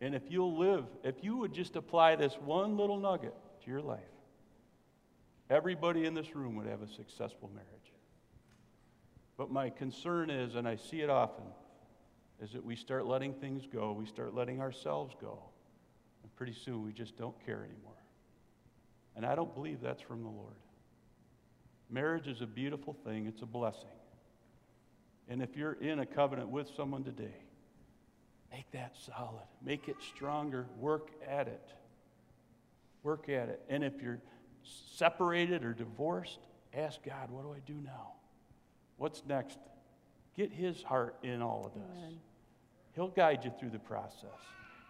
And 0.00 0.16
if 0.16 0.22
you'll 0.28 0.58
live, 0.58 0.84
if 1.04 1.22
you 1.22 1.36
would 1.36 1.54
just 1.54 1.76
apply 1.76 2.16
this 2.16 2.34
one 2.44 2.76
little 2.76 2.98
nugget 2.98 3.34
to 3.64 3.70
your 3.70 3.80
life, 3.80 4.00
everybody 5.48 6.04
in 6.04 6.12
this 6.12 6.34
room 6.34 6.56
would 6.56 6.66
have 6.66 6.82
a 6.82 6.88
successful 6.88 7.48
marriage. 7.54 7.92
But 9.36 9.52
my 9.52 9.70
concern 9.70 10.28
is, 10.28 10.56
and 10.56 10.66
I 10.66 10.74
see 10.74 11.02
it 11.02 11.08
often, 11.08 11.44
is 12.42 12.50
that 12.54 12.64
we 12.64 12.74
start 12.74 13.06
letting 13.06 13.32
things 13.32 13.62
go, 13.72 13.92
we 13.92 14.06
start 14.06 14.34
letting 14.34 14.60
ourselves 14.60 15.14
go, 15.20 15.38
and 16.24 16.34
pretty 16.34 16.54
soon 16.64 16.82
we 16.82 16.92
just 16.92 17.16
don't 17.16 17.36
care 17.46 17.64
anymore. 17.64 18.02
And 19.14 19.24
I 19.24 19.36
don't 19.36 19.54
believe 19.54 19.80
that's 19.80 20.02
from 20.02 20.24
the 20.24 20.30
Lord. 20.30 20.56
Marriage 21.88 22.26
is 22.26 22.40
a 22.40 22.46
beautiful 22.46 22.96
thing, 23.04 23.26
it's 23.26 23.42
a 23.42 23.46
blessing. 23.46 23.86
And 25.28 25.40
if 25.40 25.56
you're 25.56 25.74
in 25.74 26.00
a 26.00 26.06
covenant 26.06 26.48
with 26.48 26.68
someone 26.76 27.04
today, 27.04 27.43
Make 28.54 28.70
that 28.70 28.94
solid. 29.04 29.42
Make 29.64 29.88
it 29.88 29.96
stronger. 30.14 30.66
Work 30.78 31.10
at 31.28 31.48
it. 31.48 31.72
Work 33.02 33.28
at 33.28 33.48
it. 33.48 33.60
And 33.68 33.82
if 33.82 34.00
you're 34.00 34.20
separated 34.94 35.64
or 35.64 35.72
divorced, 35.72 36.38
ask 36.72 37.02
God, 37.02 37.32
what 37.32 37.42
do 37.42 37.52
I 37.52 37.58
do 37.66 37.74
now? 37.84 38.12
What's 38.96 39.24
next? 39.26 39.58
Get 40.36 40.52
His 40.52 40.80
heart 40.84 41.16
in 41.24 41.42
all 41.42 41.66
of 41.66 41.74
this. 41.74 41.98
Amen. 41.98 42.20
He'll 42.94 43.08
guide 43.08 43.44
you 43.44 43.52
through 43.58 43.70
the 43.70 43.80
process. 43.80 44.38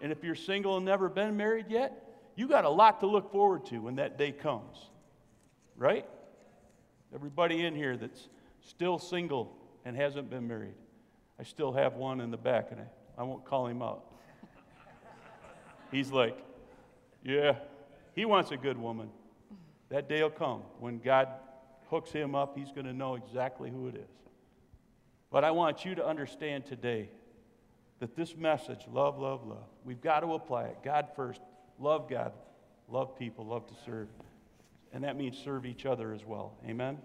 And 0.02 0.12
if 0.12 0.22
you're 0.22 0.34
single 0.34 0.76
and 0.76 0.84
never 0.84 1.08
been 1.08 1.34
married 1.34 1.66
yet, 1.70 2.04
you 2.36 2.46
got 2.46 2.66
a 2.66 2.70
lot 2.70 3.00
to 3.00 3.06
look 3.06 3.32
forward 3.32 3.64
to 3.66 3.78
when 3.78 3.96
that 3.96 4.18
day 4.18 4.32
comes. 4.32 4.76
Right? 5.78 6.04
Everybody 7.14 7.64
in 7.64 7.74
here 7.74 7.96
that's 7.96 8.28
still 8.60 8.98
single 8.98 9.56
and 9.86 9.96
hasn't 9.96 10.28
been 10.28 10.46
married. 10.46 10.74
I 11.40 11.44
still 11.44 11.72
have 11.72 11.94
one 11.94 12.20
in 12.20 12.30
the 12.30 12.36
back, 12.36 12.68
and 12.70 12.80
I 12.80 12.84
I 13.16 13.22
won't 13.22 13.44
call 13.44 13.66
him 13.66 13.82
out. 13.82 14.04
He's 15.90 16.10
like, 16.10 16.36
yeah, 17.22 17.56
he 18.14 18.24
wants 18.24 18.50
a 18.50 18.56
good 18.56 18.76
woman. 18.76 19.10
That 19.90 20.08
day 20.08 20.22
will 20.22 20.30
come. 20.30 20.62
When 20.80 20.98
God 20.98 21.28
hooks 21.88 22.10
him 22.10 22.34
up, 22.34 22.56
he's 22.58 22.72
going 22.72 22.86
to 22.86 22.92
know 22.92 23.14
exactly 23.14 23.70
who 23.70 23.88
it 23.88 23.94
is. 23.94 24.10
But 25.30 25.44
I 25.44 25.50
want 25.52 25.84
you 25.84 25.94
to 25.94 26.06
understand 26.06 26.66
today 26.66 27.10
that 28.00 28.16
this 28.16 28.36
message, 28.36 28.80
love, 28.90 29.18
love, 29.18 29.46
love, 29.46 29.68
we've 29.84 30.00
got 30.00 30.20
to 30.20 30.34
apply 30.34 30.64
it. 30.64 30.78
God 30.82 31.08
first. 31.14 31.40
Love 31.78 32.08
God. 32.08 32.32
Love 32.88 33.18
people. 33.18 33.46
Love 33.46 33.66
to 33.68 33.74
serve. 33.84 34.08
And 34.92 35.04
that 35.04 35.16
means 35.16 35.38
serve 35.38 35.66
each 35.66 35.86
other 35.86 36.12
as 36.12 36.24
well. 36.24 36.54
Amen? 36.68 36.98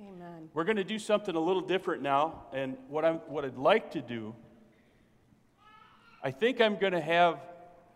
Amen. 0.00 0.48
We're 0.52 0.64
going 0.64 0.76
to 0.76 0.84
do 0.84 0.98
something 0.98 1.34
a 1.34 1.40
little 1.40 1.62
different 1.62 2.02
now. 2.02 2.44
And 2.52 2.76
what, 2.88 3.04
I'm, 3.04 3.16
what 3.28 3.44
I'd 3.44 3.56
like 3.56 3.92
to 3.92 4.02
do 4.02 4.34
I 6.24 6.30
think 6.30 6.62
I'm 6.62 6.78
going 6.78 6.94
to 6.94 7.02
have 7.02 7.38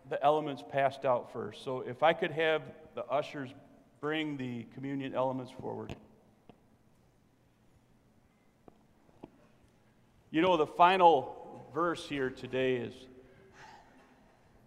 the 0.07 0.23
elements 0.23 0.63
passed 0.71 1.03
out 1.03 1.33
first. 1.33 1.63
So 1.63 1.81
if 1.81 2.03
I 2.03 2.13
could 2.13 2.31
have 2.31 2.61
the 2.93 3.03
ushers 3.05 3.49
bring 3.99 4.37
the 4.37 4.65
communion 4.75 5.15
elements 5.15 5.51
forward. 5.59 5.95
You 10.31 10.41
know, 10.43 10.57
the 10.57 10.67
final 10.67 11.65
verse 11.73 12.07
here 12.07 12.29
today 12.29 12.75
is 12.75 12.93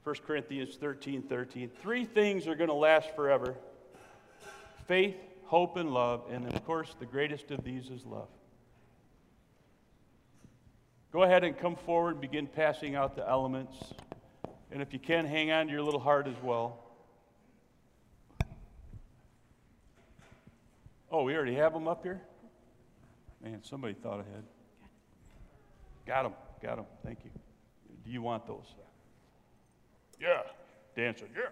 1 0.02 0.16
Corinthians 0.26 0.74
13 0.74 1.22
13. 1.22 1.70
Three 1.80 2.04
things 2.04 2.48
are 2.48 2.56
going 2.56 2.68
to 2.68 2.74
last 2.74 3.14
forever 3.14 3.54
faith, 4.88 5.16
hope, 5.44 5.76
and 5.76 5.94
love. 5.94 6.24
And 6.30 6.52
of 6.52 6.64
course, 6.64 6.96
the 6.98 7.06
greatest 7.06 7.52
of 7.52 7.62
these 7.62 7.88
is 7.88 8.04
love. 8.04 8.28
Go 11.12 11.24
ahead 11.24 11.44
and 11.44 11.58
come 11.58 11.76
forward 11.76 12.12
and 12.12 12.20
begin 12.22 12.46
passing 12.46 12.94
out 12.94 13.14
the 13.14 13.28
elements. 13.28 13.76
And 14.70 14.80
if 14.80 14.94
you 14.94 14.98
can, 14.98 15.26
hang 15.26 15.50
on 15.50 15.66
to 15.66 15.72
your 15.72 15.82
little 15.82 16.00
heart 16.00 16.26
as 16.26 16.42
well. 16.42 16.78
Oh, 21.10 21.24
we 21.24 21.36
already 21.36 21.54
have 21.56 21.74
them 21.74 21.86
up 21.86 22.02
here? 22.02 22.22
Man, 23.42 23.62
somebody 23.62 23.92
thought 23.92 24.20
ahead. 24.20 24.44
Got 26.06 26.22
them. 26.22 26.32
Got 26.62 26.76
them. 26.76 26.86
Thank 27.04 27.18
you. 27.24 27.30
Do 28.04 28.10
you 28.10 28.22
want 28.22 28.46
those? 28.46 28.74
Yeah. 30.18 30.40
Dancer. 30.96 31.26
Yeah. 31.34 31.50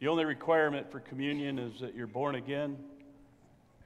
The 0.00 0.08
only 0.08 0.24
requirement 0.24 0.90
for 0.90 1.00
communion 1.00 1.58
is 1.58 1.80
that 1.80 1.94
you're 1.94 2.06
born 2.06 2.36
again, 2.36 2.76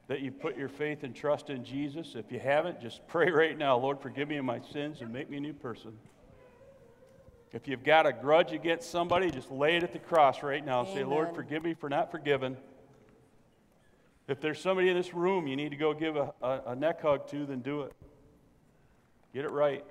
that 0.08 0.20
you 0.20 0.30
put 0.30 0.58
your 0.58 0.68
faith 0.68 1.04
and 1.04 1.14
trust 1.14 1.48
in 1.48 1.64
Jesus. 1.64 2.14
If 2.16 2.30
you 2.30 2.38
haven't, 2.38 2.80
just 2.80 3.06
pray 3.08 3.30
right 3.30 3.56
now 3.56 3.78
Lord, 3.78 4.00
forgive 4.00 4.28
me 4.28 4.36
of 4.36 4.44
my 4.44 4.60
sins 4.72 5.00
and 5.00 5.12
make 5.12 5.30
me 5.30 5.38
a 5.38 5.40
new 5.40 5.54
person. 5.54 5.92
If 7.52 7.68
you've 7.68 7.84
got 7.84 8.06
a 8.06 8.12
grudge 8.12 8.52
against 8.52 8.90
somebody, 8.90 9.30
just 9.30 9.50
lay 9.50 9.76
it 9.76 9.82
at 9.82 9.92
the 9.92 9.98
cross 9.98 10.42
right 10.42 10.64
now. 10.64 10.80
And 10.80 10.88
say, 10.88 11.04
Lord, 11.04 11.34
forgive 11.34 11.62
me 11.62 11.74
for 11.74 11.90
not 11.90 12.10
forgiving. 12.10 12.56
If 14.26 14.40
there's 14.40 14.58
somebody 14.58 14.88
in 14.88 14.96
this 14.96 15.12
room 15.12 15.46
you 15.46 15.56
need 15.56 15.70
to 15.70 15.76
go 15.76 15.92
give 15.92 16.16
a, 16.16 16.32
a, 16.40 16.60
a 16.68 16.76
neck 16.76 17.02
hug 17.02 17.28
to, 17.28 17.44
then 17.44 17.60
do 17.60 17.82
it. 17.82 17.92
Get 19.34 19.44
it 19.44 19.50
right. 19.50 19.84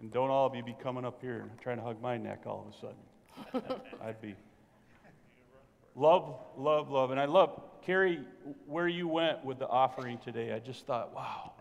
And 0.00 0.12
don't 0.12 0.30
all 0.30 0.46
of 0.46 0.54
you 0.54 0.62
be 0.62 0.76
coming 0.82 1.04
up 1.04 1.20
here 1.20 1.40
and 1.40 1.50
trying 1.60 1.76
to 1.76 1.82
hug 1.82 2.00
my 2.00 2.16
neck 2.16 2.42
all 2.46 2.66
of 2.66 2.74
a 2.74 3.62
sudden. 3.62 3.80
I'd 4.02 4.20
be. 4.20 4.34
Love, 5.94 6.36
love, 6.56 6.90
love. 6.90 7.10
And 7.10 7.20
I 7.20 7.26
love, 7.26 7.60
Carrie, 7.82 8.20
where 8.66 8.88
you 8.88 9.08
went 9.08 9.44
with 9.44 9.58
the 9.58 9.68
offering 9.68 10.18
today. 10.18 10.52
I 10.52 10.58
just 10.58 10.86
thought, 10.86 11.14
wow. 11.14 11.52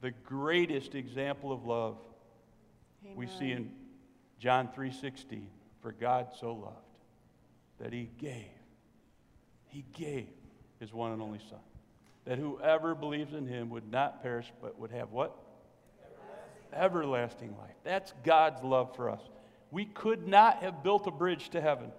The 0.00 0.12
greatest 0.24 0.94
example 0.94 1.52
of 1.52 1.64
love 1.64 1.98
we 3.14 3.26
see 3.26 3.52
in 3.52 3.70
John 4.38 4.68
3:16. 4.68 5.46
For 5.80 5.92
God 5.92 6.28
so 6.40 6.52
loved 6.52 6.76
that 7.78 7.92
he 7.92 8.10
gave. 8.18 8.50
He 9.68 9.84
gave 9.92 10.26
his 10.80 10.92
one 10.92 11.12
and 11.12 11.22
only 11.22 11.38
son. 11.48 11.60
That 12.24 12.38
whoever 12.38 12.94
believes 12.94 13.34
in 13.34 13.46
him 13.46 13.70
would 13.70 13.90
not 13.90 14.22
perish 14.22 14.52
but 14.60 14.78
would 14.80 14.90
have 14.90 15.12
what? 15.12 15.36
Everlasting 16.72 17.56
life. 17.58 17.74
That's 17.84 18.12
God's 18.24 18.62
love 18.62 18.94
for 18.96 19.10
us. 19.10 19.20
We 19.70 19.84
could 19.84 20.26
not 20.26 20.58
have 20.58 20.82
built 20.82 21.06
a 21.06 21.10
bridge 21.10 21.50
to 21.50 21.60
heaven. 21.60 21.90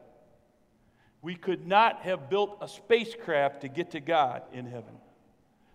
We 1.22 1.36
could 1.36 1.68
not 1.68 2.01
have 2.01 2.30
built 2.30 2.57
a 2.61 2.68
spacecraft 2.68 3.61
to 3.61 3.68
get 3.68 3.91
to 3.91 3.99
God 3.99 4.43
in 4.53 4.65
heaven. 4.65 4.93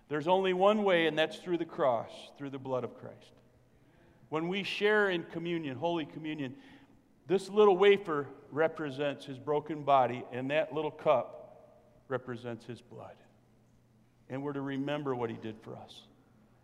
There's 0.09 0.27
only 0.27 0.53
one 0.53 0.83
way, 0.83 1.07
and 1.07 1.17
that's 1.17 1.37
through 1.37 1.57
the 1.57 1.65
cross, 1.65 2.11
through 2.37 2.49
the 2.51 2.59
blood 2.59 2.83
of 2.83 2.97
Christ. 2.99 3.31
When 4.29 4.47
we 4.47 4.63
share 4.63 5.09
in 5.09 5.23
communion, 5.23 5.77
Holy 5.77 6.05
Communion, 6.05 6.55
this 7.27 7.49
little 7.49 7.77
wafer 7.77 8.27
represents 8.51 9.25
his 9.25 9.37
broken 9.37 9.83
body, 9.83 10.23
and 10.31 10.51
that 10.51 10.73
little 10.73 10.91
cup 10.91 11.43
represents 12.07 12.65
his 12.65 12.81
blood. 12.81 13.15
And 14.29 14.43
we're 14.43 14.53
to 14.53 14.61
remember 14.61 15.15
what 15.15 15.29
he 15.29 15.35
did 15.35 15.55
for 15.61 15.75
us 15.75 16.01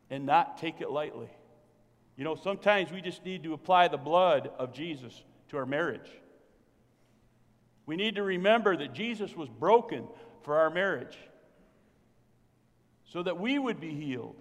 and 0.09 0.25
not 0.25 0.57
take 0.57 0.81
it 0.81 0.89
lightly. 0.89 1.29
You 2.19 2.25
know, 2.25 2.35
sometimes 2.35 2.91
we 2.91 2.99
just 2.99 3.23
need 3.23 3.43
to 3.43 3.53
apply 3.53 3.87
the 3.87 3.97
blood 3.97 4.51
of 4.59 4.73
Jesus 4.73 5.23
to 5.47 5.57
our 5.57 5.65
marriage. 5.65 6.11
We 7.85 7.95
need 7.95 8.15
to 8.15 8.23
remember 8.23 8.75
that 8.75 8.93
Jesus 8.93 9.37
was 9.37 9.47
broken 9.47 10.05
for 10.43 10.57
our 10.57 10.69
marriage 10.69 11.17
so 13.05 13.23
that 13.23 13.39
we 13.39 13.57
would 13.57 13.79
be 13.79 13.95
healed, 13.95 14.35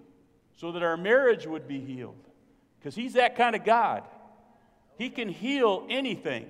so 0.57 0.73
that 0.73 0.83
our 0.83 0.97
marriage 0.97 1.47
would 1.47 1.69
be 1.69 1.79
healed. 1.79 2.19
Because 2.77 2.95
He's 2.95 3.13
that 3.13 3.37
kind 3.37 3.55
of 3.55 3.63
God. 3.63 4.03
He 4.97 5.09
can 5.09 5.29
heal 5.29 5.87
anything 5.89 6.47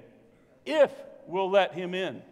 if 0.65 0.91
we'll 1.27 1.51
let 1.51 1.75
Him 1.75 1.93
in, 1.93 2.23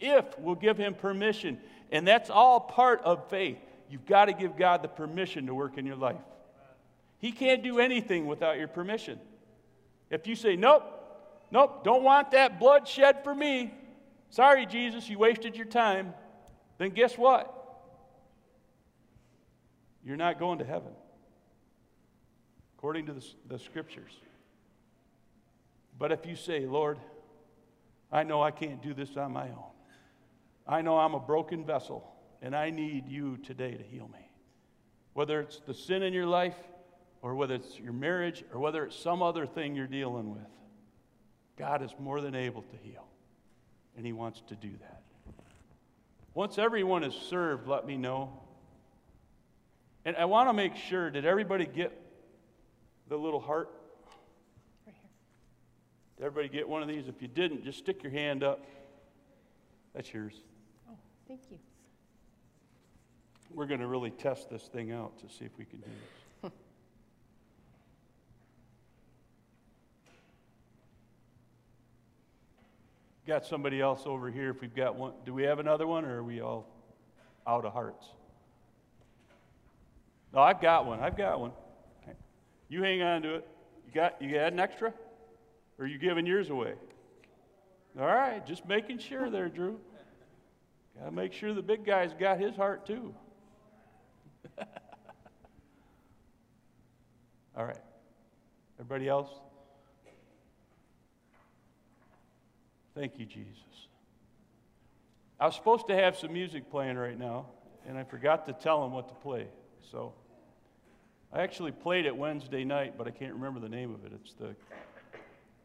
if 0.00 0.36
we'll 0.40 0.56
give 0.56 0.76
Him 0.76 0.94
permission. 0.94 1.60
And 1.92 2.08
that's 2.08 2.28
all 2.28 2.58
part 2.58 3.02
of 3.04 3.30
faith. 3.30 3.58
You've 3.88 4.04
got 4.04 4.24
to 4.24 4.32
give 4.32 4.56
God 4.56 4.82
the 4.82 4.88
permission 4.88 5.46
to 5.46 5.54
work 5.54 5.78
in 5.78 5.86
your 5.86 5.94
life. 5.94 6.16
He 7.22 7.30
can't 7.30 7.62
do 7.62 7.78
anything 7.78 8.26
without 8.26 8.58
your 8.58 8.66
permission. 8.66 9.20
If 10.10 10.26
you 10.26 10.34
say, 10.34 10.56
nope, 10.56 10.82
nope, 11.52 11.84
don't 11.84 12.02
want 12.02 12.32
that 12.32 12.58
blood 12.58 12.88
shed 12.88 13.22
for 13.22 13.32
me, 13.32 13.72
sorry, 14.28 14.66
Jesus, 14.66 15.08
you 15.08 15.20
wasted 15.20 15.56
your 15.56 15.66
time, 15.66 16.14
then 16.78 16.90
guess 16.90 17.16
what? 17.16 17.48
You're 20.04 20.16
not 20.16 20.40
going 20.40 20.58
to 20.58 20.64
heaven, 20.64 20.90
according 22.76 23.06
to 23.06 23.12
the, 23.12 23.24
the 23.46 23.58
scriptures. 23.60 24.10
But 25.96 26.10
if 26.10 26.26
you 26.26 26.34
say, 26.34 26.66
Lord, 26.66 26.98
I 28.10 28.24
know 28.24 28.42
I 28.42 28.50
can't 28.50 28.82
do 28.82 28.94
this 28.94 29.16
on 29.16 29.32
my 29.32 29.46
own, 29.46 29.70
I 30.66 30.82
know 30.82 30.98
I'm 30.98 31.14
a 31.14 31.20
broken 31.20 31.64
vessel, 31.64 32.12
and 32.42 32.56
I 32.56 32.70
need 32.70 33.06
you 33.06 33.36
today 33.36 33.74
to 33.74 33.82
heal 33.84 34.10
me. 34.12 34.28
Whether 35.12 35.40
it's 35.40 35.60
the 35.60 35.74
sin 35.74 36.02
in 36.02 36.12
your 36.12 36.26
life, 36.26 36.56
or 37.22 37.36
whether 37.36 37.54
it's 37.54 37.78
your 37.78 37.92
marriage, 37.92 38.44
or 38.52 38.58
whether 38.58 38.84
it's 38.84 38.98
some 38.98 39.22
other 39.22 39.46
thing 39.46 39.76
you're 39.76 39.86
dealing 39.86 40.32
with, 40.32 40.42
God 41.56 41.82
is 41.82 41.94
more 41.98 42.20
than 42.20 42.34
able 42.34 42.62
to 42.62 42.76
heal, 42.82 43.06
and 43.96 44.04
He 44.04 44.12
wants 44.12 44.42
to 44.48 44.56
do 44.56 44.70
that. 44.80 45.02
Once 46.34 46.58
everyone 46.58 47.04
is 47.04 47.14
served, 47.14 47.68
let 47.68 47.86
me 47.86 47.96
know. 47.96 48.32
And 50.04 50.16
I 50.16 50.24
want 50.24 50.48
to 50.48 50.52
make 50.52 50.74
sure 50.74 51.10
did 51.10 51.24
everybody 51.24 51.64
get 51.66 51.96
the 53.08 53.16
little 53.16 53.38
heart? 53.38 53.70
Right 54.86 54.96
here. 55.00 55.10
Did 56.16 56.26
everybody 56.26 56.48
get 56.48 56.68
one 56.68 56.82
of 56.82 56.88
these? 56.88 57.06
If 57.06 57.22
you 57.22 57.28
didn't, 57.28 57.64
just 57.64 57.78
stick 57.78 58.02
your 58.02 58.12
hand 58.12 58.42
up. 58.42 58.64
That's 59.94 60.12
yours. 60.12 60.34
Oh, 60.90 60.96
thank 61.28 61.42
you. 61.50 61.58
We're 63.50 63.66
going 63.66 63.80
to 63.80 63.86
really 63.86 64.10
test 64.10 64.48
this 64.48 64.62
thing 64.62 64.90
out 64.90 65.18
to 65.18 65.28
see 65.28 65.44
if 65.44 65.56
we 65.58 65.66
can 65.66 65.78
do 65.78 65.84
this. 65.84 66.21
Got 73.26 73.46
somebody 73.46 73.80
else 73.80 74.02
over 74.06 74.30
here. 74.30 74.50
If 74.50 74.60
we've 74.60 74.74
got 74.74 74.96
one, 74.96 75.12
do 75.24 75.32
we 75.32 75.44
have 75.44 75.58
another 75.58 75.86
one, 75.86 76.04
or 76.04 76.18
are 76.18 76.24
we 76.24 76.40
all 76.40 76.66
out 77.46 77.64
of 77.64 77.72
hearts? 77.72 78.06
No, 80.32 80.40
I've 80.40 80.60
got 80.60 80.86
one. 80.86 81.00
I've 81.00 81.16
got 81.16 81.40
one. 81.40 81.52
You 82.68 82.82
hang 82.82 83.02
on 83.02 83.22
to 83.22 83.34
it. 83.36 83.48
You 83.86 83.92
got 83.92 84.20
you 84.22 84.32
got 84.32 84.52
an 84.52 84.60
extra, 84.60 84.92
or 85.78 85.84
are 85.84 85.86
you 85.86 85.98
giving 85.98 86.26
yours 86.26 86.50
away? 86.50 86.74
All 88.00 88.06
right, 88.06 88.44
just 88.46 88.66
making 88.66 88.98
sure 88.98 89.28
there, 89.28 89.48
Drew. 89.50 89.78
Got 90.98 91.06
to 91.06 91.10
make 91.10 91.32
sure 91.32 91.52
the 91.52 91.62
big 91.62 91.84
guy's 91.84 92.14
got 92.14 92.38
his 92.40 92.56
heart 92.56 92.86
too. 92.86 93.14
All 97.56 97.64
right. 97.64 97.76
Everybody 98.78 99.08
else? 99.08 99.28
Thank 102.94 103.18
you, 103.18 103.24
Jesus. 103.24 103.88
I 105.40 105.46
was 105.46 105.54
supposed 105.54 105.86
to 105.88 105.94
have 105.94 106.16
some 106.16 106.32
music 106.32 106.70
playing 106.70 106.96
right 106.96 107.18
now, 107.18 107.46
and 107.88 107.96
I 107.96 108.04
forgot 108.04 108.46
to 108.46 108.52
tell 108.52 108.82
them 108.82 108.92
what 108.92 109.08
to 109.08 109.14
play. 109.14 109.48
So 109.90 110.12
I 111.32 111.42
actually 111.42 111.72
played 111.72 112.04
it 112.04 112.14
Wednesday 112.14 112.64
night, 112.64 112.94
but 112.98 113.06
I 113.06 113.10
can't 113.10 113.32
remember 113.32 113.58
the 113.58 113.68
name 113.68 113.94
of 113.94 114.04
it. 114.04 114.12
It's 114.14 114.34
the, 114.34 114.54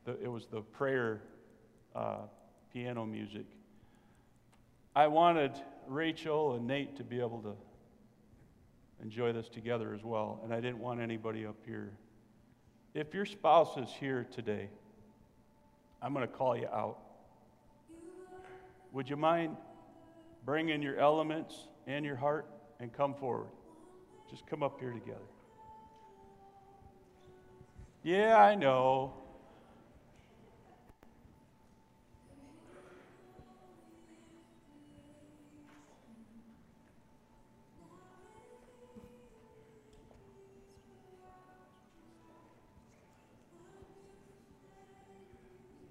the 0.06 0.24
it 0.24 0.32
was 0.32 0.48
the 0.48 0.62
prayer 0.62 1.22
uh, 1.94 2.22
piano 2.74 3.06
music. 3.06 3.46
I 4.96 5.08
wanted 5.08 5.52
Rachel 5.88 6.56
and 6.56 6.66
Nate 6.66 6.96
to 6.98 7.04
be 7.04 7.20
able 7.20 7.42
to 7.42 7.54
enjoy 9.04 9.34
this 9.34 9.50
together 9.50 9.94
as 9.94 10.04
well, 10.04 10.40
and 10.44 10.54
I 10.54 10.62
didn't 10.62 10.80
want 10.80 11.02
anybody 11.02 11.46
up 11.46 11.58
here. 11.66 11.92
If 12.94 13.14
your 13.14 13.26
spouse 13.26 13.78
is 13.78 13.90
here 14.00 14.26
today, 14.34 14.70
I'm 16.02 16.14
going 16.14 16.28
to 16.28 16.34
call 16.34 16.58
you 16.58 16.68
out. 16.68 17.00
Would 18.98 19.12
you 19.12 19.16
mind 19.16 19.56
bringing 20.44 20.82
your 20.82 20.98
elements 20.98 21.68
and 21.86 22.04
your 22.04 22.16
heart 22.16 22.50
and 22.80 22.92
come 22.92 23.14
forward? 23.14 23.52
Just 24.28 24.48
come 24.48 24.64
up 24.64 24.80
here 24.80 24.92
together. 24.92 25.20
Yeah, 28.02 28.38
I 28.38 28.56
know. 28.56 29.14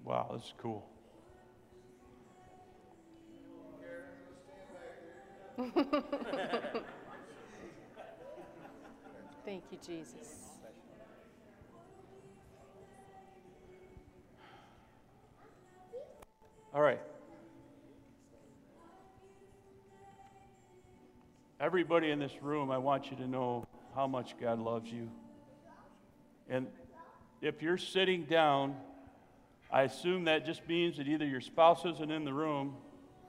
Wow, 0.03 0.31
this 0.33 0.43
is 0.43 0.53
cool. 0.57 0.96
Thank 9.43 9.63
you, 9.71 9.79
Jesus. 9.83 10.51
All 16.75 16.81
right. 16.81 16.99
Everybody 21.59 22.11
in 22.11 22.19
this 22.19 22.31
room, 22.43 22.69
I 22.69 22.77
want 22.77 23.09
you 23.09 23.17
to 23.17 23.27
know 23.27 23.65
how 23.95 24.05
much 24.05 24.35
God 24.39 24.59
loves 24.59 24.91
you. 24.91 25.09
And 26.47 26.67
if 27.41 27.63
you're 27.63 27.79
sitting 27.79 28.25
down, 28.25 28.75
I 29.71 29.83
assume 29.83 30.25
that 30.25 30.45
just 30.45 30.67
means 30.67 30.97
that 30.97 31.07
either 31.07 31.25
your 31.25 31.41
spouse 31.41 31.83
isn't 31.83 32.11
in 32.11 32.25
the 32.25 32.33
room 32.33 32.75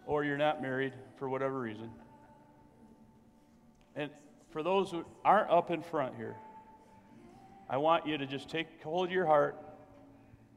or 0.05 0.25
you're 0.25 0.37
not 0.37 0.61
married 0.61 0.93
for 1.17 1.27
whatever 1.31 1.59
reason. 1.59 1.91
And 3.99 4.11
for 4.53 4.63
those 4.63 4.91
who 4.91 5.05
aren't 5.25 5.51
up 5.51 5.71
in 5.71 5.83
front 5.83 6.15
here, 6.17 6.37
I 7.69 7.77
want 7.77 8.07
you 8.07 8.17
to 8.17 8.27
just 8.27 8.49
take 8.49 8.69
hold 8.83 9.09
of 9.09 9.13
your 9.13 9.27
heart 9.27 9.57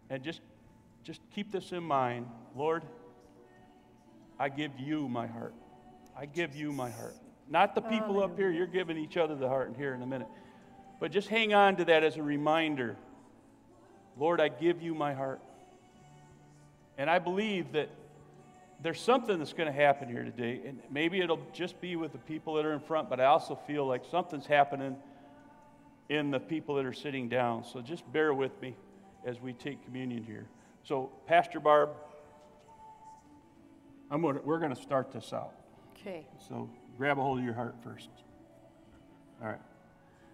and 0.10 0.24
just 0.24 0.39
just 1.04 1.20
keep 1.34 1.52
this 1.52 1.72
in 1.72 1.84
mind. 1.84 2.28
Lord, 2.56 2.84
I 4.39 4.50
give 4.50 4.72
you 4.80 5.10
my 5.10 5.26
heart. 5.26 5.56
I 6.16 6.28
give 6.28 6.56
you 6.56 6.72
my 6.72 6.92
heart. 6.92 7.16
Not 7.50 7.76
the 7.76 7.82
people 7.82 8.24
up 8.24 8.38
here, 8.38 8.52
you're 8.52 8.68
giving 8.68 8.98
each 8.98 9.18
other 9.18 9.36
the 9.36 9.48
heart 9.48 9.74
here 9.76 9.94
in 9.94 10.02
a 10.04 10.06
minute. 10.06 10.28
But 11.00 11.12
just 11.12 11.28
hang 11.28 11.54
on 11.54 11.76
to 11.78 11.86
that 11.86 12.04
as 12.04 12.18
a 12.18 12.24
reminder. 12.24 12.96
Lord, 14.18 14.39
I 14.39 14.50
give 14.50 14.82
you 14.82 14.94
my 14.94 15.14
heart. 15.14 15.42
And 16.98 17.10
I 17.10 17.18
believe 17.18 17.72
that 17.72 17.89
there's 18.82 19.00
something 19.00 19.38
that's 19.38 19.54
going 19.54 19.72
to 19.72 19.78
happen 19.78 20.10
here 20.10 20.24
today. 20.24 20.62
And 20.66 20.80
maybe 20.90 21.22
it'll 21.22 21.42
just 21.54 21.80
be 21.82 21.96
with 21.96 22.12
the 22.12 22.18
people 22.18 22.56
that 22.56 22.66
are 22.66 22.74
in 22.74 22.80
front, 22.80 23.10
but 23.10 23.20
I 23.20 23.26
also 23.26 23.56
feel 23.68 23.86
like 23.86 24.04
something's 24.10 24.46
happening 24.46 24.96
in 26.10 26.32
the 26.32 26.40
people 26.40 26.76
that 26.76 26.86
are 26.86 26.94
sitting 26.94 27.30
down. 27.30 27.64
So 27.64 27.82
just 27.82 28.12
bear 28.12 28.34
with 28.34 28.60
me 28.62 28.76
as 29.26 29.40
we 29.40 29.54
take 29.54 29.84
communion 29.86 30.24
here. 30.24 30.48
So, 30.84 31.12
Pastor 31.28 31.60
Barb, 31.60 31.92
I'm 34.10 34.24
gonna, 34.24 34.40
we're 34.44 34.60
going 34.60 34.76
to 34.76 34.82
start 34.82 35.12
this 35.12 35.32
out. 35.32 35.54
Okay. 35.96 36.26
So, 36.50 36.68
grab 36.98 37.20
a 37.20 37.22
hold 37.22 37.38
of 37.38 37.46
your 37.46 37.54
heart 37.54 37.76
first. 37.84 38.10
All 39.42 39.48
right. 39.48 39.62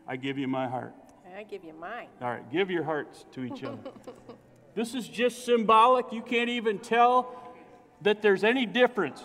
I 0.07 0.15
give 0.15 0.37
you 0.37 0.47
my 0.47 0.67
heart. 0.67 0.93
I 1.37 1.43
give 1.43 1.65
you 1.65 1.73
mine. 1.73 2.07
All 2.21 2.29
right. 2.29 2.49
Give 2.49 2.71
your 2.71 2.83
hearts 2.83 3.25
to 3.33 3.43
each 3.43 3.63
other. 3.63 3.77
this 4.75 4.95
is 4.95 5.07
just 5.07 5.43
symbolic. 5.43 6.13
You 6.13 6.21
can't 6.21 6.49
even 6.49 6.79
tell 6.79 7.46
that 8.01 8.21
there's 8.21 8.43
any 8.43 8.65
difference 8.65 9.23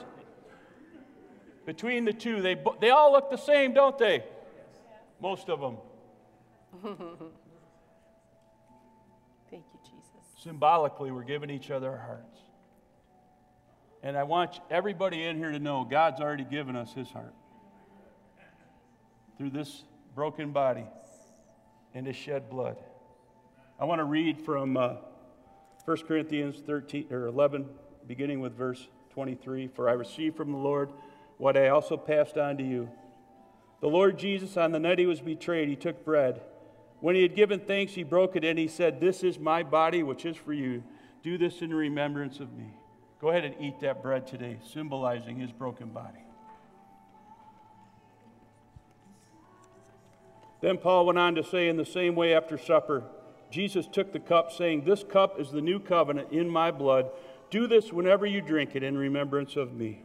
between 1.67 2.05
the 2.05 2.13
two. 2.13 2.43
They, 2.43 2.57
they 2.81 2.91
all 2.91 3.13
look 3.13 3.31
the 3.31 3.37
same, 3.37 3.75
don't 3.75 3.97
they? 3.99 4.25
Most 5.21 5.49
of 5.49 5.61
them. 5.61 5.77
Thank 9.51 9.65
you, 9.73 9.81
Jesus. 9.85 10.43
Symbolically, 10.43 11.11
we're 11.11 11.23
giving 11.23 11.51
each 11.51 11.71
other 11.71 11.91
our 11.91 11.99
hearts. 11.99 12.39
And 14.03 14.17
I 14.17 14.25
want 14.25 14.61
everybody 14.71 15.23
in 15.25 15.37
here 15.37 15.53
to 15.53 15.61
know 15.61 15.85
God's 15.85 16.21
already 16.21 16.45
given 16.45 16.75
us 16.75 16.93
his 16.93 17.09
heart 17.11 17.35
through 19.39 19.51
this 19.51 19.85
broken 20.15 20.51
body 20.51 20.85
and 21.95 22.07
his 22.07 22.17
shed 22.17 22.51
blood. 22.51 22.79
I 23.79 23.85
want 23.85 24.01
to 24.01 24.05
read 24.05 24.41
from 24.41 24.77
uh, 24.77 24.97
1 25.85 25.97
Corinthians 26.09 26.63
13 26.67 27.07
or 27.13 27.27
11, 27.27 27.69
beginning 28.07 28.41
with 28.41 28.57
verse 28.57 28.89
23. 29.11 29.69
For 29.69 29.89
I 29.89 29.93
received 29.93 30.37
from 30.37 30.53
the 30.53 30.59
Lord 30.59 30.91
what 31.39 31.57
I 31.57 31.69
also 31.69 31.97
passed 31.97 32.37
on 32.37 32.57
to 32.59 32.65
you. 32.65 32.89
The 33.81 33.89
Lord 33.89 34.19
Jesus, 34.19 34.57
on 34.57 34.73
the 34.73 34.79
night 34.79 34.99
he 34.99 35.07
was 35.07 35.21
betrayed, 35.21 35.69
he 35.69 35.77
took 35.77 36.05
bread. 36.05 36.41
When 37.01 37.17
he 37.17 37.23
had 37.23 37.35
given 37.35 37.59
thanks, 37.61 37.95
he 37.95 38.05
broke 38.05 38.37
it 38.37 38.45
and 38.45 38.59
he 38.59 38.69
said, 38.69 39.01
This 39.01 39.25
is 39.25 39.39
my 39.39 39.63
body, 39.63 40.03
which 40.03 40.25
is 40.25 40.37
for 40.37 40.53
you. 40.53 40.85
Do 41.23 41.37
this 41.37 41.61
in 41.61 41.75
remembrance 41.75 42.39
of 42.39 42.53
me. 42.53 42.75
Go 43.21 43.31
ahead 43.31 43.45
and 43.45 43.55
eat 43.61 43.81
that 43.81 44.03
bread 44.03 44.27
today, 44.27 44.59
symbolizing 44.73 45.39
his 45.39 45.53
broken 45.53 45.89
body. 45.91 46.19
Then 50.61 50.79
Paul 50.79 51.07
went 51.07 51.19
on 51.19 51.35
to 51.35 51.45
say, 51.45 51.69
in 51.69 51.77
the 51.77 51.85
same 51.85 52.15
way 52.15 52.35
after 52.35 52.57
supper, 52.57 53.03
Jesus 53.51 53.87
took 53.87 54.13
the 54.13 54.21
cup, 54.21 54.51
saying, 54.53 54.85
This 54.85 55.05
cup 55.05 55.39
is 55.39 55.51
the 55.51 55.61
new 55.61 55.79
covenant 55.79 56.33
in 56.33 56.49
my 56.49 56.71
blood. 56.71 57.11
Do 57.53 57.67
this 57.67 57.93
whenever 57.93 58.25
you 58.25 58.41
drink 58.41 58.71
it 58.77 58.83
in 58.83 58.97
remembrance 58.97 59.57
of 59.57 59.75
me. 59.75 60.01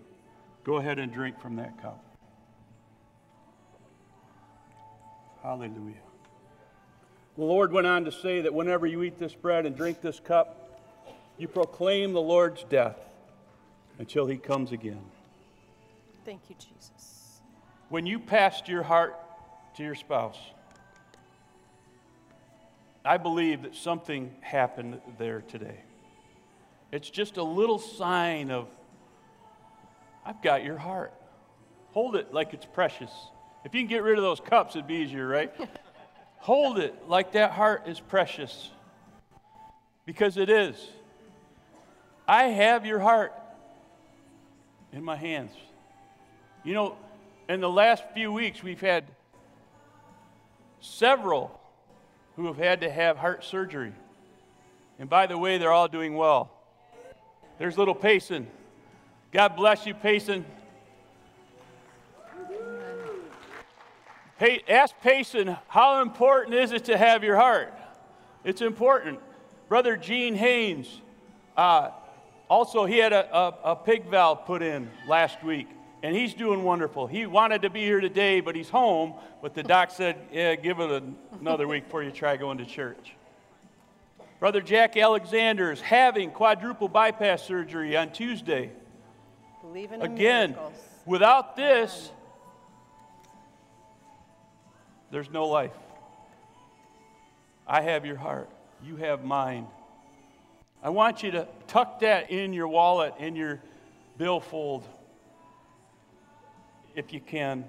Go 0.65 0.75
ahead 0.75 0.99
and 0.99 1.13
drink 1.13 1.39
from 1.39 1.55
that 1.55 1.81
cup. 1.81 2.03
Hallelujah. 5.41 5.95
The 7.37 7.45
Lord 7.45 7.71
went 7.71 7.87
on 7.87 8.03
to 8.03 8.11
say 8.11 8.41
that 8.41 8.53
whenever 8.53 8.85
you 8.85 9.01
eat 9.01 9.17
this 9.17 9.33
bread 9.33 9.65
and 9.65 9.77
drink 9.77 10.01
this 10.01 10.19
cup, 10.19 10.81
you 11.37 11.47
proclaim 11.47 12.11
the 12.11 12.21
Lord's 12.21 12.65
death 12.65 12.97
until 13.97 14.25
he 14.25 14.35
comes 14.35 14.73
again. 14.73 15.05
Thank 16.25 16.49
you, 16.49 16.55
Jesus. 16.55 17.39
When 17.87 18.05
you 18.05 18.19
passed 18.19 18.67
your 18.67 18.83
heart 18.83 19.15
to 19.77 19.83
your 19.83 19.95
spouse, 19.95 20.39
I 23.05 23.15
believe 23.15 23.61
that 23.61 23.73
something 23.73 24.35
happened 24.41 24.99
there 25.17 25.39
today. 25.39 25.79
It's 26.91 27.09
just 27.09 27.37
a 27.37 27.43
little 27.43 27.79
sign 27.79 28.51
of, 28.51 28.67
I've 30.25 30.41
got 30.41 30.63
your 30.63 30.77
heart. 30.77 31.13
Hold 31.91 32.15
it 32.15 32.33
like 32.33 32.53
it's 32.53 32.65
precious. 32.65 33.11
If 33.65 33.73
you 33.73 33.81
can 33.81 33.89
get 33.89 34.03
rid 34.03 34.17
of 34.17 34.23
those 34.23 34.39
cups, 34.39 34.75
it'd 34.75 34.87
be 34.87 34.95
easier, 34.95 35.27
right? 35.27 35.53
Hold 36.37 36.79
it 36.79 37.07
like 37.07 37.33
that 37.33 37.51
heart 37.51 37.83
is 37.87 37.99
precious. 37.99 38.71
Because 40.05 40.37
it 40.37 40.49
is. 40.49 40.75
I 42.27 42.43
have 42.43 42.85
your 42.85 42.99
heart 42.99 43.33
in 44.93 45.03
my 45.03 45.15
hands. 45.15 45.51
You 46.63 46.73
know, 46.73 46.97
in 47.49 47.61
the 47.61 47.69
last 47.69 48.03
few 48.13 48.31
weeks, 48.31 48.63
we've 48.63 48.81
had 48.81 49.05
several 50.79 51.59
who 52.35 52.47
have 52.47 52.57
had 52.57 52.81
to 52.81 52.89
have 52.89 53.17
heart 53.17 53.43
surgery. 53.43 53.93
And 54.99 55.09
by 55.09 55.27
the 55.27 55.37
way, 55.37 55.57
they're 55.57 55.71
all 55.71 55.87
doing 55.87 56.15
well. 56.15 56.51
There's 57.57 57.77
little 57.77 57.95
Payson. 57.95 58.47
God 59.31 59.55
bless 59.55 59.85
you, 59.85 59.93
Payson. 59.93 60.45
Ask 64.69 64.93
Payson, 65.01 65.57
how 65.67 66.01
important 66.01 66.55
is 66.55 66.71
it 66.71 66.85
to 66.85 66.97
have 66.97 67.23
your 67.23 67.35
heart? 67.35 67.73
It's 68.43 68.61
important. 68.61 69.19
Brother 69.67 69.97
Gene 69.97 70.35
Haynes, 70.35 71.01
uh, 71.57 71.89
also, 72.49 72.85
he 72.85 72.97
had 72.97 73.11
a, 73.11 73.35
a, 73.35 73.71
a 73.71 73.75
pig 73.75 74.05
valve 74.05 74.45
put 74.45 74.61
in 74.61 74.89
last 75.05 75.43
week, 75.43 75.67
and 76.01 76.15
he's 76.15 76.33
doing 76.33 76.63
wonderful. 76.63 77.05
He 77.05 77.25
wanted 77.25 77.63
to 77.63 77.69
be 77.69 77.81
here 77.81 77.99
today, 77.99 78.39
but 78.39 78.55
he's 78.55 78.69
home. 78.69 79.15
But 79.41 79.53
the 79.53 79.63
doc 79.63 79.91
said, 79.91 80.15
yeah, 80.31 80.55
give 80.55 80.79
it 80.79 81.03
another 81.41 81.67
week 81.67 81.85
before 81.85 82.03
you 82.03 82.11
try 82.11 82.37
going 82.37 82.59
to 82.59 82.65
church. 82.65 83.16
Brother 84.39 84.61
Jack 84.61 84.95
Alexander 84.97 85.71
is 85.71 85.81
having 85.81 86.29
quadruple 86.29 86.87
bypass 86.87 87.43
surgery 87.43 87.97
on 87.97 88.11
Tuesday. 88.11 88.71
Believe 89.61 89.91
in 89.91 90.01
Again, 90.01 90.51
miracles. 90.51 90.73
without 91.05 91.55
this, 91.55 92.11
there's 95.11 95.29
no 95.31 95.47
life. 95.47 95.71
I 97.65 97.81
have 97.81 98.05
your 98.05 98.15
heart. 98.15 98.49
You 98.83 98.97
have 98.97 99.23
mine. 99.23 99.65
I 100.83 100.89
want 100.89 101.23
you 101.23 101.31
to 101.31 101.47
tuck 101.67 102.01
that 102.01 102.29
in 102.29 102.53
your 102.53 102.67
wallet, 102.67 103.15
in 103.19 103.35
your 103.35 103.59
billfold, 104.19 104.87
if 106.95 107.11
you 107.11 107.19
can. 107.19 107.65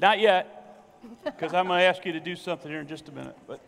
Not 0.00 0.20
yet, 0.20 0.94
because 1.24 1.52
I'm 1.52 1.66
going 1.66 1.80
to 1.80 1.84
ask 1.84 2.04
you 2.06 2.12
to 2.12 2.20
do 2.20 2.36
something 2.36 2.70
here 2.70 2.80
in 2.80 2.86
just 2.86 3.08
a 3.08 3.12
minute. 3.12 3.36
But 3.48 3.60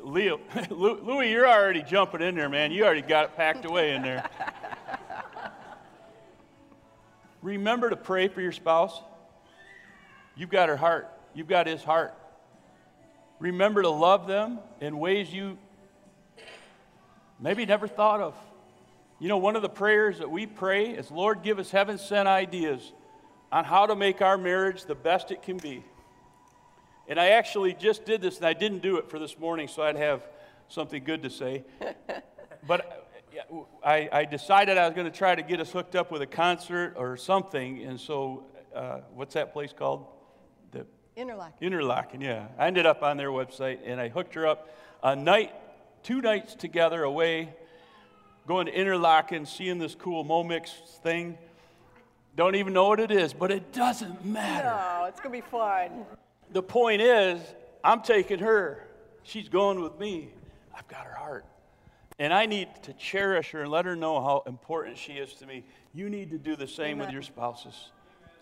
Leo, 0.00 0.40
Louis, 0.70 1.30
you're 1.30 1.46
already 1.46 1.82
jumping 1.82 2.22
in 2.22 2.34
there, 2.34 2.48
man. 2.48 2.72
You 2.72 2.84
already 2.84 3.02
got 3.02 3.26
it 3.26 3.36
packed 3.36 3.64
away 3.64 3.92
in 3.92 4.02
there. 4.02 4.28
Remember 7.42 7.90
to 7.90 7.96
pray 7.96 8.28
for 8.28 8.40
your 8.40 8.52
spouse. 8.52 9.00
You've 10.36 10.50
got 10.50 10.68
her 10.68 10.76
heart. 10.76 11.08
You've 11.34 11.48
got 11.48 11.66
his 11.66 11.82
heart. 11.82 12.14
Remember 13.38 13.82
to 13.82 13.90
love 13.90 14.26
them 14.26 14.60
in 14.80 14.98
ways 14.98 15.32
you 15.32 15.58
maybe 17.40 17.66
never 17.66 17.88
thought 17.88 18.20
of. 18.20 18.34
You 19.18 19.28
know, 19.28 19.38
one 19.38 19.56
of 19.56 19.62
the 19.62 19.68
prayers 19.68 20.18
that 20.18 20.30
we 20.30 20.46
pray 20.46 20.90
is 20.90 21.10
Lord, 21.10 21.42
give 21.42 21.58
us 21.58 21.70
heaven 21.70 21.98
sent 21.98 22.28
ideas 22.28 22.92
on 23.50 23.64
how 23.64 23.86
to 23.86 23.96
make 23.96 24.22
our 24.22 24.38
marriage 24.38 24.84
the 24.84 24.94
best 24.94 25.30
it 25.30 25.42
can 25.42 25.58
be. 25.58 25.84
And 27.08 27.18
I 27.18 27.30
actually 27.30 27.74
just 27.74 28.04
did 28.04 28.20
this, 28.20 28.36
and 28.38 28.46
I 28.46 28.52
didn't 28.52 28.80
do 28.80 28.96
it 28.96 29.10
for 29.10 29.18
this 29.18 29.38
morning, 29.38 29.68
so 29.68 29.82
I'd 29.82 29.96
have 29.96 30.22
something 30.68 31.02
good 31.02 31.22
to 31.22 31.30
say. 31.30 31.64
but 32.66 33.08
I, 33.84 34.08
I 34.12 34.24
decided 34.24 34.78
I 34.78 34.86
was 34.86 34.94
going 34.94 35.10
to 35.10 35.16
try 35.16 35.34
to 35.34 35.42
get 35.42 35.60
us 35.60 35.70
hooked 35.70 35.96
up 35.96 36.10
with 36.10 36.22
a 36.22 36.26
concert 36.26 36.94
or 36.96 37.16
something, 37.16 37.82
and 37.82 38.00
so 38.00 38.44
uh, 38.74 39.00
what's 39.14 39.34
that 39.34 39.52
place 39.52 39.72
called? 39.72 40.06
The 40.70 40.86
Interlock. 41.16 41.52
Interlaken, 41.60 42.20
yeah. 42.20 42.48
I 42.58 42.66
ended 42.66 42.86
up 42.86 43.02
on 43.02 43.16
their 43.16 43.30
website 43.30 43.80
and 43.84 44.00
I 44.00 44.08
hooked 44.08 44.34
her 44.34 44.46
up 44.46 44.68
a 45.02 45.14
night, 45.14 45.52
two 46.02 46.20
nights 46.20 46.54
together 46.54 47.02
away, 47.02 47.54
going 48.46 48.66
to 48.66 48.72
Interlaken, 48.72 49.46
seeing 49.46 49.78
this 49.78 49.94
cool 49.94 50.24
Momix 50.24 50.70
thing. 51.02 51.36
Don't 52.34 52.54
even 52.54 52.72
know 52.72 52.88
what 52.88 53.00
it 53.00 53.10
is, 53.10 53.34
but 53.34 53.50
it 53.50 53.72
doesn't 53.72 54.24
matter. 54.24 54.72
Oh, 54.74 55.04
it's 55.04 55.20
going 55.20 55.38
to 55.38 55.44
be 55.44 55.50
fun. 55.50 56.06
The 56.52 56.62
point 56.62 57.00
is, 57.00 57.40
I'm 57.82 58.02
taking 58.02 58.38
her. 58.40 58.86
She's 59.22 59.48
going 59.48 59.80
with 59.80 59.98
me. 59.98 60.28
I've 60.76 60.86
got 60.88 61.06
her 61.06 61.14
heart. 61.14 61.44
And 62.18 62.32
I 62.32 62.46
need 62.46 62.68
to 62.82 62.92
cherish 62.92 63.50
her 63.52 63.62
and 63.62 63.70
let 63.70 63.84
her 63.84 63.96
know 63.96 64.20
how 64.20 64.42
important 64.46 64.98
she 64.98 65.14
is 65.14 65.32
to 65.34 65.46
me. 65.46 65.64
You 65.94 66.08
need 66.08 66.30
to 66.30 66.38
do 66.38 66.56
the 66.56 66.66
same 66.66 66.98
with 66.98 67.10
your 67.10 67.22
spouses. 67.22 67.90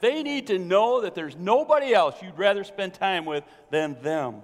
They 0.01 0.23
need 0.23 0.49
to 0.49 0.59
know 0.59 1.03
that 1.03 1.15
there's 1.15 1.37
nobody 1.37 1.95
else 1.95 2.17
you'd 2.23 2.39
rather 2.39 2.65
spend 2.65 2.95
time 2.95 3.25
with 3.25 3.45
than 3.71 4.01
them. 4.03 4.43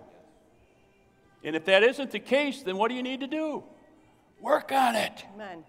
And 1.43 1.57
if 1.57 1.65
that 1.67 1.83
isn't 1.83 2.11
the 2.11 2.19
case, 2.19 2.63
then 2.63 2.77
what 2.77 2.89
do 2.89 2.95
you 2.95 3.03
need 3.03 3.21
to 3.21 3.27
do? 3.27 3.65
Work 4.41 4.73
on 4.73 4.95
it. 4.95 5.25
Amen. 5.35 5.65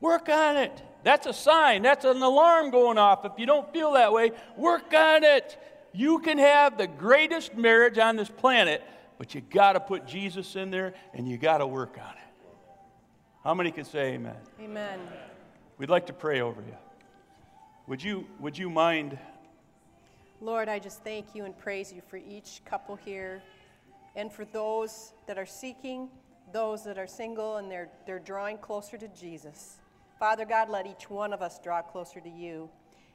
Work 0.00 0.28
on 0.28 0.56
it. 0.56 0.82
That's 1.04 1.26
a 1.26 1.32
sign. 1.32 1.82
That's 1.82 2.04
an 2.04 2.20
alarm 2.20 2.70
going 2.70 2.98
off. 2.98 3.24
If 3.24 3.32
you 3.38 3.46
don't 3.46 3.72
feel 3.72 3.92
that 3.92 4.12
way, 4.12 4.32
work 4.56 4.92
on 4.92 5.24
it. 5.24 5.58
You 5.94 6.18
can 6.18 6.38
have 6.38 6.76
the 6.76 6.88
greatest 6.88 7.54
marriage 7.54 7.98
on 7.98 8.16
this 8.16 8.28
planet, 8.28 8.82
but 9.16 9.32
you 9.32 9.40
got 9.40 9.74
to 9.74 9.80
put 9.80 10.06
Jesus 10.06 10.56
in 10.56 10.72
there 10.72 10.92
and 11.12 11.28
you 11.28 11.38
got 11.38 11.58
to 11.58 11.66
work 11.68 11.96
on 12.02 12.10
it. 12.10 12.48
How 13.44 13.54
many 13.54 13.70
can 13.70 13.84
say 13.84 14.14
amen? 14.14 14.34
Amen. 14.60 14.98
We'd 15.78 15.90
like 15.90 16.06
to 16.06 16.12
pray 16.12 16.40
over 16.40 16.60
you. 16.62 16.76
Would 17.86 18.02
you, 18.02 18.26
would 18.40 18.58
you 18.58 18.68
mind? 18.70 19.16
Lord, 20.40 20.68
I 20.68 20.80
just 20.80 21.04
thank 21.04 21.32
you 21.32 21.44
and 21.44 21.56
praise 21.56 21.92
you 21.92 22.02
for 22.08 22.16
each 22.16 22.62
couple 22.64 22.96
here 22.96 23.40
and 24.16 24.32
for 24.32 24.44
those 24.46 25.12
that 25.28 25.38
are 25.38 25.46
seeking, 25.46 26.08
those 26.52 26.82
that 26.84 26.98
are 26.98 27.06
single, 27.06 27.58
and 27.58 27.70
they're, 27.70 27.88
they're 28.04 28.18
drawing 28.18 28.58
closer 28.58 28.98
to 28.98 29.06
Jesus. 29.08 29.76
Father 30.18 30.44
God, 30.44 30.70
let 30.70 30.86
each 30.86 31.08
one 31.08 31.32
of 31.32 31.40
us 31.40 31.60
draw 31.60 31.82
closer 31.82 32.20
to 32.20 32.30
you 32.30 32.68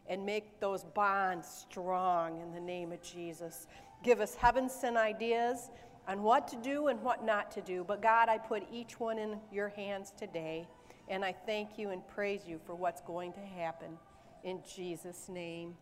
and 0.09 0.25
make 0.25 0.59
those 0.59 0.83
bonds 0.83 1.47
strong 1.47 2.41
in 2.41 2.51
the 2.51 2.59
name 2.59 2.91
of 2.91 3.01
Jesus. 3.01 3.67
Give 4.03 4.19
us 4.19 4.33
heaven 4.33 4.67
sent 4.67 4.97
ideas 4.97 5.69
on 6.07 6.23
what 6.23 6.47
to 6.47 6.55
do 6.57 6.87
and 6.87 7.01
what 7.03 7.23
not 7.23 7.51
to 7.51 7.61
do. 7.61 7.85
But 7.87 8.01
God, 8.01 8.27
I 8.27 8.39
put 8.39 8.63
each 8.71 8.99
one 8.99 9.19
in 9.19 9.37
your 9.51 9.69
hands 9.69 10.11
today, 10.17 10.67
and 11.07 11.23
I 11.23 11.31
thank 11.45 11.77
you 11.77 11.91
and 11.91 12.05
praise 12.07 12.41
you 12.47 12.59
for 12.65 12.73
what's 12.73 13.01
going 13.01 13.33
to 13.33 13.39
happen 13.39 13.99
in 14.43 14.59
Jesus' 14.75 15.29
name. 15.29 15.75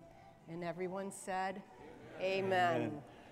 And 0.50 0.64
everyone 0.64 1.12
said, 1.12 1.62
Amen. 2.22 2.92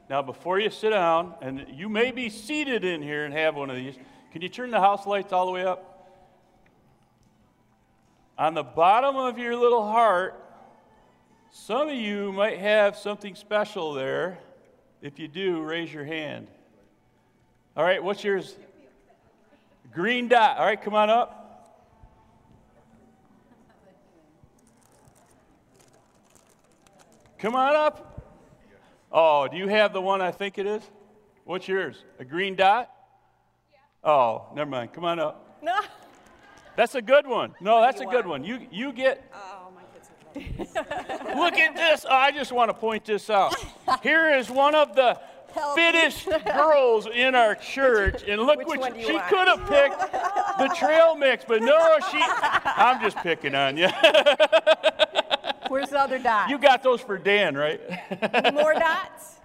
Now, 0.09 0.21
before 0.21 0.59
you 0.59 0.69
sit 0.69 0.91
down, 0.91 1.33
and 1.41 1.65
you 1.73 1.89
may 1.89 2.11
be 2.11 2.29
seated 2.29 2.85
in 2.85 3.01
here 3.01 3.25
and 3.25 3.33
have 3.33 3.55
one 3.55 3.69
of 3.69 3.75
these, 3.75 3.95
can 4.31 4.41
you 4.41 4.49
turn 4.49 4.69
the 4.69 4.79
house 4.79 5.07
lights 5.07 5.33
all 5.33 5.47
the 5.47 5.51
way 5.51 5.65
up? 5.65 5.91
On 8.37 8.53
the 8.53 8.63
bottom 8.63 9.15
of 9.15 9.39
your 9.39 9.55
little 9.55 9.83
heart, 9.83 10.44
some 11.57 11.87
of 11.87 11.95
you 11.95 12.33
might 12.33 12.59
have 12.59 12.97
something 12.97 13.33
special 13.33 13.93
there. 13.93 14.37
If 15.01 15.17
you 15.17 15.29
do, 15.29 15.63
raise 15.63 15.91
your 15.91 16.03
hand. 16.03 16.47
All 17.77 17.83
right, 17.83 18.03
what's 18.03 18.25
yours? 18.25 18.57
Green 19.93 20.27
dot. 20.27 20.57
All 20.57 20.65
right, 20.65 20.79
come 20.79 20.93
on 20.93 21.09
up. 21.09 21.81
Come 27.39 27.55
on 27.55 27.73
up. 27.73 28.21
Oh, 29.09 29.47
do 29.47 29.55
you 29.55 29.69
have 29.69 29.93
the 29.93 30.01
one 30.01 30.21
I 30.21 30.31
think 30.31 30.57
it 30.57 30.67
is? 30.67 30.83
What's 31.45 31.69
yours? 31.69 32.03
A 32.19 32.25
green 32.25 32.55
dot? 32.55 32.91
Oh, 34.03 34.47
never 34.53 34.69
mind. 34.69 34.91
Come 34.91 35.05
on 35.05 35.19
up. 35.19 35.57
No. 35.63 35.79
That's 36.75 36.95
a 36.95 37.01
good 37.01 37.25
one. 37.25 37.55
No, 37.61 37.79
that's 37.79 38.01
a 38.01 38.05
good 38.05 38.27
one. 38.27 38.43
You, 38.43 38.67
you 38.71 38.91
get 38.91 39.31
Oh, 39.33 39.69
my 39.73 39.83
kids 39.93 40.09
are 40.09 40.24
Look 41.35 41.55
at 41.55 41.75
this. 41.75 42.05
Oh, 42.09 42.13
I 42.13 42.31
just 42.31 42.51
want 42.51 42.69
to 42.69 42.73
point 42.73 43.05
this 43.05 43.29
out. 43.29 43.55
Here 44.03 44.35
is 44.35 44.49
one 44.49 44.75
of 44.75 44.95
the 44.95 45.19
fittest 45.75 46.27
girls 46.45 47.07
in 47.07 47.35
our 47.35 47.55
church, 47.55 48.23
and 48.27 48.41
look 48.41 48.57
Which 48.57 48.79
what 48.79 48.93
do 48.93 49.01
she 49.01 49.17
could 49.29 49.47
have 49.47 49.67
picked 49.69 49.99
the 50.57 50.67
trail 50.77 51.15
mix, 51.15 51.45
but 51.45 51.61
no, 51.61 51.97
she. 52.11 52.19
I'm 52.21 53.01
just 53.01 53.17
picking 53.17 53.55
on 53.55 53.77
you. 53.77 53.87
Where's 55.69 55.89
the 55.89 55.99
other 55.99 56.19
dot? 56.19 56.49
You 56.49 56.57
got 56.57 56.83
those 56.83 57.01
for 57.01 57.17
Dan, 57.17 57.55
right? 57.55 57.81
Any 58.21 58.51
more 58.51 58.73
dots? 58.79 59.35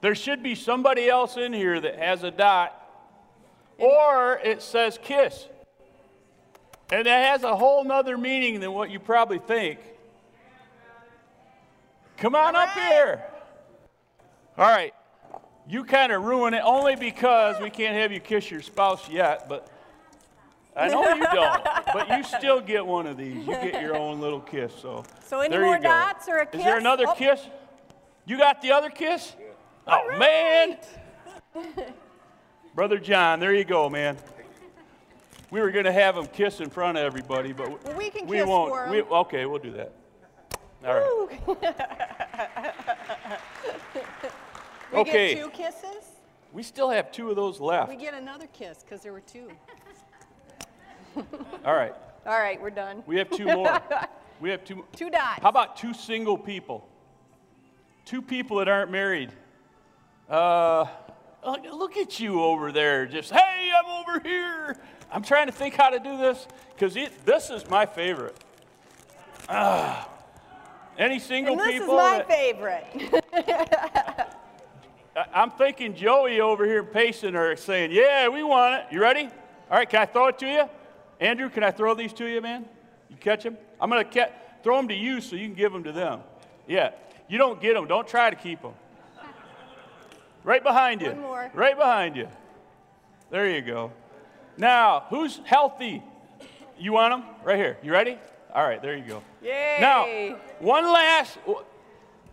There 0.00 0.14
should 0.14 0.42
be 0.42 0.54
somebody 0.54 1.08
else 1.08 1.36
in 1.36 1.52
here 1.52 1.80
that 1.80 1.98
has 1.98 2.24
a 2.24 2.30
dot, 2.30 2.80
or 3.78 4.40
it 4.44 4.62
says 4.62 4.98
kiss. 5.02 5.46
And 6.90 7.06
that 7.06 7.32
has 7.32 7.42
a 7.42 7.56
whole 7.56 7.84
nother 7.84 8.18
meaning 8.18 8.60
than 8.60 8.72
what 8.72 8.90
you 8.90 8.98
probably 8.98 9.38
think. 9.38 9.78
Come 12.16 12.34
on 12.34 12.54
up 12.56 12.70
here. 12.70 13.24
All 14.56 14.66
right. 14.68 14.94
You 15.68 15.84
kind 15.84 16.12
of 16.12 16.22
ruin 16.22 16.54
it 16.54 16.62
only 16.64 16.94
because 16.96 17.60
we 17.60 17.70
can't 17.70 17.96
have 17.96 18.12
you 18.12 18.20
kiss 18.20 18.50
your 18.50 18.60
spouse 18.62 19.08
yet, 19.08 19.48
but 19.48 19.68
I 20.76 20.88
know 20.88 21.08
you 21.14 21.24
don't. 21.32 21.64
but 21.92 22.08
you 22.10 22.22
still 22.22 22.60
get 22.60 22.84
one 22.84 23.06
of 23.06 23.16
these. 23.16 23.46
You 23.46 23.52
get 23.52 23.80
your 23.80 23.96
own 23.96 24.20
little 24.20 24.40
kiss. 24.40 24.72
So, 24.80 25.04
So 25.24 25.40
any 25.40 25.50
there 25.56 25.64
more 25.64 25.78
dots 25.78 26.28
or 26.28 26.38
a 26.38 26.46
kiss? 26.46 26.60
Is 26.60 26.64
there 26.64 26.78
another 26.78 27.06
Oh. 27.08 27.14
kiss? 27.14 27.40
You 28.26 28.36
got 28.38 28.60
the 28.62 28.72
other 28.72 28.90
kiss? 28.90 29.34
Oh, 29.86 30.16
man. 30.18 30.78
Brother 32.74 32.98
John, 32.98 33.40
there 33.40 33.54
you 33.54 33.64
go, 33.64 33.88
man. 33.88 34.16
We 35.50 35.60
were 35.60 35.70
going 35.70 35.84
to 35.84 35.92
have 35.92 36.16
him 36.16 36.26
kiss 36.26 36.60
in 36.60 36.68
front 36.70 36.98
of 36.98 37.04
everybody, 37.04 37.52
but 37.52 37.84
Well, 37.84 37.96
we 37.96 38.10
can 38.10 38.26
we 38.26 38.38
kiss 38.38 38.46
won't. 38.46 38.70
for 38.70 38.90
We, 38.90 39.02
okay, 39.02 39.46
we'll 39.46 39.60
do 39.60 39.70
that. 39.72 39.92
All 40.84 40.94
right. 40.94 41.40
We 44.92 45.00
Okay. 45.00 45.34
get 45.34 45.42
two 45.42 45.50
kisses? 45.50 46.04
We 46.52 46.62
still 46.62 46.88
have 46.88 47.10
two 47.10 47.28
of 47.28 47.34
those 47.36 47.58
left. 47.58 47.88
We 47.88 47.96
get 47.96 48.14
another 48.14 48.46
kiss 48.52 48.84
because 48.84 49.00
there 49.02 49.12
were 49.12 49.20
two. 49.20 49.48
All 51.64 51.74
right. 51.74 51.94
All 52.26 52.38
right, 52.38 52.60
we're 52.62 52.70
done. 52.70 53.02
We 53.06 53.16
have 53.18 53.28
two 53.30 53.46
more. 53.46 53.80
We 54.40 54.50
have 54.50 54.64
two. 54.64 54.84
Two 54.94 55.10
dots. 55.10 55.40
How 55.42 55.48
about 55.48 55.76
two 55.76 55.94
single 55.94 56.36
people? 56.36 56.86
Two 58.04 58.20
people 58.20 58.58
that 58.58 58.68
aren't 58.68 58.90
married. 58.90 59.30
Uh, 60.28 60.86
look, 61.46 61.62
look 61.72 61.96
at 61.96 62.18
you 62.18 62.42
over 62.42 62.72
there. 62.72 63.06
Just, 63.06 63.30
hey, 63.30 63.70
I'm 63.72 63.86
over 63.90 64.20
here. 64.20 64.76
I'm 65.10 65.22
trying 65.22 65.46
to 65.46 65.52
think 65.52 65.74
how 65.74 65.88
to 65.88 66.00
do 66.00 66.18
this 66.18 66.46
because 66.74 66.94
this 67.24 67.48
is 67.48 67.70
my 67.70 67.86
favorite. 67.86 68.36
Ah. 69.48 70.08
Any 70.98 71.18
single 71.18 71.52
and 71.52 71.60
this 71.60 71.80
people? 71.80 71.98
is 71.98 72.02
my 72.02 72.24
favorite. 72.28 72.86
I'm 75.32 75.50
thinking 75.52 75.94
Joey 75.94 76.40
over 76.40 76.64
here 76.64 76.82
pacing 76.82 77.34
her 77.34 77.56
saying, 77.56 77.92
Yeah, 77.92 78.28
we 78.28 78.42
want 78.42 78.74
it. 78.74 78.86
You 78.92 79.00
ready? 79.00 79.28
All 79.70 79.78
right, 79.78 79.88
can 79.88 80.02
I 80.02 80.06
throw 80.06 80.28
it 80.28 80.38
to 80.38 80.46
you? 80.46 80.68
Andrew, 81.20 81.48
can 81.48 81.62
I 81.62 81.70
throw 81.70 81.94
these 81.94 82.12
to 82.14 82.26
you, 82.26 82.40
man? 82.40 82.66
You 83.08 83.16
catch 83.16 83.44
them? 83.44 83.56
I'm 83.80 83.90
going 83.90 84.04
to 84.04 84.10
ca- 84.10 84.32
throw 84.62 84.76
them 84.76 84.88
to 84.88 84.94
you 84.94 85.20
so 85.20 85.36
you 85.36 85.46
can 85.46 85.54
give 85.54 85.72
them 85.72 85.84
to 85.84 85.92
them. 85.92 86.20
Yeah. 86.66 86.90
You 87.28 87.38
don't 87.38 87.60
get 87.60 87.74
them. 87.74 87.86
Don't 87.86 88.06
try 88.06 88.30
to 88.30 88.36
keep 88.36 88.62
them. 88.62 88.74
Right 90.42 90.62
behind 90.62 91.00
you. 91.00 91.08
One 91.08 91.20
more. 91.20 91.50
Right 91.54 91.76
behind 91.76 92.16
you. 92.16 92.28
There 93.30 93.48
you 93.48 93.62
go. 93.62 93.92
Now, 94.56 95.06
who's 95.08 95.40
healthy? 95.44 96.02
You 96.78 96.92
want 96.92 97.14
them? 97.14 97.34
Right 97.44 97.56
here. 97.56 97.78
You 97.82 97.92
ready? 97.92 98.18
All 98.54 98.62
right, 98.64 98.80
there 98.80 98.96
you 98.96 99.04
go. 99.04 99.22
Yay. 99.42 99.78
Now, 99.80 100.06
one 100.60 100.84
last. 100.84 101.38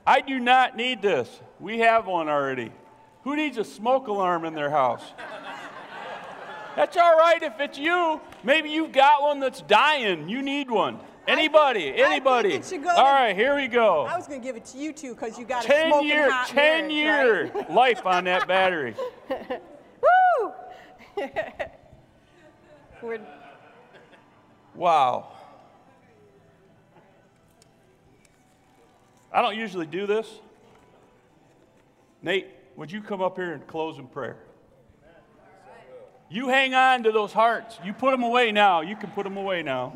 I 0.05 0.21
do 0.21 0.39
not 0.39 0.75
need 0.77 1.01
this. 1.01 1.39
We 1.59 1.79
have 1.79 2.05
one 2.07 2.29
already. 2.29 2.71
Who 3.23 3.35
needs 3.35 3.57
a 3.57 3.63
smoke 3.63 4.07
alarm 4.07 4.45
in 4.45 4.53
their 4.53 4.69
house? 4.69 5.03
That's 6.75 6.95
all 6.95 7.17
right 7.17 7.41
if 7.41 7.59
it's 7.59 7.77
you. 7.77 8.21
Maybe 8.43 8.69
you've 8.69 8.91
got 8.91 9.21
one 9.21 9.39
that's 9.39 9.61
dying. 9.61 10.29
You 10.29 10.41
need 10.41 10.69
one. 10.71 10.99
Anybody? 11.27 11.89
I 11.89 11.93
think 11.93 12.07
anybody? 12.07 12.53
it 12.55 12.65
should 12.65 12.81
go 12.83 12.89
all 12.89 12.95
to- 12.97 13.01
right, 13.03 13.35
here 13.35 13.55
we 13.55 13.67
go. 13.67 14.05
I 14.05 14.15
was 14.17 14.27
going 14.27 14.41
to 14.41 14.45
give 14.45 14.55
it 14.55 14.65
to 14.65 14.77
you 14.77 14.91
two 14.91 15.13
because 15.13 15.37
you 15.37 15.45
got 15.45 15.63
a 15.63 15.67
10 15.67 15.89
smoking 15.89 16.07
year, 16.07 16.31
hot 16.31 16.47
10 16.47 16.87
marriage, 16.87 16.91
year 16.91 17.51
right? 17.53 17.71
life 17.71 18.05
on 18.05 18.23
that 18.23 18.47
battery. 18.47 18.95
Woo! 19.29 20.51
We're, 23.03 23.19
Wow. 24.73 25.33
I 29.33 29.41
don't 29.41 29.57
usually 29.57 29.85
do 29.85 30.05
this. 30.05 30.27
Nate, 32.21 32.47
would 32.75 32.91
you 32.91 33.01
come 33.01 33.21
up 33.21 33.37
here 33.37 33.53
and 33.53 33.65
close 33.65 33.97
in 33.97 34.07
prayer? 34.07 34.37
You 36.29 36.47
hang 36.47 36.73
on 36.73 37.03
to 37.03 37.11
those 37.11 37.33
hearts. 37.33 37.77
You 37.83 37.93
put 37.93 38.11
them 38.11 38.23
away 38.23 38.51
now. 38.51 38.81
You 38.81 38.95
can 38.95 39.09
put 39.11 39.23
them 39.23 39.37
away 39.37 39.63
now. 39.63 39.93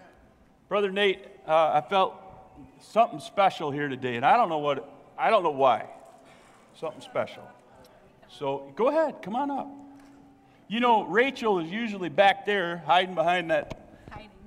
Brother 0.68 0.90
Nate, 0.90 1.24
uh, 1.46 1.82
I 1.82 1.88
felt 1.88 2.14
something 2.80 3.20
special 3.20 3.70
here 3.70 3.88
today, 3.88 4.16
and 4.16 4.24
I 4.24 4.36
don't 4.36 4.48
know 4.48 4.58
what, 4.58 4.88
I 5.18 5.30
don't 5.30 5.42
know 5.42 5.50
why. 5.50 5.86
Something 6.78 7.00
special. 7.00 7.42
So 8.28 8.72
go 8.76 8.88
ahead, 8.88 9.22
come 9.22 9.36
on 9.36 9.50
up. 9.50 9.68
You 10.68 10.80
know, 10.80 11.04
Rachel 11.04 11.58
is 11.58 11.70
usually 11.70 12.08
back 12.08 12.46
there 12.46 12.82
hiding 12.86 13.14
behind 13.14 13.50
that 13.50 13.78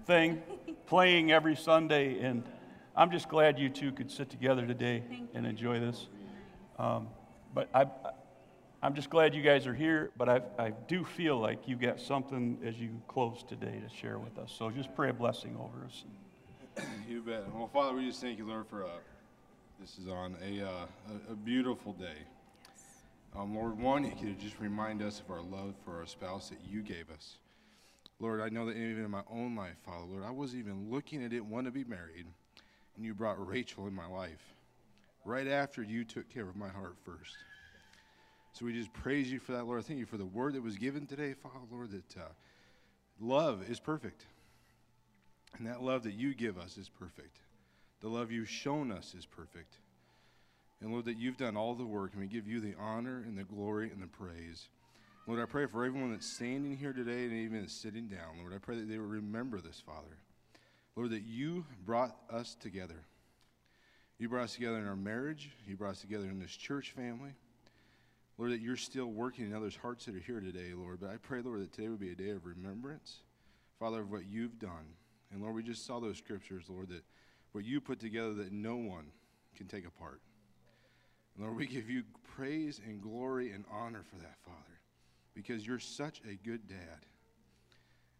thing, 0.05 0.41
playing 0.88 1.32
every 1.32 1.55
Sunday, 1.55 2.19
and 2.19 2.43
I'm 2.97 3.11
just 3.11 3.27
glad 3.27 3.59
you 3.59 3.69
two 3.69 3.91
could 3.91 4.09
sit 4.09 4.29
together 4.29 4.65
today 4.65 5.03
and 5.33 5.45
enjoy 5.45 5.81
this. 5.81 6.07
Um, 6.79 7.09
but 7.53 7.69
I, 7.73 7.87
I'm 8.81 8.95
just 8.95 9.09
glad 9.09 9.35
you 9.35 9.41
guys 9.41 9.67
are 9.67 9.73
here, 9.73 10.11
but 10.17 10.29
I, 10.29 10.41
I 10.57 10.69
do 10.87 11.03
feel 11.03 11.37
like 11.37 11.67
you 11.67 11.75
got 11.75 11.99
something 11.99 12.57
as 12.65 12.79
you 12.79 13.01
close 13.09 13.43
today 13.43 13.81
to 13.85 13.93
share 13.93 14.17
with 14.17 14.37
us. 14.37 14.53
So 14.57 14.69
just 14.69 14.95
pray 14.95 15.09
a 15.09 15.13
blessing 15.13 15.57
over 15.57 15.85
us. 15.85 16.03
You 17.07 17.21
bet. 17.21 17.43
Well, 17.53 17.69
Father, 17.71 17.95
we 17.95 18.05
just 18.05 18.19
thank 18.19 18.37
you, 18.37 18.47
Lord, 18.47 18.65
for 18.67 18.83
uh, 18.83 18.89
this 19.79 19.97
is 19.97 20.07
on 20.07 20.35
a, 20.43 20.61
uh, 20.61 20.69
a, 21.29 21.33
a, 21.33 21.35
beautiful 21.35 21.93
day. 21.93 22.17
Um, 23.35 23.55
Lord, 23.55 23.79
one, 23.79 24.03
you 24.03 24.11
could 24.11 24.39
just 24.39 24.59
remind 24.59 25.01
us 25.01 25.21
of 25.21 25.29
our 25.29 25.41
love 25.41 25.75
for 25.85 25.99
our 25.99 26.05
spouse 26.05 26.49
that 26.49 26.59
you 26.67 26.81
gave 26.81 27.09
us. 27.11 27.37
Lord, 28.19 28.41
I 28.41 28.49
know 28.49 28.65
that 28.65 28.75
even 28.75 29.05
in 29.05 29.11
my 29.11 29.23
own 29.31 29.55
life, 29.55 29.75
Father, 29.85 30.05
Lord, 30.05 30.23
I 30.23 30.31
wasn't 30.31 30.63
even 30.63 30.89
looking, 30.89 31.23
I 31.23 31.27
didn't 31.27 31.49
want 31.49 31.65
to 31.65 31.71
be 31.71 31.83
married, 31.83 32.25
and 32.95 33.05
you 33.05 33.13
brought 33.13 33.45
Rachel 33.45 33.87
in 33.87 33.93
my 33.93 34.07
life 34.07 34.53
right 35.23 35.47
after 35.47 35.81
you 35.81 36.03
took 36.03 36.29
care 36.29 36.47
of 36.47 36.55
my 36.55 36.69
heart 36.69 36.95
first. 37.03 37.35
So 38.53 38.65
we 38.65 38.73
just 38.73 38.93
praise 38.93 39.29
you 39.29 39.39
for 39.39 39.51
that, 39.51 39.65
Lord. 39.65 39.79
I 39.79 39.83
Thank 39.83 39.99
you 39.99 40.05
for 40.05 40.17
the 40.17 40.25
word 40.25 40.53
that 40.53 40.63
was 40.63 40.77
given 40.77 41.05
today, 41.05 41.33
Father, 41.33 41.65
Lord, 41.71 41.91
that 41.91 42.17
uh, 42.17 42.29
love 43.19 43.69
is 43.69 43.79
perfect. 43.79 44.25
And 45.57 45.67
that 45.67 45.81
love 45.81 46.03
that 46.03 46.13
you 46.13 46.33
give 46.33 46.57
us 46.57 46.77
is 46.77 46.89
perfect. 46.89 47.39
The 48.01 48.07
love 48.07 48.31
you've 48.31 48.49
shown 48.49 48.91
us 48.91 49.13
is 49.17 49.25
perfect. 49.25 49.77
And 50.81 50.91
Lord, 50.91 51.05
that 51.05 51.17
you've 51.17 51.37
done 51.37 51.57
all 51.57 51.73
the 51.73 51.85
work, 51.85 52.11
and 52.13 52.21
we 52.21 52.27
give 52.27 52.47
you 52.47 52.59
the 52.59 52.75
honor 52.79 53.23
and 53.25 53.37
the 53.37 53.43
glory 53.43 53.89
and 53.89 54.01
the 54.01 54.07
praise. 54.07 54.67
Lord, 55.27 55.41
I 55.41 55.45
pray 55.45 55.65
for 55.65 55.83
everyone 55.83 56.11
that's 56.11 56.27
standing 56.27 56.77
here 56.77 56.93
today 56.93 57.23
and 57.23 57.33
even 57.33 57.67
sitting 57.67 58.07
down. 58.07 58.37
Lord, 58.39 58.53
I 58.53 58.57
pray 58.57 58.75
that 58.75 58.87
they 58.87 58.99
will 58.99 59.07
remember 59.07 59.59
this, 59.59 59.81
Father. 59.83 60.17
Lord, 60.95 61.11
that 61.11 61.23
you 61.23 61.65
brought 61.85 62.15
us 62.29 62.55
together. 62.55 63.03
You 64.17 64.29
brought 64.29 64.45
us 64.45 64.53
together 64.53 64.77
in 64.77 64.87
our 64.87 64.95
marriage. 64.95 65.51
You 65.67 65.75
brought 65.75 65.91
us 65.91 66.01
together 66.01 66.25
in 66.25 66.39
this 66.39 66.51
church 66.51 66.91
family. 66.91 67.33
Lord, 68.37 68.51
that 68.51 68.61
you're 68.61 68.77
still 68.77 69.07
working 69.07 69.45
in 69.45 69.53
others' 69.53 69.75
hearts 69.75 70.05
that 70.05 70.15
are 70.15 70.19
here 70.19 70.39
today, 70.39 70.73
Lord. 70.73 70.99
But 71.01 71.09
I 71.09 71.17
pray, 71.17 71.41
Lord, 71.41 71.61
that 71.61 71.73
today 71.73 71.89
would 71.89 71.99
be 71.99 72.11
a 72.11 72.15
day 72.15 72.31
of 72.31 72.45
remembrance, 72.45 73.19
Father, 73.79 74.01
of 74.01 74.11
what 74.11 74.25
you've 74.25 74.59
done. 74.59 74.93
And 75.31 75.41
Lord, 75.41 75.55
we 75.55 75.63
just 75.63 75.85
saw 75.85 75.99
those 75.99 76.17
scriptures, 76.17 76.65
Lord, 76.69 76.89
that 76.89 77.03
what 77.51 77.65
you 77.65 77.79
put 77.79 77.99
together 77.99 78.33
that 78.33 78.51
no 78.51 78.75
one 78.75 79.05
can 79.55 79.67
take 79.67 79.87
apart. 79.87 80.21
And 81.35 81.45
Lord, 81.45 81.57
we 81.57 81.65
give 81.65 81.89
you 81.89 82.03
praise 82.35 82.81
and 82.85 83.01
glory 83.01 83.51
and 83.51 83.65
honor 83.71 84.03
for 84.09 84.17
that, 84.17 84.35
Father, 84.45 84.79
because 85.33 85.65
you're 85.65 85.79
such 85.79 86.21
a 86.29 86.35
good 86.47 86.67
dad. 86.67 87.05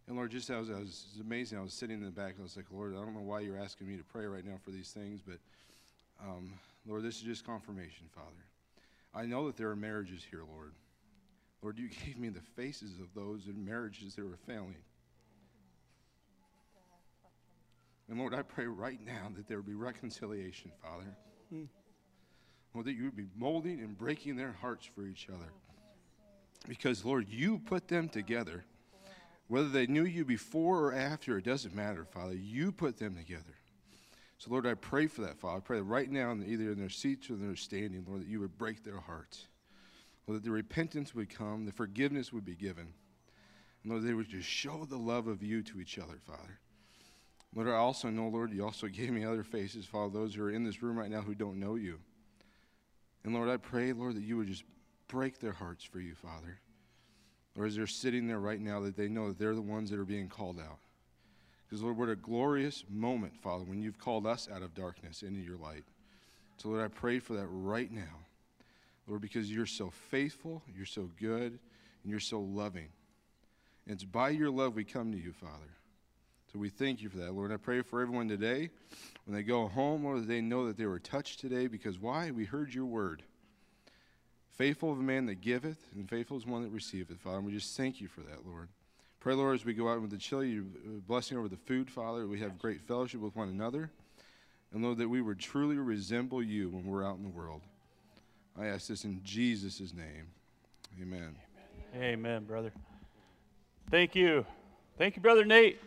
And 0.08 0.16
Lord, 0.16 0.32
just 0.32 0.50
as 0.50 0.70
I 0.70 0.74
was, 0.74 0.74
it 0.74 1.18
was 1.18 1.22
amazing, 1.22 1.58
I 1.58 1.62
was 1.62 1.74
sitting 1.74 1.98
in 1.98 2.06
the 2.06 2.12
back 2.12 2.32
and 2.32 2.42
I 2.42 2.44
was 2.44 2.56
like, 2.56 2.68
Lord, 2.72 2.94
I 2.94 2.98
don't 2.98 3.16
know 3.16 3.22
why 3.22 3.40
you're 3.40 3.58
asking 3.58 3.88
me 3.88 3.98
to 3.98 4.04
pray 4.04 4.26
right 4.26 4.46
now 4.46 4.58
for 4.64 4.72
these 4.72 4.90
things, 4.90 5.22
but 5.26 5.40
um, 6.22 6.52
Lord, 6.88 7.04
this 7.04 7.16
is 7.16 7.22
just 7.22 7.46
confirmation, 7.46 8.06
Father. 8.14 8.46
I 9.14 9.26
know 9.26 9.48
that 9.48 9.58
there 9.58 9.70
are 9.70 9.76
marriages 9.76 10.24
here, 10.30 10.42
Lord. 10.54 10.74
Lord, 11.62 11.80
you 11.80 11.90
gave 12.06 12.18
me 12.18 12.30
the 12.30 12.42
faces 12.56 13.00
of 13.00 13.08
those 13.16 13.48
in 13.48 13.66
marriages 13.66 14.16
that 14.16 14.24
were 14.24 14.38
failing. 14.46 14.76
And 18.08 18.20
Lord, 18.20 18.36
I 18.36 18.44
pray 18.44 18.68
right 18.68 19.00
now 19.04 19.32
that 19.36 19.48
there 19.48 19.58
would 19.58 19.66
be 19.66 19.74
reconciliation, 19.74 20.72
Father. 20.84 21.18
Mm. 21.52 21.68
Lord, 22.76 22.86
that 22.86 22.94
you 22.94 23.06
would 23.06 23.16
be 23.16 23.26
molding 23.36 23.80
and 23.80 23.98
breaking 23.98 24.36
their 24.36 24.52
hearts 24.52 24.86
for 24.86 25.08
each 25.08 25.28
other. 25.30 25.50
Because, 26.68 27.04
Lord, 27.04 27.28
you 27.30 27.60
put 27.60 27.88
them 27.88 28.10
together. 28.10 28.64
Whether 29.48 29.70
they 29.70 29.88
knew 29.88 30.06
you 30.06 30.26
before 30.26 30.86
or 30.86 30.94
after, 30.94 31.38
it 31.38 31.46
doesn't 31.46 31.76
matter, 31.76 32.06
Father. 32.06 32.34
You 32.34 32.72
put 32.72 32.98
them 32.98 33.16
together. 33.16 33.56
So, 34.38 34.52
Lord, 34.52 34.66
I 34.66 34.74
pray 34.74 35.08
for 35.08 35.22
that, 35.22 35.38
Father. 35.38 35.58
I 35.58 35.60
pray 35.62 35.78
that 35.78 35.84
right 35.84 36.10
now, 36.10 36.34
either 36.34 36.72
in 36.72 36.80
their 36.80 36.90
seats 36.90 37.30
or 37.30 37.34
in 37.34 37.46
their 37.46 37.56
standing, 37.56 38.04
Lord, 38.08 38.22
that 38.22 38.28
you 38.28 38.40
would 38.40 38.58
break 38.58 38.84
their 38.84 39.00
hearts. 39.00 39.48
Lord, 40.28 40.42
that 40.42 40.46
the 40.46 40.52
repentance 40.52 41.14
would 41.14 41.30
come, 41.30 41.66
the 41.66 41.72
forgiveness 41.72 42.34
would 42.34 42.46
be 42.46 42.56
given. 42.56 42.88
And 43.84 43.92
Lord, 43.92 44.04
they 44.04 44.14
would 44.14 44.28
just 44.28 44.50
show 44.50 44.86
the 44.86 44.98
love 44.98 45.28
of 45.28 45.44
you 45.44 45.62
to 45.64 45.80
each 45.80 46.00
other, 46.00 46.20
Father. 46.26 46.60
Lord, 47.56 47.70
I 47.70 47.76
also 47.76 48.10
know, 48.10 48.28
Lord, 48.28 48.52
you 48.52 48.66
also 48.66 48.88
gave 48.90 49.12
me 49.12 49.24
other 49.24 49.44
faces, 49.44 49.86
Father, 49.86 50.12
those 50.12 50.36
who 50.36 50.44
are 50.44 50.52
in 50.52 50.64
this 50.64 50.82
room 50.82 50.98
right 50.98 51.10
now 51.10 51.22
who 51.22 51.36
don't 51.36 51.60
know 51.60 51.76
you. 51.76 52.00
And 53.24 53.34
Lord, 53.34 53.50
I 53.50 53.58
pray, 53.58 53.94
Lord, 53.94 54.16
that 54.16 54.24
you 54.24 54.38
would 54.38 54.48
just 54.48 54.64
break 55.08 55.40
their 55.40 55.54
hearts 55.54 55.84
for 55.84 56.00
you, 56.00 56.16
Father. 56.16 56.60
Or 57.58 57.66
as 57.66 57.76
they're 57.76 57.88
sitting 57.88 58.28
there 58.28 58.40
right 58.40 58.60
now, 58.60 58.82
that 58.82 58.98
they 58.98 59.08
know 59.08 59.30
that 59.30 59.40
they're 59.40 59.56
the 59.56 59.62
ones 59.62 59.90
that 59.90 60.00
are 60.00 60.06
being 60.06 60.28
called 60.28 60.60
out. 60.60 60.80
Because, 61.66 61.82
Lord, 61.82 61.98
what 61.98 62.10
a 62.10 62.16
glorious 62.16 62.84
moment, 62.90 63.36
Father, 63.42 63.64
when 63.64 63.82
you've 63.82 63.98
called 63.98 64.28
us 64.28 64.48
out 64.54 64.62
of 64.62 64.76
darkness 64.76 65.24
into 65.24 65.40
your 65.40 65.58
light. 65.58 65.84
So, 66.58 66.70
Lord, 66.70 66.84
I 66.84 66.88
pray 66.88 67.20
for 67.20 67.34
that 67.34 67.48
right 67.48 67.92
now. 67.92 68.26
Lord, 69.08 69.22
because 69.22 69.52
you're 69.52 69.66
so 69.66 69.90
faithful, 69.90 70.62
you're 70.76 70.86
so 70.86 71.10
good, 71.20 71.60
and 72.04 72.12
you're 72.12 72.20
so 72.20 72.40
loving. 72.40 72.88
And 73.86 73.96
it's 73.96 74.04
by 74.04 74.30
your 74.30 74.50
love 74.50 74.76
we 74.76 74.84
come 74.84 75.12
to 75.12 75.18
you, 75.18 75.32
Father. 75.32 75.76
So 76.52 76.60
we 76.60 76.70
thank 76.70 77.02
you 77.02 77.10
for 77.10 77.18
that, 77.18 77.34
Lord. 77.34 77.52
I 77.52 77.58
pray 77.58 77.82
for 77.82 78.02
everyone 78.02 78.30
today. 78.30 78.70
When 79.26 79.36
they 79.36 79.44
go 79.44 79.68
home, 79.68 80.06
Lord, 80.06 80.22
that 80.22 80.28
they 80.28 80.42
know 80.42 80.68
that 80.68 80.78
they 80.78 80.86
were 80.86 81.00
touched 81.00 81.40
today 81.40 81.68
because 81.68 82.00
why? 82.00 82.32
We 82.32 82.46
heard 82.46 82.74
your 82.74 82.86
word. 82.86 83.24
Faithful 84.56 84.92
of 84.92 85.00
a 85.00 85.04
man 85.04 85.26
that 85.26 85.42
giveth, 85.42 85.78
and 85.96 86.10
faithful 86.10 86.38
is 86.38 86.46
one 86.46 86.64
that 86.64 86.72
receiveth, 86.72 87.20
Father. 87.20 87.38
And 87.38 87.46
we 87.46 87.52
just 87.52 87.76
thank 87.76 88.00
you 88.00 88.08
for 88.08 88.22
that, 88.22 88.46
Lord. 88.48 88.70
Pray, 89.20 89.34
Lord, 89.34 89.56
as 89.56 89.66
we 89.66 89.74
go 89.74 89.90
out 89.90 90.02
with 90.02 90.12
the 90.12 90.18
chili, 90.18 90.50
your 90.50 90.64
uh, 90.64 91.00
blessing 91.08 91.38
over 91.38 91.50
the 91.50 91.58
food, 91.58 91.90
Father. 91.90 92.26
We 92.28 92.40
have 92.40 92.58
great 92.58 92.82
fellowship 92.82 93.20
with 93.20 93.36
one 93.36 93.50
another. 93.50 93.90
And 94.72 94.84
Lord, 94.84 94.98
that 95.00 95.10
we 95.10 95.22
would 95.22 95.40
truly 95.40 95.78
resemble 95.78 96.42
you 96.42 96.70
when 96.70 96.86
we're 96.86 97.06
out 97.06 97.18
in 97.18 97.24
the 97.24 97.30
world. 97.30 97.62
I 98.58 98.68
ask 98.68 98.88
this 98.88 99.04
in 99.04 99.20
Jesus' 99.24 99.94
name. 99.94 100.28
Amen. 101.02 101.36
Amen, 101.96 102.46
brother. 102.46 102.72
Thank 103.90 104.16
you. 104.16 104.46
Thank 104.98 105.16
you, 105.16 105.22
Brother 105.22 105.44
Nate. 105.44 105.80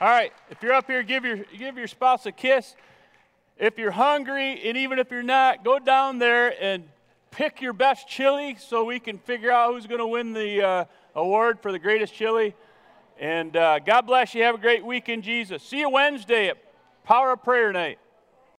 All 0.00 0.08
right, 0.08 0.32
if 0.50 0.62
you're 0.62 0.74
up 0.74 0.86
here, 0.86 1.02
give 1.02 1.24
your, 1.24 1.38
give 1.56 1.76
your 1.76 1.88
spouse 1.88 2.26
a 2.26 2.32
kiss. 2.32 2.76
If 3.58 3.76
you're 3.76 3.90
hungry, 3.90 4.68
and 4.68 4.76
even 4.76 5.00
if 5.00 5.10
you're 5.10 5.24
not, 5.24 5.64
go 5.64 5.80
down 5.80 6.20
there 6.20 6.54
and 6.62 6.84
pick 7.32 7.60
your 7.60 7.72
best 7.72 8.06
chili 8.06 8.56
so 8.56 8.84
we 8.84 9.00
can 9.00 9.18
figure 9.18 9.50
out 9.50 9.72
who's 9.72 9.86
going 9.86 9.98
to 9.98 10.06
win 10.06 10.32
the 10.32 10.62
uh, 10.62 10.84
award 11.16 11.58
for 11.60 11.72
the 11.72 11.78
greatest 11.80 12.14
chili. 12.14 12.54
And 13.18 13.56
uh, 13.56 13.80
God 13.80 14.02
bless 14.02 14.32
you. 14.32 14.44
Have 14.44 14.54
a 14.54 14.58
great 14.58 14.84
week 14.84 15.08
in 15.08 15.22
Jesus. 15.22 15.60
See 15.64 15.80
you 15.80 15.90
Wednesday 15.90 16.48
at 16.48 16.58
Power 17.02 17.32
of 17.32 17.42
Prayer 17.42 17.72
Night. 17.72 17.98